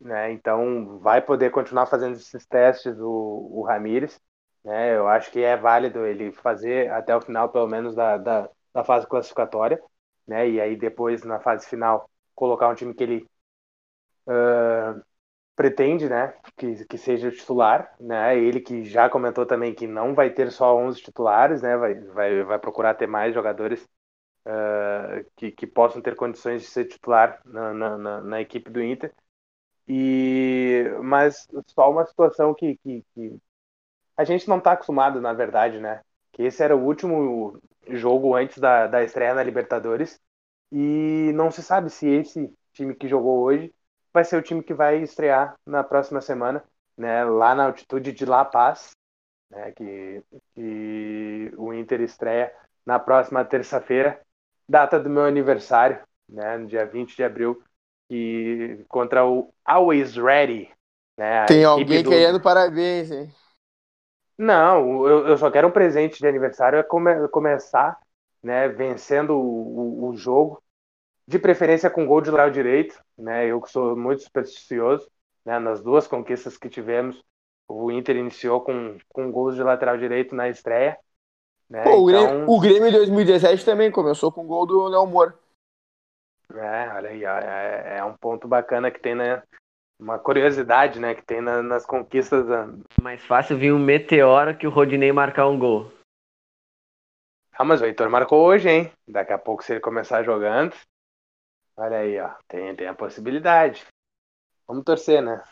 Né, 0.00 0.32
então 0.32 0.98
vai 1.00 1.20
poder 1.20 1.50
continuar 1.50 1.86
fazendo 1.86 2.14
esses 2.14 2.46
testes 2.46 2.98
o, 3.00 3.50
o 3.52 3.62
Ramires. 3.62 4.20
Né, 4.64 4.96
eu 4.96 5.08
acho 5.08 5.30
que 5.30 5.40
é 5.42 5.56
válido 5.56 6.06
ele 6.06 6.32
fazer 6.32 6.90
até 6.92 7.16
o 7.16 7.20
final, 7.20 7.48
pelo 7.48 7.66
menos, 7.66 7.94
da, 7.94 8.16
da 8.16 8.48
da 8.78 8.84
fase 8.84 9.06
classificatória, 9.06 9.82
né? 10.26 10.48
E 10.48 10.60
aí 10.60 10.76
depois 10.76 11.24
na 11.24 11.40
fase 11.40 11.66
final 11.66 12.08
colocar 12.34 12.68
um 12.68 12.74
time 12.74 12.94
que 12.94 13.02
ele 13.02 13.26
uh, 14.26 15.02
pretende, 15.56 16.08
né? 16.08 16.34
Que, 16.56 16.84
que 16.86 16.98
seja 16.98 17.30
titular, 17.30 17.92
né? 18.00 18.38
Ele 18.38 18.60
que 18.60 18.84
já 18.84 19.08
comentou 19.10 19.46
também 19.46 19.74
que 19.74 19.86
não 19.86 20.14
vai 20.14 20.30
ter 20.30 20.50
só 20.52 20.76
11 20.76 21.02
titulares, 21.02 21.62
né? 21.62 21.76
Vai, 21.76 21.94
vai, 21.94 22.42
vai 22.44 22.58
procurar 22.58 22.94
ter 22.94 23.06
mais 23.06 23.34
jogadores 23.34 23.86
uh, 24.48 25.24
que, 25.36 25.50
que 25.52 25.66
possam 25.66 26.00
ter 26.00 26.16
condições 26.16 26.62
de 26.62 26.68
ser 26.68 26.86
titular 26.86 27.40
na, 27.44 27.74
na, 27.74 27.98
na, 27.98 28.20
na 28.22 28.40
equipe 28.40 28.70
do 28.70 28.82
Inter. 28.82 29.12
E 29.86 30.84
mas 31.02 31.46
só 31.68 31.90
uma 31.90 32.04
situação 32.06 32.54
que, 32.54 32.76
que, 32.78 33.04
que 33.14 33.38
a 34.16 34.24
gente 34.24 34.48
não 34.48 34.58
está 34.58 34.72
acostumado, 34.72 35.20
na 35.20 35.32
verdade, 35.32 35.80
né? 35.80 36.02
Que 36.32 36.42
esse 36.44 36.62
era 36.62 36.76
o 36.76 36.84
último 36.84 37.60
jogo 37.88 38.34
antes 38.34 38.58
da, 38.58 38.86
da 38.86 39.02
estreia 39.02 39.34
na 39.34 39.42
Libertadores. 39.42 40.20
E 40.70 41.32
não 41.34 41.50
se 41.50 41.62
sabe 41.62 41.90
se 41.90 42.06
esse 42.08 42.52
time 42.72 42.94
que 42.94 43.08
jogou 43.08 43.40
hoje 43.42 43.74
vai 44.12 44.24
ser 44.24 44.36
o 44.36 44.42
time 44.42 44.62
que 44.62 44.74
vai 44.74 44.98
estrear 45.02 45.54
na 45.64 45.82
próxima 45.82 46.20
semana, 46.20 46.62
né, 46.96 47.24
lá 47.24 47.54
na 47.54 47.66
altitude 47.66 48.12
de 48.12 48.24
La 48.26 48.44
Paz, 48.44 48.90
né, 49.50 49.72
que, 49.72 50.22
que 50.54 51.52
o 51.56 51.72
Inter 51.72 52.00
estreia 52.02 52.52
na 52.84 52.98
próxima 52.98 53.44
terça-feira, 53.44 54.20
data 54.68 54.98
do 55.00 55.08
meu 55.08 55.24
aniversário, 55.24 56.00
né, 56.28 56.56
no 56.58 56.66
dia 56.66 56.84
20 56.84 57.16
de 57.16 57.24
abril, 57.24 57.62
e 58.10 58.84
contra 58.88 59.26
o 59.26 59.52
Always 59.64 60.16
Ready. 60.16 60.70
Né, 61.16 61.46
Tem 61.46 61.64
alguém 61.64 62.02
do... 62.02 62.10
querendo 62.10 62.40
parabéns, 62.40 63.10
hein? 63.10 63.32
Não, 64.36 65.06
eu, 65.06 65.26
eu 65.26 65.36
só 65.36 65.50
quero 65.50 65.66
um 65.66 65.72
presente 65.72 66.20
de 66.20 66.26
aniversário 66.26 66.78
é 66.78 66.82
come, 66.82 67.26
começar, 67.28 67.98
né, 68.40 68.68
vencendo 68.68 69.30
o, 69.30 70.04
o, 70.04 70.08
o, 70.10 70.16
jogo, 70.16 70.62
de 71.26 71.40
preferência 71.40 71.90
com 71.90 72.06
gol 72.06 72.20
de 72.20 72.30
lateral 72.30 72.50
direito, 72.50 73.02
né? 73.18 73.46
Eu 73.46 73.60
que 73.60 73.68
sou 73.68 73.96
muito 73.96 74.22
supersticioso, 74.22 75.10
né, 75.44 75.58
nas 75.58 75.82
duas 75.82 76.06
conquistas 76.06 76.56
que 76.56 76.68
tivemos, 76.68 77.20
o 77.68 77.90
Inter 77.90 78.16
iniciou 78.16 78.62
com, 78.62 78.96
com 79.08 79.30
gols 79.30 79.54
de 79.54 79.62
lateral 79.62 79.98
direito 79.98 80.34
na 80.34 80.48
estreia. 80.48 80.96
Né? 81.68 81.82
Pô, 81.82 82.04
o, 82.04 82.10
então... 82.10 82.26
Grêmio, 82.26 82.50
o 82.50 82.60
Grêmio 82.60 82.92
2017 82.92 83.64
também 83.64 83.90
começou 83.90 84.32
com 84.32 84.46
gol 84.46 84.66
do 84.66 84.88
Léo 84.88 85.06
Moura. 85.06 85.34
É, 86.54 86.88
olha 86.94 87.10
aí, 87.10 87.24
é, 87.24 87.98
é 87.98 88.04
um 88.04 88.16
ponto 88.16 88.48
bacana 88.48 88.90
que 88.90 88.98
tem 88.98 89.14
né, 89.14 89.42
uma 89.98 90.18
curiosidade, 90.18 90.98
né, 90.98 91.14
que 91.14 91.22
tem 91.22 91.40
na, 91.40 91.62
nas 91.62 91.84
conquistas. 91.84 92.46
Da... 92.46 92.68
Mais 93.02 93.22
fácil 93.24 93.58
vir 93.58 93.72
um 93.72 93.78
meteoro 93.78 94.56
que 94.56 94.66
o 94.66 94.70
Rodinei 94.70 95.12
marcar 95.12 95.46
um 95.46 95.58
gol. 95.58 95.92
Ah, 97.52 97.64
mas 97.64 97.82
o 97.82 97.84
Heitor 97.84 98.08
marcou 98.08 98.46
hoje, 98.46 98.70
hein? 98.70 98.92
Daqui 99.06 99.32
a 99.32 99.38
pouco, 99.38 99.64
se 99.64 99.72
ele 99.72 99.80
começar 99.80 100.22
jogando. 100.22 100.74
Olha 101.76 101.98
aí, 101.98 102.18
ó. 102.20 102.30
Tem, 102.46 102.74
tem 102.76 102.86
a 102.86 102.94
possibilidade. 102.94 103.84
Vamos 104.66 104.84
torcer, 104.84 105.20
né? 105.20 105.42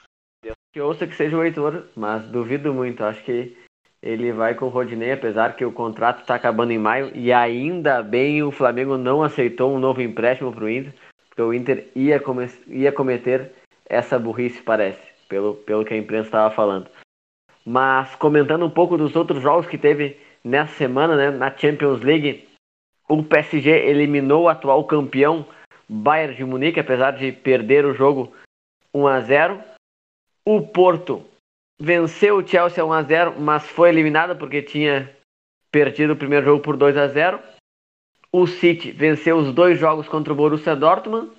Deus 0.40 0.56
que 0.72 0.80
ouça 0.80 1.06
que 1.06 1.16
seja 1.16 1.36
o 1.36 1.42
Heitor, 1.42 1.88
mas 1.96 2.24
duvido 2.28 2.72
muito. 2.72 3.02
Acho 3.02 3.24
que 3.24 3.56
ele 4.03 4.32
vai 4.32 4.55
com 4.55 4.66
o 4.66 4.68
Rodinei, 4.68 5.12
apesar 5.12 5.57
que 5.57 5.64
o 5.64 5.72
contrato 5.72 6.20
está 6.20 6.34
acabando 6.34 6.72
em 6.72 6.78
maio. 6.78 7.11
E 7.14 7.32
ainda 7.32 8.03
bem 8.03 8.42
o 8.42 8.51
Flamengo 8.51 8.97
não 8.97 9.22
aceitou 9.22 9.74
um 9.74 9.78
novo 9.78 10.03
empréstimo 10.03 10.53
para 10.53 10.64
o 10.64 10.68
Inter, 10.68 10.94
porque 11.28 11.42
o 11.42 11.53
Inter 11.53 11.88
ia, 11.94 12.20
come 12.20 12.49
ia 12.68 12.92
cometer 12.92 13.53
essa 13.88 14.18
burrice, 14.18 14.62
parece, 14.62 15.01
pelo, 15.28 15.55
pelo 15.55 15.84
que 15.84 15.94
a 15.94 15.97
imprensa 15.97 16.28
estava 16.28 16.55
falando. 16.55 16.88
Mas 17.64 18.14
comentando 18.14 18.64
um 18.64 18.70
pouco 18.70 18.97
dos 18.97 19.16
outros 19.16 19.42
jogos 19.42 19.66
que 19.66 19.78
teve 19.78 20.20
nessa 20.44 20.74
semana, 20.74 21.16
né, 21.16 21.30
na 21.30 21.57
Champions 21.57 22.01
League, 22.01 22.49
o 23.09 23.22
PSG 23.22 23.70
eliminou 23.70 24.44
o 24.44 24.49
atual 24.49 24.84
campeão 24.84 25.44
Bayern 25.88 26.34
de 26.34 26.44
Munique, 26.44 26.80
apesar 26.80 27.12
de 27.12 27.32
perder 27.32 27.84
o 27.84 27.94
jogo 27.94 28.32
1 28.92 29.07
a 29.07 29.20
0. 29.20 29.61
O 30.44 30.62
Porto 30.62 31.24
venceu 31.79 32.37
o 32.37 32.47
Chelsea 32.47 32.85
1 32.85 32.93
a 32.93 33.03
0, 33.03 33.41
mas 33.41 33.66
foi 33.66 33.89
eliminado 33.89 34.37
porque 34.37 34.62
tinha 34.62 35.14
perdido 35.70 36.14
o 36.14 36.16
primeiro 36.16 36.47
jogo 36.47 36.62
por 36.62 36.77
2 36.77 36.97
a 36.97 37.09
0. 37.09 37.39
O 38.33 38.47
City 38.47 38.91
venceu 38.91 39.37
os 39.37 39.53
dois 39.53 39.79
jogos 39.79 40.09
contra 40.09 40.33
o 40.33 40.37
Borussia 40.37 40.74
Dortmund 40.74 41.31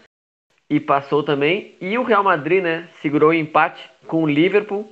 e 0.70 0.80
passou 0.80 1.24
também. 1.24 1.76
E 1.80 1.98
o 1.98 2.04
Real 2.04 2.24
Madrid, 2.24 2.64
né, 2.64 2.90
segurou 3.02 3.30
o 3.30 3.34
empate 3.34 3.90
com 4.06 4.24
o 4.24 4.28
Liverpool 4.28 4.92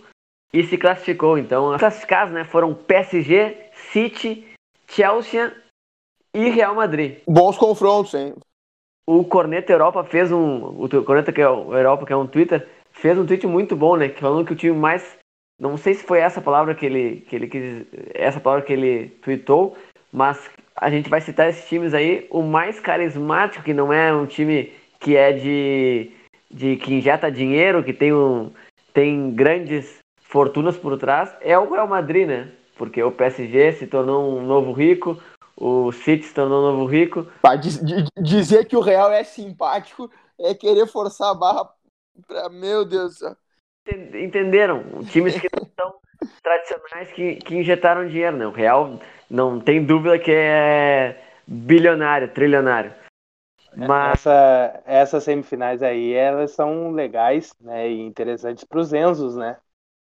e 0.54 0.64
se 0.64 0.78
classificou. 0.78 1.38
Então, 1.38 1.72
as 1.72 1.80
classificadas, 1.80 2.34
né, 2.34 2.44
foram 2.44 2.74
PSG, 2.74 3.70
City, 3.92 4.48
Chelsea 4.88 5.54
e 6.34 6.50
Real 6.50 6.76
Madrid. 6.76 7.20
Bons 7.28 7.58
confrontos, 7.58 8.14
hein? 8.14 8.34
O 9.08 9.24
Corneta 9.24 9.72
Europa 9.72 10.04
fez 10.04 10.32
um, 10.32 10.82
o 10.82 11.04
Corneta 11.04 11.32
que 11.32 11.42
é 11.42 11.48
o 11.48 11.76
Europa 11.76 12.06
que 12.08 12.14
é 12.14 12.16
um 12.16 12.26
Twitter, 12.26 12.68
fez 12.92 13.18
um 13.18 13.26
tweet 13.26 13.46
muito 13.46 13.76
bom, 13.76 13.96
né, 13.96 14.10
falando 14.10 14.46
que 14.46 14.54
o 14.54 14.56
time 14.56 14.76
mais 14.76 15.18
não 15.60 15.78
sei 15.78 15.94
se 15.94 16.04
foi 16.04 16.20
essa 16.20 16.42
palavra 16.42 16.76
que 16.76 16.86
ele 16.86 17.22
que 17.28 17.36
ele 17.36 17.48
quis, 17.48 17.86
essa 18.14 18.40
palavra 18.40 18.66
que 18.66 18.74
ele 18.74 19.10
tweetou, 19.22 19.78
mas 20.12 20.50
a 20.76 20.90
gente 20.90 21.10
vai 21.10 21.22
citar 21.22 21.50
esses 21.50 21.68
times 21.68 21.94
aí, 21.94 22.28
o 22.30 22.42
mais 22.42 22.80
carismático 22.80 23.64
que 23.64 23.74
não 23.74 23.94
é 23.94 24.14
um 24.14 24.26
time 24.26 24.74
que 25.00 25.16
é 25.16 25.32
de, 25.32 26.12
de 26.52 26.76
que 26.78 26.94
injeta 26.94 27.32
dinheiro, 27.32 27.84
que 27.84 27.94
tem, 27.94 28.14
um, 28.14 28.52
tem 28.94 29.32
grandes 29.32 30.00
fortunas 30.22 30.76
por 30.76 30.98
trás, 30.98 31.34
é 31.42 31.58
o 31.58 31.72
Real 31.72 31.88
Madrid, 31.88 32.28
né? 32.28 32.52
Porque 32.78 33.02
o 33.02 33.12
PSG 33.12 33.74
se 33.74 33.88
tornou 33.88 34.38
um 34.38 34.46
novo 34.46 34.74
rico, 34.74 35.18
o 35.56 35.92
City 35.94 36.26
se 36.26 36.34
tornou 36.34 36.60
um 36.60 36.72
novo 36.74 36.86
rico. 36.86 37.26
Pra 37.42 37.56
dizer 37.56 38.66
que 38.66 38.76
o 38.76 38.82
Real 38.82 39.12
é 39.12 39.24
simpático 39.24 40.12
é 40.38 40.54
querer 40.54 40.88
forçar 40.88 41.32
a 41.32 41.36
barra 41.36 41.70
pra. 42.28 42.50
Meu 42.50 42.84
Deus 42.84 43.14
do 43.14 43.20
céu. 43.20 43.38
Entenderam? 43.88 45.04
Times 45.06 45.40
que 45.40 45.48
não 45.56 45.70
são 45.80 45.96
tradicionais 46.42 47.12
que, 47.12 47.36
que 47.36 47.56
injetaram 47.56 48.08
dinheiro, 48.08 48.38
né? 48.38 48.48
O 48.48 48.52
Real 48.52 49.00
não 49.30 49.60
tem 49.60 49.84
dúvida 49.84 50.18
que 50.18 50.32
é 50.32 51.22
bilionário, 51.46 52.34
trilionário. 52.34 52.94
Mas... 53.76 54.20
Essa, 54.20 54.84
essas 54.86 55.24
semifinais 55.24 55.84
aí, 55.84 56.14
elas 56.14 56.52
são 56.52 56.92
legais 56.92 57.54
né, 57.60 57.90
e 57.90 58.02
interessantes 58.02 58.64
para 58.64 58.80
os 58.80 58.94
Enzos, 58.94 59.36
né? 59.36 59.58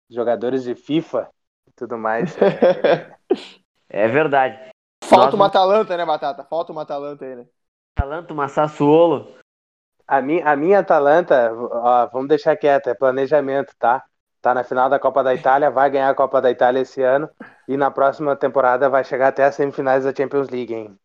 Jogadores 0.09 0.63
de 0.63 0.75
FIFA 0.75 1.29
e 1.67 1.71
tudo 1.71 1.97
mais. 1.97 2.35
é 3.89 4.07
verdade. 4.09 4.71
Falta 5.05 5.25
Nós... 5.25 5.33
uma 5.33 5.45
Atalanta, 5.47 5.95
né, 5.95 6.05
Batata? 6.05 6.43
Falta 6.43 6.71
uma 6.71 6.81
Atalanta 6.81 7.25
aí, 7.25 7.35
né? 7.35 7.45
Atalanta, 7.97 8.33
uma 8.33 8.47
Sassuolo. 8.47 9.40
A 10.11 10.21
minha, 10.21 10.45
a 10.45 10.57
minha 10.57 10.79
Atalanta, 10.79 11.53
ó, 11.53 12.05
vamos 12.07 12.27
deixar 12.27 12.57
quieto, 12.57 12.89
é 12.89 12.93
planejamento, 12.93 13.73
tá? 13.79 14.03
Tá 14.41 14.53
na 14.53 14.61
final 14.61 14.89
da 14.89 14.99
Copa 14.99 15.23
da 15.23 15.33
Itália, 15.33 15.71
vai 15.71 15.89
ganhar 15.89 16.09
a 16.09 16.13
Copa 16.13 16.41
da 16.41 16.51
Itália 16.51 16.81
esse 16.81 17.01
ano 17.01 17.29
e 17.65 17.77
na 17.77 17.89
próxima 17.89 18.35
temporada 18.35 18.89
vai 18.89 19.05
chegar 19.05 19.29
até 19.29 19.45
as 19.45 19.55
semifinais 19.55 20.03
da 20.03 20.13
Champions 20.13 20.49
League, 20.49 20.73
hein? 20.73 20.99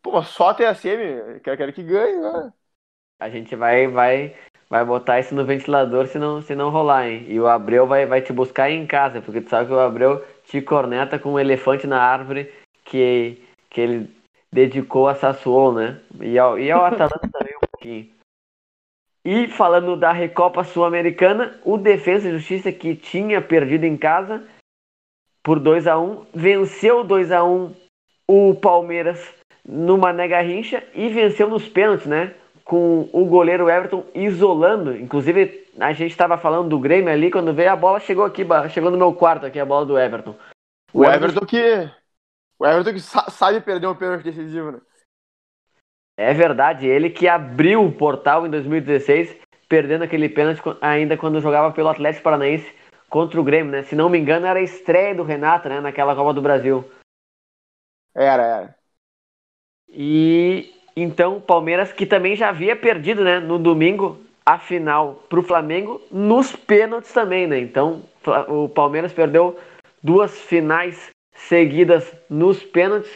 Pô, 0.00 0.22
só 0.22 0.48
até 0.48 0.66
a 0.66 0.74
semi, 0.74 1.38
quero, 1.40 1.56
quero 1.58 1.72
que 1.74 1.82
ganhe, 1.82 2.16
né? 2.16 2.50
A 3.20 3.28
gente 3.28 3.54
vai, 3.54 3.86
vai, 3.86 4.34
vai 4.70 4.86
botar 4.86 5.20
isso 5.20 5.34
no 5.34 5.44
ventilador 5.44 6.06
se 6.06 6.18
não, 6.18 6.40
se 6.40 6.54
não 6.54 6.70
rolar, 6.70 7.10
hein? 7.10 7.26
E 7.28 7.38
o 7.38 7.46
Abreu 7.46 7.86
vai, 7.86 8.06
vai 8.06 8.22
te 8.22 8.32
buscar 8.32 8.70
em 8.70 8.86
casa, 8.86 9.20
porque 9.20 9.42
tu 9.42 9.50
sabe 9.50 9.66
que 9.66 9.74
o 9.74 9.78
Abreu 9.78 10.24
te 10.44 10.62
corneta 10.62 11.18
com 11.18 11.34
um 11.34 11.38
elefante 11.38 11.86
na 11.86 12.00
árvore 12.02 12.50
que, 12.86 13.46
que 13.68 13.82
ele 13.82 14.16
dedicou 14.50 15.08
a 15.08 15.14
Sassuolo, 15.14 15.78
né? 15.78 16.00
E 16.22 16.38
ao, 16.38 16.58
e 16.58 16.70
ao 16.70 16.86
Atalanta 16.86 17.28
também 17.30 17.51
pouquinho. 17.82 18.08
E 19.24 19.48
falando 19.48 19.96
da 19.96 20.12
Recopa 20.12 20.64
Sul-Americana, 20.64 21.58
o 21.64 21.76
Defesa 21.76 22.28
e 22.28 22.32
Justiça 22.32 22.72
que 22.72 22.96
tinha 22.96 23.40
perdido 23.40 23.84
em 23.84 23.96
casa 23.96 24.42
por 25.42 25.58
2 25.60 25.86
a 25.86 25.98
1 25.98 26.26
venceu 26.34 27.04
2 27.04 27.30
a 27.32 27.44
1 27.44 27.74
o 28.28 28.54
Palmeiras 28.54 29.20
no 29.64 29.98
Mané 29.98 30.26
Garrincha 30.26 30.82
e 30.94 31.08
venceu 31.08 31.48
nos 31.48 31.68
pênaltis, 31.68 32.06
né? 32.06 32.34
Com 32.64 33.08
o 33.12 33.24
goleiro 33.26 33.68
Everton 33.68 34.04
isolando. 34.14 34.96
Inclusive, 34.96 35.68
a 35.78 35.92
gente 35.92 36.10
estava 36.10 36.38
falando 36.38 36.68
do 36.68 36.78
Grêmio 36.78 37.12
ali, 37.12 37.30
quando 37.30 37.54
veio 37.54 37.70
a 37.70 37.76
bola, 37.76 38.00
chegou 38.00 38.24
aqui, 38.24 38.44
chegou 38.70 38.90
no 38.90 38.96
meu 38.96 39.12
quarto 39.12 39.46
aqui, 39.46 39.58
a 39.60 39.66
bola 39.66 39.86
do 39.86 39.98
Everton. 39.98 40.34
O, 40.92 41.00
o 41.00 41.04
Everton, 41.04 41.24
Everton 41.26 41.46
que. 41.46 41.90
O 42.58 42.66
Everton 42.66 42.92
que 42.92 43.00
sabe 43.00 43.60
perder 43.60 43.86
um 43.86 43.94
pênalti 43.94 44.24
decisivo, 44.24 44.72
né? 44.72 44.80
É 46.16 46.34
verdade, 46.34 46.86
ele 46.86 47.08
que 47.08 47.26
abriu 47.26 47.84
o 47.84 47.92
portal 47.92 48.46
em 48.46 48.50
2016, 48.50 49.34
perdendo 49.68 50.04
aquele 50.04 50.28
pênalti 50.28 50.60
ainda 50.80 51.16
quando 51.16 51.40
jogava 51.40 51.72
pelo 51.72 51.88
Atlético 51.88 52.24
Paranaense 52.24 52.70
contra 53.08 53.40
o 53.40 53.44
Grêmio, 53.44 53.72
né? 53.72 53.82
Se 53.82 53.96
não 53.96 54.08
me 54.08 54.18
engano, 54.18 54.46
era 54.46 54.58
a 54.58 54.62
estreia 54.62 55.14
do 55.14 55.22
Renato, 55.22 55.68
né? 55.68 55.80
Naquela 55.80 56.14
Copa 56.14 56.34
do 56.34 56.42
Brasil. 56.42 56.84
Era, 58.14 58.42
era. 58.42 58.74
E 59.88 60.74
então 60.96 61.36
o 61.36 61.40
Palmeiras, 61.40 61.92
que 61.92 62.06
também 62.06 62.36
já 62.36 62.50
havia 62.50 62.76
perdido, 62.76 63.24
né? 63.24 63.40
No 63.40 63.58
domingo, 63.58 64.20
a 64.44 64.58
final 64.58 65.14
para 65.28 65.40
o 65.40 65.42
Flamengo, 65.42 66.00
nos 66.10 66.54
pênaltis 66.54 67.12
também, 67.12 67.46
né? 67.46 67.58
Então 67.58 68.02
o 68.48 68.68
Palmeiras 68.68 69.12
perdeu 69.12 69.58
duas 70.02 70.38
finais 70.42 71.10
seguidas 71.34 72.14
nos 72.28 72.62
pênaltis. 72.62 73.10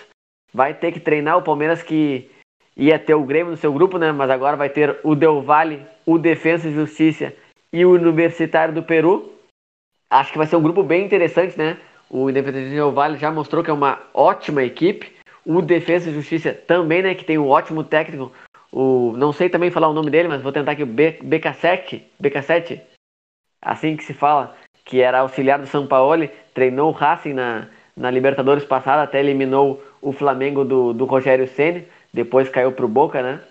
Vai 0.53 0.73
ter 0.73 0.93
que 0.93 1.01
treinar 1.01 1.37
o 1.37 1.43
Palmeiras 1.43 1.83
que 1.83 2.31
ia 2.77 2.99
ter 2.99 3.15
o 3.15 3.25
Grêmio 3.25 3.53
no 3.53 3.57
seu 3.57 3.73
grupo, 3.73 3.97
né? 3.97 4.13
Mas 4.13 4.29
agora 4.31 4.57
vai 4.57 4.69
ter 4.69 4.99
o 5.03 5.15
Del 5.15 5.41
Valle, 5.41 5.85
o 6.05 6.19
Defensa 6.19 6.69
e 6.69 6.75
Justiça 6.75 7.33
e 7.73 7.85
o 7.85 7.93
Universitário 7.93 8.75
do 8.75 8.83
Peru. 8.83 9.33
Acho 10.11 10.33
que 10.33 10.39
vai 10.39 10.47
ser 10.47 10.57
um 10.57 10.63
grupo 10.63 10.83
bem 10.83 11.05
interessante, 11.05 11.59
né? 11.59 11.79
O 12.09 12.29
Independente 12.29 12.71
Del 12.71 12.93
Valle 12.93 13.17
já 13.17 13.31
mostrou 13.33 13.65
que 13.65 13.71
é 13.71 13.73
uma 13.73 14.01
ótima 14.13 14.63
equipe. 14.63 15.17
O 15.45 15.63
Defesa 15.63 16.11
e 16.11 16.15
Justiça 16.15 16.53
também, 16.53 17.03
né? 17.03 17.15
Que 17.15 17.25
tem 17.25 17.39
um 17.39 17.49
ótimo 17.49 17.83
técnico. 17.83 18.31
O, 18.71 19.15
não 19.17 19.33
sei 19.33 19.49
também 19.49 19.71
falar 19.71 19.89
o 19.89 19.95
nome 19.95 20.11
dele, 20.11 20.29
mas 20.29 20.43
vou 20.43 20.53
tentar 20.53 20.73
aqui. 20.73 20.83
O 20.83 20.87
BK7, 20.87 22.03
BK7, 22.23 22.81
assim 23.63 23.97
que 23.97 24.05
se 24.05 24.13
fala, 24.13 24.55
que 24.85 25.01
era 25.01 25.21
auxiliar 25.21 25.59
do 25.59 25.67
São 25.67 25.87
Paulo, 25.87 26.29
treinou 26.53 26.91
o 26.91 26.93
Racing 26.93 27.33
na, 27.33 27.69
na 27.97 28.11
Libertadores 28.11 28.65
passada, 28.65 29.03
até 29.03 29.21
eliminou 29.21 29.83
o 30.01 30.13
Flamengo 30.13 30.65
do, 30.65 30.93
do 30.93 31.05
Rogério 31.05 31.49
Ceni 31.49 31.87
depois 32.17 32.49
caiu 32.49 32.73
pro 32.73 32.89
Boca, 32.89 33.23
né? 33.23 33.47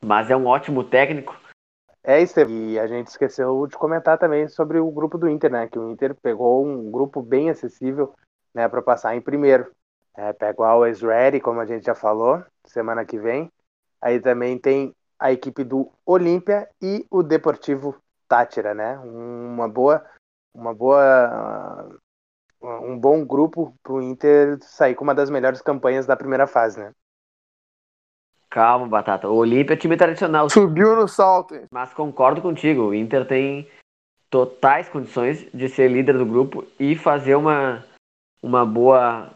Mas 0.00 0.30
é 0.30 0.36
um 0.36 0.46
ótimo 0.46 0.84
técnico. 0.84 1.36
É 2.04 2.22
isso, 2.22 2.40
e 2.40 2.78
a 2.78 2.86
gente 2.86 3.08
esqueceu 3.08 3.66
de 3.66 3.76
comentar 3.76 4.16
também 4.16 4.46
sobre 4.48 4.78
o 4.78 4.90
grupo 4.92 5.18
do 5.18 5.28
Inter, 5.28 5.50
né? 5.50 5.68
Que 5.68 5.78
o 5.78 5.90
Inter 5.90 6.14
pegou 6.14 6.64
um 6.64 6.88
grupo 6.88 7.20
bem 7.20 7.50
acessível, 7.50 8.14
né, 8.54 8.68
para 8.68 8.80
passar 8.80 9.16
em 9.16 9.20
primeiro. 9.20 9.70
É, 10.16 10.32
pega 10.32 10.62
o 10.62 10.64
Always 10.64 11.02
Ready, 11.02 11.40
como 11.40 11.60
a 11.60 11.66
gente 11.66 11.84
já 11.84 11.94
falou, 11.94 12.42
semana 12.64 13.04
que 13.04 13.18
vem. 13.18 13.50
Aí 14.00 14.20
também 14.20 14.56
tem 14.56 14.94
a 15.18 15.32
equipe 15.32 15.64
do 15.64 15.90
Olímpia 16.06 16.68
e 16.80 17.04
o 17.10 17.22
Deportivo 17.22 17.96
Tátira, 18.28 18.72
né? 18.72 18.98
Uma 19.00 19.68
boa, 19.68 20.04
uma 20.54 20.72
boa, 20.72 21.98
um 22.62 22.98
bom 22.98 23.26
grupo 23.26 23.74
para 23.82 23.92
o 23.92 24.00
Inter 24.00 24.58
sair 24.62 24.94
com 24.94 25.02
uma 25.02 25.14
das 25.14 25.28
melhores 25.28 25.60
campanhas 25.60 26.06
da 26.06 26.16
primeira 26.16 26.46
fase, 26.46 26.78
né? 26.78 26.94
Calma, 28.50 28.88
Batata. 28.88 29.28
O 29.28 29.36
Olímpia 29.36 29.74
é 29.74 29.76
time 29.76 29.96
tradicional. 29.96 30.50
Subiu 30.50 30.96
no 30.96 31.06
salto. 31.06 31.54
Mas 31.72 31.94
concordo 31.94 32.42
contigo. 32.42 32.88
O 32.88 32.94
Inter 32.94 33.24
tem 33.24 33.68
totais 34.28 34.88
condições 34.88 35.46
de 35.54 35.68
ser 35.68 35.88
líder 35.88 36.18
do 36.18 36.26
grupo 36.26 36.64
e 36.78 36.96
fazer 36.96 37.36
uma, 37.36 37.84
uma 38.42 38.66
boa, 38.66 39.30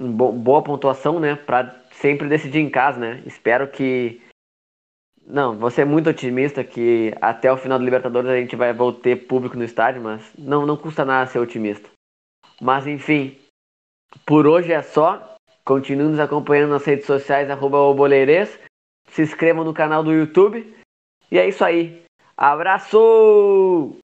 uma 0.00 0.32
boa 0.32 0.62
pontuação, 0.62 1.20
né? 1.20 1.36
Pra 1.36 1.80
sempre 1.92 2.28
decidir 2.28 2.58
em 2.58 2.68
casa, 2.68 2.98
né? 2.98 3.22
Espero 3.24 3.68
que. 3.68 4.20
Não, 5.24 5.56
vou 5.56 5.70
ser 5.70 5.84
muito 5.84 6.10
otimista 6.10 6.62
que 6.62 7.12
até 7.20 7.52
o 7.52 7.56
final 7.56 7.78
do 7.78 7.84
Libertadores 7.84 8.30
a 8.30 8.36
gente 8.36 8.54
vai 8.54 8.72
voltar 8.72 9.16
público 9.16 9.56
no 9.56 9.64
estádio, 9.64 10.00
mas 10.00 10.22
não, 10.38 10.64
não 10.64 10.76
custa 10.76 11.04
nada 11.04 11.28
ser 11.28 11.40
otimista. 11.40 11.88
Mas 12.60 12.86
enfim, 12.86 13.36
por 14.24 14.46
hoje 14.46 14.72
é 14.72 14.82
só. 14.82 15.35
Continue 15.66 16.10
nos 16.10 16.20
acompanhando 16.20 16.70
nas 16.70 16.84
redes 16.84 17.06
sociais, 17.06 17.50
arroba 17.50 17.78
Se 19.08 19.22
inscrevam 19.22 19.64
no 19.64 19.74
canal 19.74 20.04
do 20.04 20.12
YouTube. 20.12 20.72
E 21.28 21.38
é 21.38 21.48
isso 21.48 21.64
aí. 21.64 22.04
Abraço! 22.36 23.96